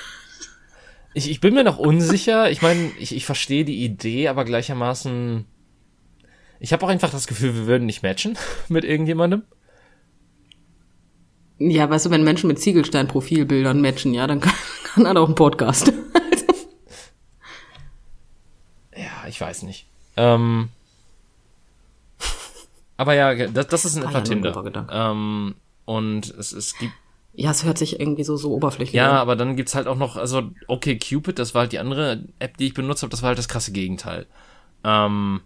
Ich, 1.17 1.31
ich 1.31 1.41
bin 1.41 1.55
mir 1.55 1.63
noch 1.63 1.79
unsicher. 1.79 2.51
Ich 2.51 2.61
meine, 2.61 2.91
ich, 2.99 3.15
ich 3.15 3.25
verstehe 3.25 3.65
die 3.65 3.83
Idee, 3.83 4.27
aber 4.27 4.45
gleichermaßen. 4.45 5.45
Ich 6.59 6.73
habe 6.73 6.85
auch 6.85 6.89
einfach 6.89 7.09
das 7.09 7.25
Gefühl, 7.25 7.55
wir 7.55 7.65
würden 7.65 7.87
nicht 7.87 8.03
matchen 8.03 8.37
mit 8.67 8.83
irgendjemandem. 8.83 9.41
Ja, 11.57 11.89
weißt 11.89 12.05
du, 12.05 12.09
wenn 12.11 12.23
Menschen 12.23 12.47
mit 12.47 12.59
Ziegelstein-Profilbildern 12.59 13.81
matchen, 13.81 14.13
ja, 14.13 14.27
dann 14.27 14.39
kann, 14.41 14.53
kann 14.83 15.05
er 15.07 15.19
auch 15.19 15.25
einen 15.25 15.35
Podcast. 15.35 15.91
Ja, 18.95 19.27
ich 19.27 19.39
weiß 19.39 19.61
nicht. 19.61 19.85
Ähm, 20.15 20.69
aber 22.97 23.13
ja, 23.13 23.47
das, 23.47 23.67
das 23.67 23.85
ist 23.85 23.95
in 23.95 24.01
War 24.01 24.09
etwa 24.09 24.17
ein 24.17 24.25
Tinder. 24.25 24.87
Ähm, 24.91 25.55
und 25.85 26.31
es, 26.31 26.51
es 26.51 26.75
gibt 26.79 26.93
ja, 27.37 27.51
es 27.51 27.63
hört 27.63 27.77
sich 27.77 27.99
irgendwie 27.99 28.23
so, 28.25 28.35
so 28.35 28.51
oberflächlich 28.53 28.93
Ja, 28.95 29.11
an. 29.11 29.17
aber 29.17 29.35
dann 29.35 29.55
gibt's 29.55 29.75
halt 29.75 29.87
auch 29.87 29.95
noch, 29.95 30.17
also 30.17 30.51
okay, 30.67 30.97
Cupid, 30.97 31.39
das 31.39 31.53
war 31.53 31.61
halt 31.61 31.71
die 31.71 31.79
andere 31.79 32.25
App, 32.39 32.57
die 32.57 32.67
ich 32.67 32.73
benutzt 32.73 33.03
habe, 33.03 33.11
das 33.11 33.21
war 33.21 33.29
halt 33.29 33.37
das 33.37 33.47
krasse 33.47 33.71
Gegenteil. 33.71 34.25
Ähm, 34.83 35.41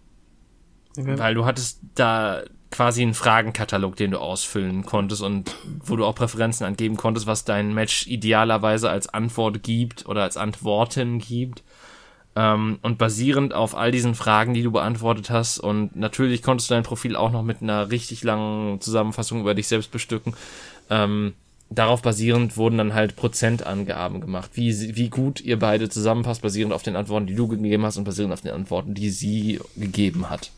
Okay. 0.98 1.18
Weil 1.18 1.34
du 1.34 1.46
hattest 1.46 1.80
da 1.94 2.42
quasi 2.70 3.02
einen 3.02 3.14
Fragenkatalog, 3.14 3.96
den 3.96 4.10
du 4.10 4.18
ausfüllen 4.18 4.84
konntest 4.84 5.22
und 5.22 5.54
wo 5.84 5.96
du 5.96 6.04
auch 6.04 6.14
Präferenzen 6.14 6.66
angeben 6.66 6.96
konntest, 6.96 7.26
was 7.26 7.44
dein 7.44 7.72
Match 7.74 8.06
idealerweise 8.06 8.90
als 8.90 9.08
Antwort 9.08 9.62
gibt 9.62 10.06
oder 10.06 10.22
als 10.22 10.36
Antworten 10.36 11.18
gibt. 11.18 11.62
Ähm, 12.34 12.78
und 12.82 12.96
basierend 12.98 13.52
auf 13.54 13.74
all 13.74 13.90
diesen 13.92 14.14
Fragen, 14.14 14.54
die 14.54 14.62
du 14.62 14.72
beantwortet 14.72 15.28
hast, 15.30 15.58
und 15.58 15.96
natürlich 15.96 16.42
konntest 16.42 16.70
du 16.70 16.74
dein 16.74 16.82
Profil 16.82 17.14
auch 17.16 17.30
noch 17.30 17.42
mit 17.42 17.60
einer 17.62 17.90
richtig 17.90 18.24
langen 18.24 18.80
Zusammenfassung 18.80 19.40
über 19.40 19.54
dich 19.54 19.68
selbst 19.68 19.90
bestücken. 19.90 20.34
Ähm, 20.88 21.34
darauf 21.74 22.02
basierend 22.02 22.56
wurden 22.56 22.78
dann 22.78 22.94
halt 22.94 23.16
Prozentangaben 23.16 24.20
gemacht, 24.20 24.50
wie, 24.54 24.96
wie 24.96 25.08
gut 25.08 25.40
ihr 25.40 25.58
beide 25.58 25.88
zusammenpasst, 25.88 26.42
basierend 26.42 26.72
auf 26.72 26.82
den 26.82 26.96
Antworten, 26.96 27.26
die 27.26 27.34
du 27.34 27.48
gegeben 27.48 27.84
hast 27.84 27.96
und 27.96 28.04
basierend 28.04 28.32
auf 28.32 28.40
den 28.40 28.52
Antworten, 28.52 28.94
die 28.94 29.10
sie 29.10 29.60
gegeben 29.76 30.30
hat. 30.30 30.50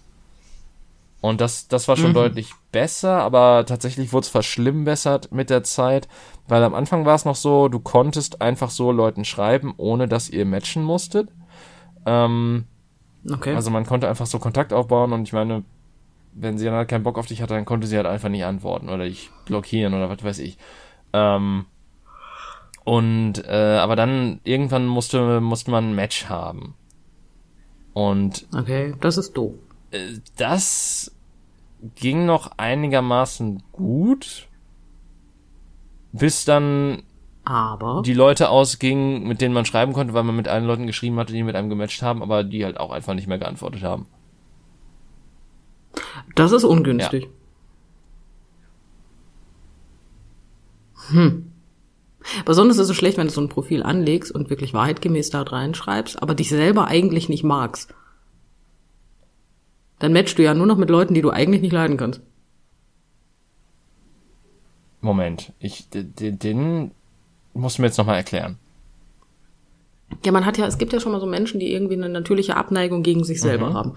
Und 1.21 1.41
das, 1.41 1.69
das 1.69 1.89
war 1.89 1.97
schon 1.97 2.13
deutlich 2.13 2.51
besser, 2.71 3.23
aber 3.23 3.65
tatsächlich 3.67 4.13
wurde 4.13 4.25
es 4.25 4.29
verschlimmbessert 4.29 5.33
mit 5.33 5.49
der 5.49 5.63
Zeit, 5.63 6.07
weil 6.49 6.63
am 6.63 6.75
Anfang 6.75 7.07
war 7.07 7.15
es 7.15 7.25
noch 7.25 7.37
so, 7.37 7.69
du 7.69 7.79
konntest 7.81 8.43
einfach 8.43 8.69
so 8.69 8.93
Leuten 8.93 9.25
schreiben, 9.25 9.73
ohne 9.79 10.07
dass 10.07 10.29
ihr 10.29 10.45
matchen 10.45 10.83
musstet. 10.83 11.31
Ähm, 12.05 12.65
Okay. 13.31 13.55
also 13.55 13.71
man 13.71 13.87
konnte 13.87 14.07
einfach 14.07 14.27
so 14.27 14.39
Kontakt 14.39 14.75
aufbauen 14.75 15.15
und 15.15 15.23
ich 15.23 15.33
meine, 15.33 15.65
wenn 16.35 16.59
sie 16.59 16.67
dann 16.67 16.75
halt 16.75 16.89
keinen 16.89 17.05
Bock 17.05 17.17
auf 17.17 17.25
dich 17.25 17.41
hatte, 17.41 17.55
dann 17.55 17.65
konnte 17.65 17.87
sie 17.87 17.97
halt 17.97 18.07
einfach 18.07 18.29
nicht 18.29 18.45
antworten 18.45 18.91
oder 18.91 19.05
dich 19.05 19.31
blockieren 19.47 19.95
oder 19.95 20.11
was 20.11 20.23
weiß 20.23 20.41
ich. 20.41 20.59
Ähm, 21.15 21.67
und 22.85 23.45
äh, 23.47 23.79
aber 23.79 23.97
dann 23.97 24.41
irgendwann 24.43 24.87
musste 24.87 25.41
musste 25.41 25.71
man 25.71 25.91
ein 25.91 25.95
Match 25.95 26.29
haben. 26.29 26.75
Und 27.95 28.47
okay, 28.53 28.95
das 29.01 29.17
ist 29.17 29.33
doof. 29.35 29.55
äh, 29.93 30.19
das 30.37 31.13
ging 31.95 32.27
noch 32.27 32.51
einigermaßen 32.57 33.63
gut, 33.73 34.49
bis 36.13 36.45
dann 36.45 37.05
Aber. 37.45 38.03
die 38.05 38.15
Leute 38.15 38.49
ausgingen, 38.49 39.27
mit 39.29 39.41
denen 39.41 39.55
man 39.55 39.65
schreiben 39.65 39.93
konnte, 39.93 40.13
weil 40.13 40.25
man 40.25 40.37
mit 40.37 40.49
allen 40.49 40.65
Leuten 40.65 40.87
geschrieben 40.87 41.19
hatte, 41.19 41.33
die 41.33 41.43
mit 41.43 41.55
einem 41.55 41.69
gematcht 41.69 42.03
haben, 42.03 42.23
aber 42.23 42.43
die 42.43 42.65
halt 42.65 42.81
auch 42.81 42.91
einfach 42.91 43.15
nicht 43.15 43.29
mehr 43.29 43.39
geantwortet 43.39 43.83
haben. 43.83 44.07
Das 46.35 46.53
ist 46.53 46.65
ungünstig. 46.65 47.29
Besonders 52.45 52.79
ist 52.79 52.89
es 52.89 52.97
schlecht, 52.97 53.19
wenn 53.19 53.27
du 53.27 53.33
so 53.33 53.41
ein 53.41 53.49
Profil 53.49 53.83
anlegst 53.83 54.33
und 54.33 54.51
wirklich 54.51 54.73
wahrheitgemäß 54.73 55.31
da 55.31 55.43
reinschreibst, 55.43 56.23
aber 56.23 56.35
dich 56.35 56.49
selber 56.49 56.87
eigentlich 56.87 57.29
nicht 57.29 57.45
magst. 57.45 57.95
Dann 59.99 60.13
matchst 60.13 60.39
du 60.39 60.43
ja 60.43 60.55
nur 60.55 60.67
noch 60.67 60.79
mit 60.79 60.91
Leuten, 60.91 61.15
die 61.15 61.23
du 61.23 61.31
eigentlich 61.31 61.63
nicht 61.63 61.73
leiden 61.73 61.97
kannst. 61.97 62.21
Moment, 65.01 65.53
ich, 65.59 65.89
den, 65.91 66.39
den 66.39 66.91
musst 67.53 67.79
du 67.79 67.83
mir 67.83 67.89
jetzt 67.89 67.99
nochmal 67.99 68.17
erklären. 68.17 68.59
Ja, 70.25 70.33
man 70.33 70.47
hat 70.47 70.59
ja, 70.59 70.67
es 70.67 70.79
gibt 70.79 70.93
ja 70.93 71.01
schon 71.01 71.13
mal 71.13 71.21
so 71.21 71.27
Menschen, 71.27 71.61
die 71.61 71.73
irgendwie 71.73 71.95
eine 71.95 72.09
natürliche 72.09 72.57
Abneigung 72.57 73.03
gegen 73.03 73.25
sich 73.25 73.41
selber 73.41 73.71
mhm. 73.71 73.75
haben. 73.75 73.93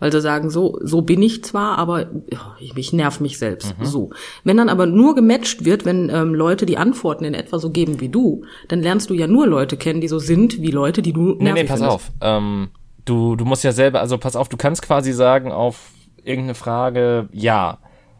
Weil 0.00 0.10
sie 0.10 0.20
sagen, 0.20 0.50
so, 0.50 0.78
so 0.82 1.02
bin 1.02 1.22
ich 1.22 1.44
zwar, 1.44 1.78
aber 1.78 2.10
ich, 2.58 2.76
ich 2.76 2.92
nerv 2.92 3.20
mich 3.20 3.38
selbst. 3.38 3.78
Mhm. 3.78 3.84
So. 3.84 4.10
Wenn 4.42 4.56
dann 4.56 4.68
aber 4.68 4.86
nur 4.86 5.14
gematcht 5.14 5.64
wird, 5.64 5.84
wenn 5.84 6.08
ähm, 6.08 6.34
Leute 6.34 6.66
die 6.66 6.78
Antworten 6.78 7.24
in 7.24 7.34
etwa 7.34 7.58
so 7.58 7.70
geben 7.70 8.00
wie 8.00 8.08
du, 8.08 8.44
dann 8.68 8.80
lernst 8.80 9.10
du 9.10 9.14
ja 9.14 9.26
nur 9.26 9.46
Leute 9.46 9.76
kennen, 9.76 10.00
die 10.00 10.08
so 10.08 10.18
sind 10.18 10.60
wie 10.60 10.70
Leute, 10.70 11.02
die 11.02 11.12
du 11.12 11.34
nervig 11.34 11.42
Nee, 11.42 11.52
nee, 11.52 11.64
pass 11.64 11.78
findest. 11.80 11.94
auf. 11.94 12.10
Ähm, 12.20 12.70
du, 13.04 13.36
du 13.36 13.44
musst 13.44 13.62
ja 13.62 13.72
selber, 13.72 14.00
also 14.00 14.18
pass 14.18 14.36
auf, 14.36 14.48
du 14.48 14.56
kannst 14.56 14.82
quasi 14.82 15.12
sagen 15.12 15.52
auf 15.52 15.90
irgendeine 16.24 16.54
Frage 16.54 17.28
ja, 17.32 17.78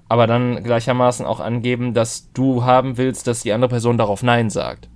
aber 0.09 0.26
dann 0.26 0.62
gleichermaßen 0.62 1.24
auch 1.24 1.41
angeben, 1.41 1.95
dass 1.95 2.33
du 2.33 2.64
haben 2.64 2.99
willst, 2.99 3.26
dass 3.26 3.43
die 3.43 3.53
andere 3.53 3.70
Person 3.70 3.97
darauf 3.97 4.22
Nein 4.22 4.51
sagt. 4.51 4.89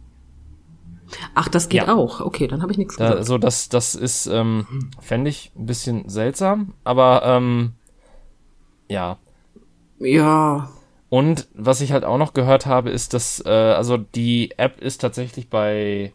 Ach, 1.35 1.49
das 1.49 1.69
geht 1.69 1.87
ja. 1.87 1.95
auch. 1.95 2.21
Okay, 2.21 2.47
dann 2.47 2.63
habe 2.63 2.73
ich 2.73 2.79
nichts 2.79 2.97
gesagt. 2.97 3.17
Also 3.17 3.39
das, 3.39 3.69
das 3.69 3.95
ist, 3.95 4.27
ähm, 4.27 4.91
fände 5.01 5.31
ich 5.31 5.53
ein 5.57 5.67
bisschen 5.67 6.09
seltsam, 6.09 6.75
aber 6.85 7.23
ähm, 7.25 7.75
ja. 8.89 9.19
Ja. 9.99 10.71
Und 11.09 11.49
was 11.55 11.81
ich 11.81 11.93
halt 11.93 12.05
auch 12.05 12.19
noch 12.19 12.35
gehört 12.35 12.67
habe, 12.67 12.91
ist, 12.91 13.15
dass, 13.15 13.43
äh, 13.45 13.49
also 13.49 13.97
die 13.97 14.53
App 14.57 14.81
ist 14.81 15.01
tatsächlich 15.01 15.49
bei, 15.49 16.13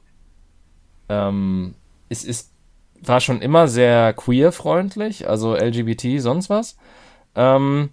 ähm, 1.08 1.76
es 2.10 2.24
ist, 2.26 2.54
war 3.02 3.22
schon 3.22 3.42
immer 3.42 3.68
sehr 3.68 4.14
queer-freundlich, 4.14 5.30
also 5.30 5.56
LGBT, 5.56 6.22
sonst 6.22 6.50
was. 6.50 6.76
Ähm, 7.36 7.92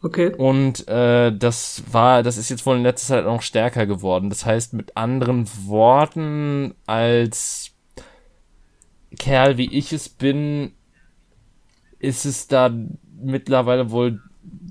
Okay. 0.00 0.32
Und 0.36 0.86
äh, 0.86 1.36
das 1.36 1.82
war, 1.90 2.22
das 2.22 2.36
ist 2.36 2.50
jetzt 2.50 2.64
wohl 2.66 2.76
in 2.76 2.84
letzter 2.84 3.16
Zeit 3.16 3.24
noch 3.24 3.42
stärker 3.42 3.86
geworden. 3.86 4.30
Das 4.30 4.46
heißt, 4.46 4.72
mit 4.72 4.96
anderen 4.96 5.48
Worten 5.66 6.74
als 6.86 7.72
Kerl, 9.18 9.56
wie 9.56 9.72
ich 9.72 9.92
es 9.92 10.08
bin, 10.08 10.72
ist 11.98 12.24
es 12.26 12.46
da 12.46 12.72
mittlerweile 13.20 13.90
wohl 13.90 14.20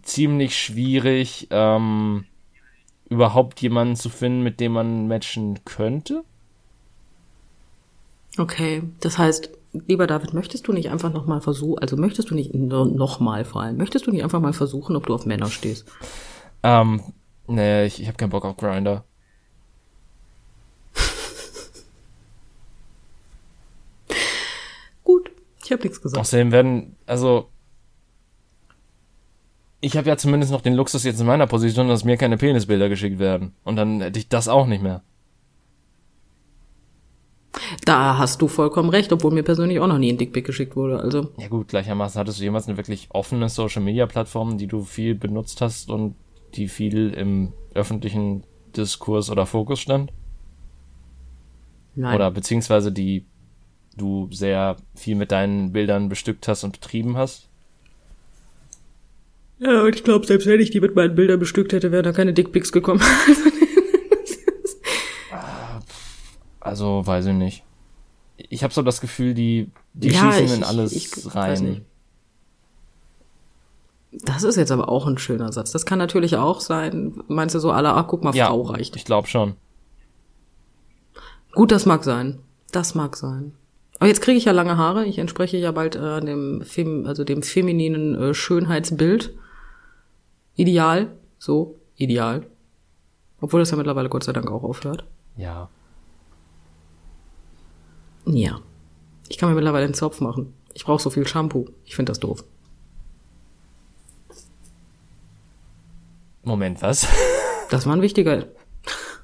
ziemlich 0.03 0.57
schwierig, 0.57 1.47
ähm, 1.49 2.25
überhaupt 3.09 3.61
jemanden 3.61 3.97
zu 3.97 4.09
finden, 4.09 4.43
mit 4.43 4.61
dem 4.61 4.73
man 4.73 5.07
matchen 5.07 5.59
könnte. 5.65 6.23
Okay, 8.37 8.83
das 8.99 9.17
heißt, 9.17 9.56
lieber 9.87 10.07
David, 10.07 10.33
möchtest 10.33 10.67
du 10.67 10.73
nicht 10.73 10.89
einfach 10.89 11.13
noch 11.13 11.27
mal 11.27 11.41
versuchen, 11.41 11.79
also 11.79 11.97
möchtest 11.97 12.31
du 12.31 12.35
nicht 12.35 12.53
noch 12.53 13.19
mal 13.19 13.43
vor 13.45 13.61
allem, 13.61 13.77
möchtest 13.77 14.07
du 14.07 14.11
nicht 14.11 14.23
einfach 14.23 14.39
mal 14.39 14.53
versuchen, 14.53 14.95
ob 14.95 15.05
du 15.05 15.13
auf 15.13 15.25
Männer 15.25 15.47
stehst? 15.47 15.85
Ähm, 16.63 17.01
nee, 17.47 17.85
ich, 17.85 18.01
ich 18.01 18.07
habe 18.07 18.17
keinen 18.17 18.29
Bock 18.29 18.45
auf 18.45 18.57
Grinder. 18.57 19.03
Gut, 25.03 25.29
ich 25.63 25.71
habe 25.71 25.83
nichts 25.83 26.01
gesagt. 26.01 26.19
Außerdem 26.19 26.51
werden, 26.51 26.95
also 27.05 27.49
ich 29.81 29.95
habe 29.95 30.09
ja 30.09 30.17
zumindest 30.17 30.51
noch 30.51 30.61
den 30.61 30.73
Luxus 30.73 31.03
jetzt 31.03 31.19
in 31.19 31.27
meiner 31.27 31.47
Position, 31.47 31.87
dass 31.87 32.03
mir 32.03 32.17
keine 32.17 32.37
Penisbilder 32.37 32.89
geschickt 32.89 33.19
werden. 33.19 33.53
Und 33.63 33.75
dann 33.75 34.01
hätte 34.01 34.19
ich 34.19 34.27
das 34.27 34.47
auch 34.47 34.65
nicht 34.65 34.81
mehr. 34.81 35.03
Da 37.85 38.17
hast 38.17 38.41
du 38.41 38.47
vollkommen 38.47 38.89
recht, 38.89 39.11
obwohl 39.11 39.31
mir 39.31 39.43
persönlich 39.43 39.79
auch 39.79 39.87
noch 39.87 39.97
nie 39.97 40.11
ein 40.11 40.17
Dickpick 40.17 40.45
geschickt 40.45 40.75
wurde. 40.75 40.99
Also. 40.99 41.31
Ja 41.37 41.47
gut, 41.47 41.69
gleichermaßen 41.69 42.19
hattest 42.19 42.39
du 42.39 42.43
jemals 42.43 42.67
eine 42.67 42.77
wirklich 42.77 43.07
offene 43.09 43.49
Social 43.49 43.81
Media 43.81 44.05
Plattform, 44.05 44.57
die 44.57 44.67
du 44.67 44.83
viel 44.83 45.15
benutzt 45.15 45.61
hast 45.61 45.89
und 45.89 46.15
die 46.55 46.67
viel 46.67 47.13
im 47.13 47.53
öffentlichen 47.73 48.43
Diskurs 48.75 49.29
oder 49.29 49.45
Fokus 49.45 49.79
stand? 49.79 50.11
Nein. 51.95 52.15
Oder 52.15 52.31
beziehungsweise 52.31 52.91
die 52.91 53.25
du 53.95 54.29
sehr 54.31 54.77
viel 54.95 55.15
mit 55.15 55.31
deinen 55.31 55.71
Bildern 55.71 56.09
bestückt 56.09 56.47
hast 56.47 56.63
und 56.63 56.73
betrieben 56.73 57.17
hast? 57.17 57.49
Ja, 59.59 59.83
und 59.83 59.95
ich 59.95 60.03
glaube, 60.03 60.27
selbst 60.27 60.45
wenn 60.45 60.59
ich 60.59 60.69
die 60.69 60.79
mit 60.79 60.95
meinen 60.95 61.15
Bildern 61.15 61.39
bestückt 61.39 61.73
hätte, 61.73 61.91
wären 61.91 62.03
da 62.03 62.11
keine 62.11 62.33
Dickpics 62.33 62.71
gekommen. 62.71 63.01
Also, 66.77 67.07
weiß 67.07 67.25
ich 67.25 67.33
nicht. 67.33 67.63
Ich 68.37 68.63
habe 68.63 68.71
so 68.71 68.83
das 68.83 69.01
Gefühl, 69.01 69.33
die, 69.33 69.71
die 69.95 70.09
ja, 70.09 70.31
schießen 70.31 70.45
ich, 70.45 70.53
in 70.57 70.63
alles 70.63 70.91
ich, 70.91 71.35
rein. 71.35 71.85
Das 74.11 74.43
ist 74.43 74.57
jetzt 74.57 74.71
aber 74.71 74.89
auch 74.89 75.07
ein 75.07 75.17
schöner 75.17 75.51
Satz. 75.51 75.71
Das 75.71 75.87
kann 75.87 75.97
natürlich 75.97 76.37
auch 76.37 76.61
sein. 76.61 77.19
Meinst 77.27 77.55
du 77.55 77.59
so 77.59 77.71
aller, 77.71 77.97
ach, 77.97 78.05
guck 78.05 78.23
mal, 78.23 78.35
ja, 78.35 78.49
Frau 78.49 78.61
reicht. 78.61 78.95
Ich 78.95 79.05
glaube 79.05 79.27
schon. 79.27 79.55
Gut, 81.53 81.71
das 81.71 81.87
mag 81.87 82.03
sein. 82.03 82.37
Das 82.71 82.93
mag 82.93 83.17
sein. 83.17 83.53
Aber 83.97 84.07
jetzt 84.07 84.21
kriege 84.21 84.37
ich 84.37 84.45
ja 84.45 84.51
lange 84.51 84.77
Haare. 84.77 85.05
Ich 85.05 85.17
entspreche 85.17 85.57
ja 85.57 85.71
bald 85.71 85.95
äh, 85.95 86.21
dem, 86.21 86.61
Fem 86.61 87.07
also 87.07 87.23
dem 87.23 87.41
femininen 87.41 88.13
äh, 88.13 88.33
Schönheitsbild. 88.35 89.33
Ideal. 90.53 91.07
So, 91.39 91.79
ideal. 91.95 92.45
Obwohl 93.41 93.61
das 93.61 93.71
ja 93.71 93.77
mittlerweile 93.77 94.09
Gott 94.09 94.25
sei 94.25 94.33
Dank 94.33 94.51
auch 94.51 94.63
aufhört. 94.63 95.05
Ja. 95.37 95.69
Ja. 98.27 98.59
Ich 99.29 99.37
kann 99.37 99.49
mir 99.49 99.55
mittlerweile 99.55 99.85
einen 99.85 99.93
Zopf 99.93 100.21
machen. 100.21 100.53
Ich 100.73 100.85
brauche 100.85 101.01
so 101.01 101.09
viel 101.09 101.27
Shampoo. 101.27 101.65
Ich 101.85 101.95
finde 101.95 102.11
das 102.11 102.19
doof. 102.19 102.43
Moment, 106.43 106.81
was? 106.81 107.07
Das 107.69 107.85
war 107.85 107.93
ein 107.93 108.01
wichtiger. 108.01 108.45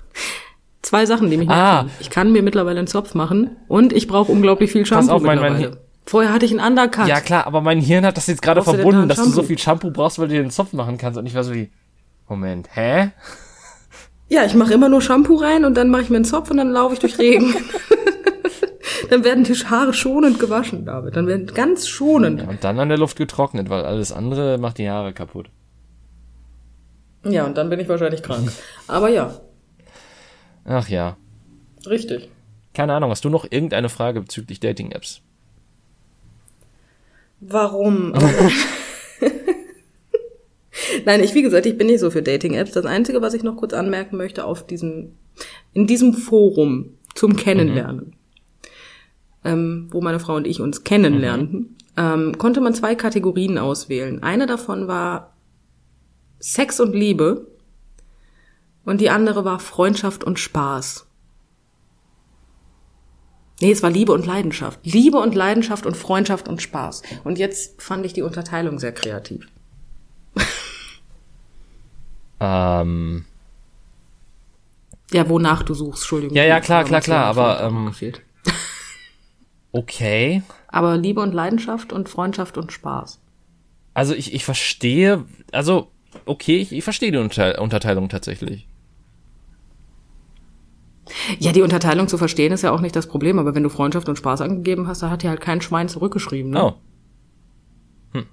Zwei 0.81 1.05
Sachen, 1.05 1.29
die 1.29 1.37
mich 1.37 1.49
ah. 1.49 1.87
Ich 1.99 2.09
kann 2.09 2.31
mir 2.31 2.43
mittlerweile 2.43 2.79
einen 2.79 2.87
Zopf 2.87 3.13
machen 3.13 3.55
und 3.67 3.93
ich 3.93 4.07
brauche 4.07 4.31
unglaublich 4.31 4.71
viel 4.71 4.85
Shampoo 4.85 5.07
Pass 5.07 5.15
auf, 5.15 5.21
mein, 5.21 5.39
mein 5.39 5.77
Vorher 6.05 6.33
hatte 6.33 6.45
ich 6.45 6.51
einen 6.51 6.59
Undercut. 6.59 7.07
Ja 7.07 7.21
klar, 7.21 7.47
aber 7.47 7.61
mein 7.61 7.79
Hirn 7.79 8.05
hat 8.05 8.17
das 8.17 8.27
jetzt 8.27 8.41
gerade 8.41 8.61
verbunden, 8.61 9.07
da 9.07 9.15
dass 9.15 9.23
du 9.23 9.29
so 9.29 9.43
viel 9.43 9.57
Shampoo 9.57 9.91
brauchst, 9.91 10.19
weil 10.19 10.27
du 10.27 10.33
dir 10.33 10.41
den 10.41 10.51
Zopf 10.51 10.73
machen 10.73 10.97
kannst. 10.97 11.17
Und 11.17 11.25
ich 11.25 11.33
war 11.33 11.45
so 11.45 11.53
wie, 11.53 11.69
Moment, 12.27 12.67
hä? 12.73 13.11
Ja, 14.27 14.43
ich 14.43 14.53
mache 14.53 14.73
immer 14.73 14.89
nur 14.89 15.01
Shampoo 15.01 15.35
rein 15.35 15.63
und 15.63 15.75
dann 15.75 15.89
mache 15.89 16.01
ich 16.01 16.09
mir 16.09 16.17
einen 16.17 16.25
Zopf 16.25 16.51
und 16.51 16.57
dann 16.57 16.71
laufe 16.71 16.93
ich 16.93 16.99
durch 16.99 17.17
Regen. 17.19 17.55
dann 19.13 19.23
werden 19.23 19.43
die 19.43 19.53
Haare 19.53 19.93
schonend 19.93 20.39
gewaschen, 20.39 20.85
David. 20.85 21.15
Dann 21.15 21.27
werden 21.27 21.45
ganz 21.45 21.87
schonend. 21.87 22.41
Ja, 22.41 22.47
und 22.47 22.63
dann 22.63 22.79
an 22.79 22.89
der 22.89 22.97
Luft 22.97 23.15
getrocknet, 23.15 23.69
weil 23.69 23.85
alles 23.85 24.11
andere 24.11 24.57
macht 24.57 24.79
die 24.79 24.89
Haare 24.89 25.13
kaputt. 25.13 25.51
Ja, 27.23 27.45
und 27.45 27.55
dann 27.55 27.69
bin 27.69 27.79
ich 27.79 27.87
wahrscheinlich 27.87 28.23
krank. 28.23 28.51
Aber 28.87 29.09
ja. 29.09 29.39
Ach 30.65 30.89
ja. 30.89 31.15
Richtig. 31.87 32.27
Keine 32.73 32.95
Ahnung, 32.95 33.11
hast 33.11 33.23
du 33.23 33.29
noch 33.29 33.45
irgendeine 33.47 33.89
Frage 33.89 34.21
bezüglich 34.21 34.59
Dating-Apps? 34.59 35.21
Warum? 37.39 38.13
Nein, 41.05 41.23
ich, 41.23 41.35
wie 41.35 41.43
gesagt, 41.43 41.67
ich 41.67 41.77
bin 41.77 41.85
nicht 41.85 41.99
so 41.99 42.09
für 42.09 42.23
Dating-Apps. 42.23 42.71
Das 42.71 42.87
Einzige, 42.87 43.21
was 43.21 43.35
ich 43.35 43.43
noch 43.43 43.57
kurz 43.57 43.73
anmerken 43.73 44.17
möchte 44.17 44.43
auf 44.43 44.65
diesem, 44.65 45.11
in 45.73 45.85
diesem 45.85 46.13
Forum 46.13 46.97
zum 47.13 47.35
Kennenlernen, 47.35 48.07
mhm 48.07 48.22
ähm, 49.43 49.87
wo 49.91 50.01
meine 50.01 50.19
Frau 50.19 50.35
und 50.35 50.47
ich 50.47 50.61
uns 50.61 50.83
kennenlernten, 50.83 51.59
mhm. 51.59 51.75
ähm, 51.97 52.37
konnte 52.37 52.61
man 52.61 52.73
zwei 52.73 52.95
Kategorien 52.95 53.57
auswählen. 53.57 54.23
Eine 54.23 54.45
davon 54.45 54.87
war 54.87 55.33
Sex 56.39 56.79
und 56.79 56.93
Liebe 56.93 57.47
und 58.85 59.01
die 59.01 59.09
andere 59.09 59.45
war 59.45 59.59
Freundschaft 59.59 60.23
und 60.23 60.39
Spaß. 60.39 61.07
Nee, 63.61 63.71
es 63.71 63.81
war 63.81 63.89
Liebe 63.89 64.11
und 64.11 64.25
Leidenschaft. 64.25 64.79
Liebe 64.83 65.19
und 65.19 65.35
Leidenschaft 65.35 65.85
und 65.85 65.95
Freundschaft 65.95 66.49
und 66.49 66.61
Spaß. 66.61 67.01
Und 67.23 67.37
jetzt 67.37 67.81
fand 67.81 68.05
ich 68.05 68.11
die 68.11 68.21
Unterteilung 68.21 68.77
sehr 68.77 68.91
kreativ. 68.91 69.47
ähm. 72.41 73.23
Ja, 75.11 75.29
wonach 75.29 75.63
du 75.63 75.73
suchst, 75.75 76.01
Entschuldigung. 76.01 76.35
Ja, 76.35 76.43
ja, 76.43 76.59
klar, 76.59 76.83
klar, 76.83 76.99
klar, 76.99 77.25
aber 77.25 77.61
ähm, 77.61 77.93
Okay. 79.73 80.43
Aber 80.67 80.95
Liebe 80.97 81.19
und 81.19 81.33
Leidenschaft 81.33 81.91
und 81.91 82.07
Freundschaft 82.07 82.57
und 82.57 82.71
Spaß. 82.71 83.19
Also 83.95 84.13
ich, 84.13 84.33
ich 84.33 84.45
verstehe, 84.45 85.25
also 85.51 85.91
okay, 86.25 86.57
ich, 86.57 86.71
ich 86.71 86.83
verstehe 86.83 87.11
die 87.11 87.17
Unterteilung 87.17 88.07
tatsächlich. 88.07 88.67
Ja, 91.39 91.51
die 91.51 91.63
Unterteilung 91.63 92.07
zu 92.07 92.17
verstehen 92.17 92.53
ist 92.53 92.61
ja 92.61 92.71
auch 92.71 92.81
nicht 92.81 92.95
das 92.95 93.07
Problem, 93.07 93.39
aber 93.39 93.55
wenn 93.55 93.63
du 93.63 93.69
Freundschaft 93.69 94.07
und 94.07 94.15
Spaß 94.15 94.41
angegeben 94.41 94.87
hast, 94.87 95.01
da 95.01 95.09
hat 95.09 95.23
ja 95.23 95.31
halt 95.31 95.41
kein 95.41 95.59
Schwein 95.59 95.89
zurückgeschrieben, 95.89 96.51
ne? 96.51 96.63
Oh. 96.63 96.73
Hm. 98.13 98.25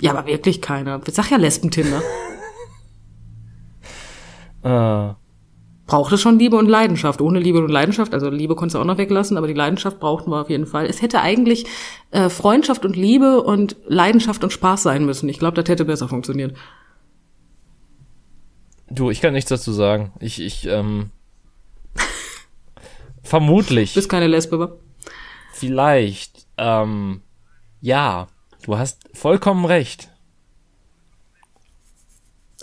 Ja, 0.00 0.10
aber 0.12 0.26
wirklich 0.26 0.60
keiner. 0.60 1.00
Ich 1.06 1.14
sag 1.14 1.30
ja 1.30 1.36
Lesbentinder. 1.36 2.02
äh. 4.62 4.68
braucht 4.68 5.27
es 5.90 6.20
schon 6.20 6.38
Liebe 6.38 6.56
und 6.56 6.68
Leidenschaft. 6.68 7.20
Ohne 7.20 7.40
Liebe 7.40 7.58
und 7.58 7.70
Leidenschaft, 7.70 8.12
also 8.12 8.28
Liebe 8.28 8.54
konntest 8.54 8.74
du 8.74 8.80
auch 8.80 8.84
noch 8.84 8.98
weglassen, 8.98 9.36
aber 9.36 9.46
die 9.46 9.54
Leidenschaft 9.54 9.98
brauchten 9.98 10.30
wir 10.30 10.40
auf 10.40 10.50
jeden 10.50 10.66
Fall. 10.66 10.86
Es 10.86 11.02
hätte 11.02 11.20
eigentlich 11.20 11.66
äh, 12.10 12.28
Freundschaft 12.28 12.84
und 12.84 12.96
Liebe 12.96 13.42
und 13.42 13.76
Leidenschaft 13.86 14.44
und 14.44 14.52
Spaß 14.52 14.82
sein 14.82 15.06
müssen. 15.06 15.28
Ich 15.28 15.38
glaube, 15.38 15.60
das 15.60 15.68
hätte 15.68 15.84
besser 15.84 16.08
funktioniert. 16.08 16.56
Du, 18.90 19.10
ich 19.10 19.20
kann 19.20 19.32
nichts 19.32 19.50
dazu 19.50 19.72
sagen. 19.72 20.12
Ich, 20.20 20.40
ich, 20.40 20.66
ähm, 20.66 21.10
vermutlich. 23.22 23.92
Du 23.92 23.98
bist 23.98 24.10
keine 24.10 24.26
Lesbe, 24.26 24.58
wa? 24.58 24.72
Vielleicht, 25.52 26.46
ähm, 26.56 27.22
ja, 27.80 28.28
du 28.62 28.78
hast 28.78 29.08
vollkommen 29.14 29.64
recht. 29.64 30.08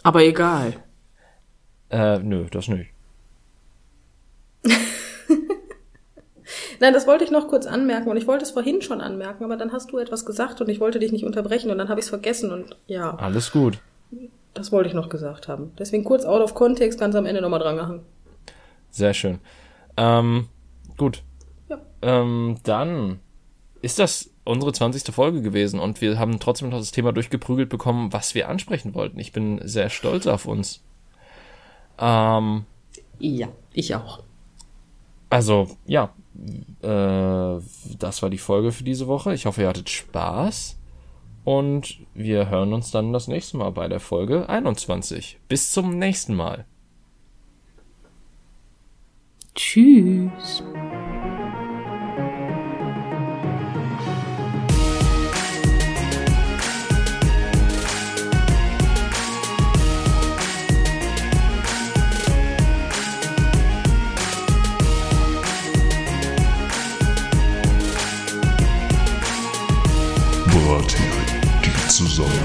Aber 0.03 0.23
egal. 0.23 0.84
Äh, 1.89 2.19
nö, 2.19 2.47
das 2.49 2.67
nicht. 2.67 2.94
Nein, 6.80 6.93
das 6.93 7.07
wollte 7.07 7.24
ich 7.24 7.32
noch 7.32 7.47
kurz 7.47 7.66
anmerken 7.66 8.09
und 8.09 8.18
ich 8.18 8.28
wollte 8.28 8.43
es 8.43 8.51
vorhin 8.51 8.82
schon 8.82 9.01
anmerken, 9.01 9.43
aber 9.43 9.57
dann 9.57 9.72
hast 9.72 9.91
du 9.91 9.97
etwas 9.97 10.26
gesagt 10.26 10.61
und 10.61 10.70
ich 10.70 10.80
wollte 10.80 10.99
dich 10.99 11.11
nicht 11.11 11.26
unterbrechen 11.26 11.72
und 11.72 11.78
dann 11.78 11.89
habe 11.89 11.99
ich 11.99 12.05
es 12.05 12.09
vergessen 12.09 12.51
und 12.51 12.76
ja. 12.88 13.16
Alles 13.16 13.51
gut. 13.51 13.80
Das 14.53 14.72
wollte 14.72 14.88
ich 14.89 14.95
noch 14.95 15.09
gesagt 15.09 15.47
haben. 15.47 15.72
Deswegen 15.78 16.03
kurz 16.03 16.26
out 16.26 16.41
of 16.41 16.53
context, 16.53 16.99
ganz 16.99 17.16
am 17.16 17.26
Ende 17.26 17.41
nochmal 17.41 17.59
drangehangen. 17.59 18.01
Sehr 18.89 19.13
schön. 19.13 19.39
Ähm, 19.97 20.47
gut. 20.97 21.24
Ja. 21.70 21.80
Ähm, 22.01 22.57
dann 22.63 23.20
ist 23.82 23.99
das 23.99 24.32
unsere 24.45 24.72
20. 24.72 25.13
Folge 25.13 25.41
gewesen 25.41 25.80
und 25.80 26.01
wir 26.01 26.18
haben 26.18 26.39
trotzdem 26.39 26.70
noch 26.70 26.78
das 26.78 26.91
Thema 26.91 27.11
durchgeprügelt 27.11 27.68
bekommen, 27.68 28.13
was 28.13 28.36
wir 28.36 28.47
ansprechen 28.47 28.93
wollten. 28.93 29.20
Ich 29.20 29.32
bin 29.32 29.59
sehr 29.63 29.89
stolz 29.89 30.28
auf 30.28 30.45
uns. 30.45 30.82
Ähm, 31.99 32.66
ja, 33.20 33.47
ich 33.74 33.95
auch. 33.95 34.24
Also, 35.30 35.67
ja, 35.86 36.13
äh, 36.82 37.61
das 37.99 38.21
war 38.21 38.30
die 38.30 38.38
Folge 38.38 38.71
für 38.71 38.84
diese 38.84 39.07
Woche. 39.07 39.34
Ich 39.34 39.45
hoffe, 39.45 39.61
ihr 39.61 39.67
hattet 39.67 39.89
Spaß. 39.89 40.78
Und 41.43 41.99
wir 42.15 42.49
hören 42.49 42.73
uns 42.73 42.89
dann 42.89 43.13
das 43.13 43.28
nächste 43.28 43.57
Mal 43.57 43.71
bei 43.71 43.88
der 43.88 43.99
Folge 43.99 44.49
21. 44.49 45.39
Bis 45.47 45.71
zum 45.71 45.97
nächsten 45.99 46.34
Mal. 46.34 46.65
Tschüss. 49.53 50.63
Soul. 72.16 72.44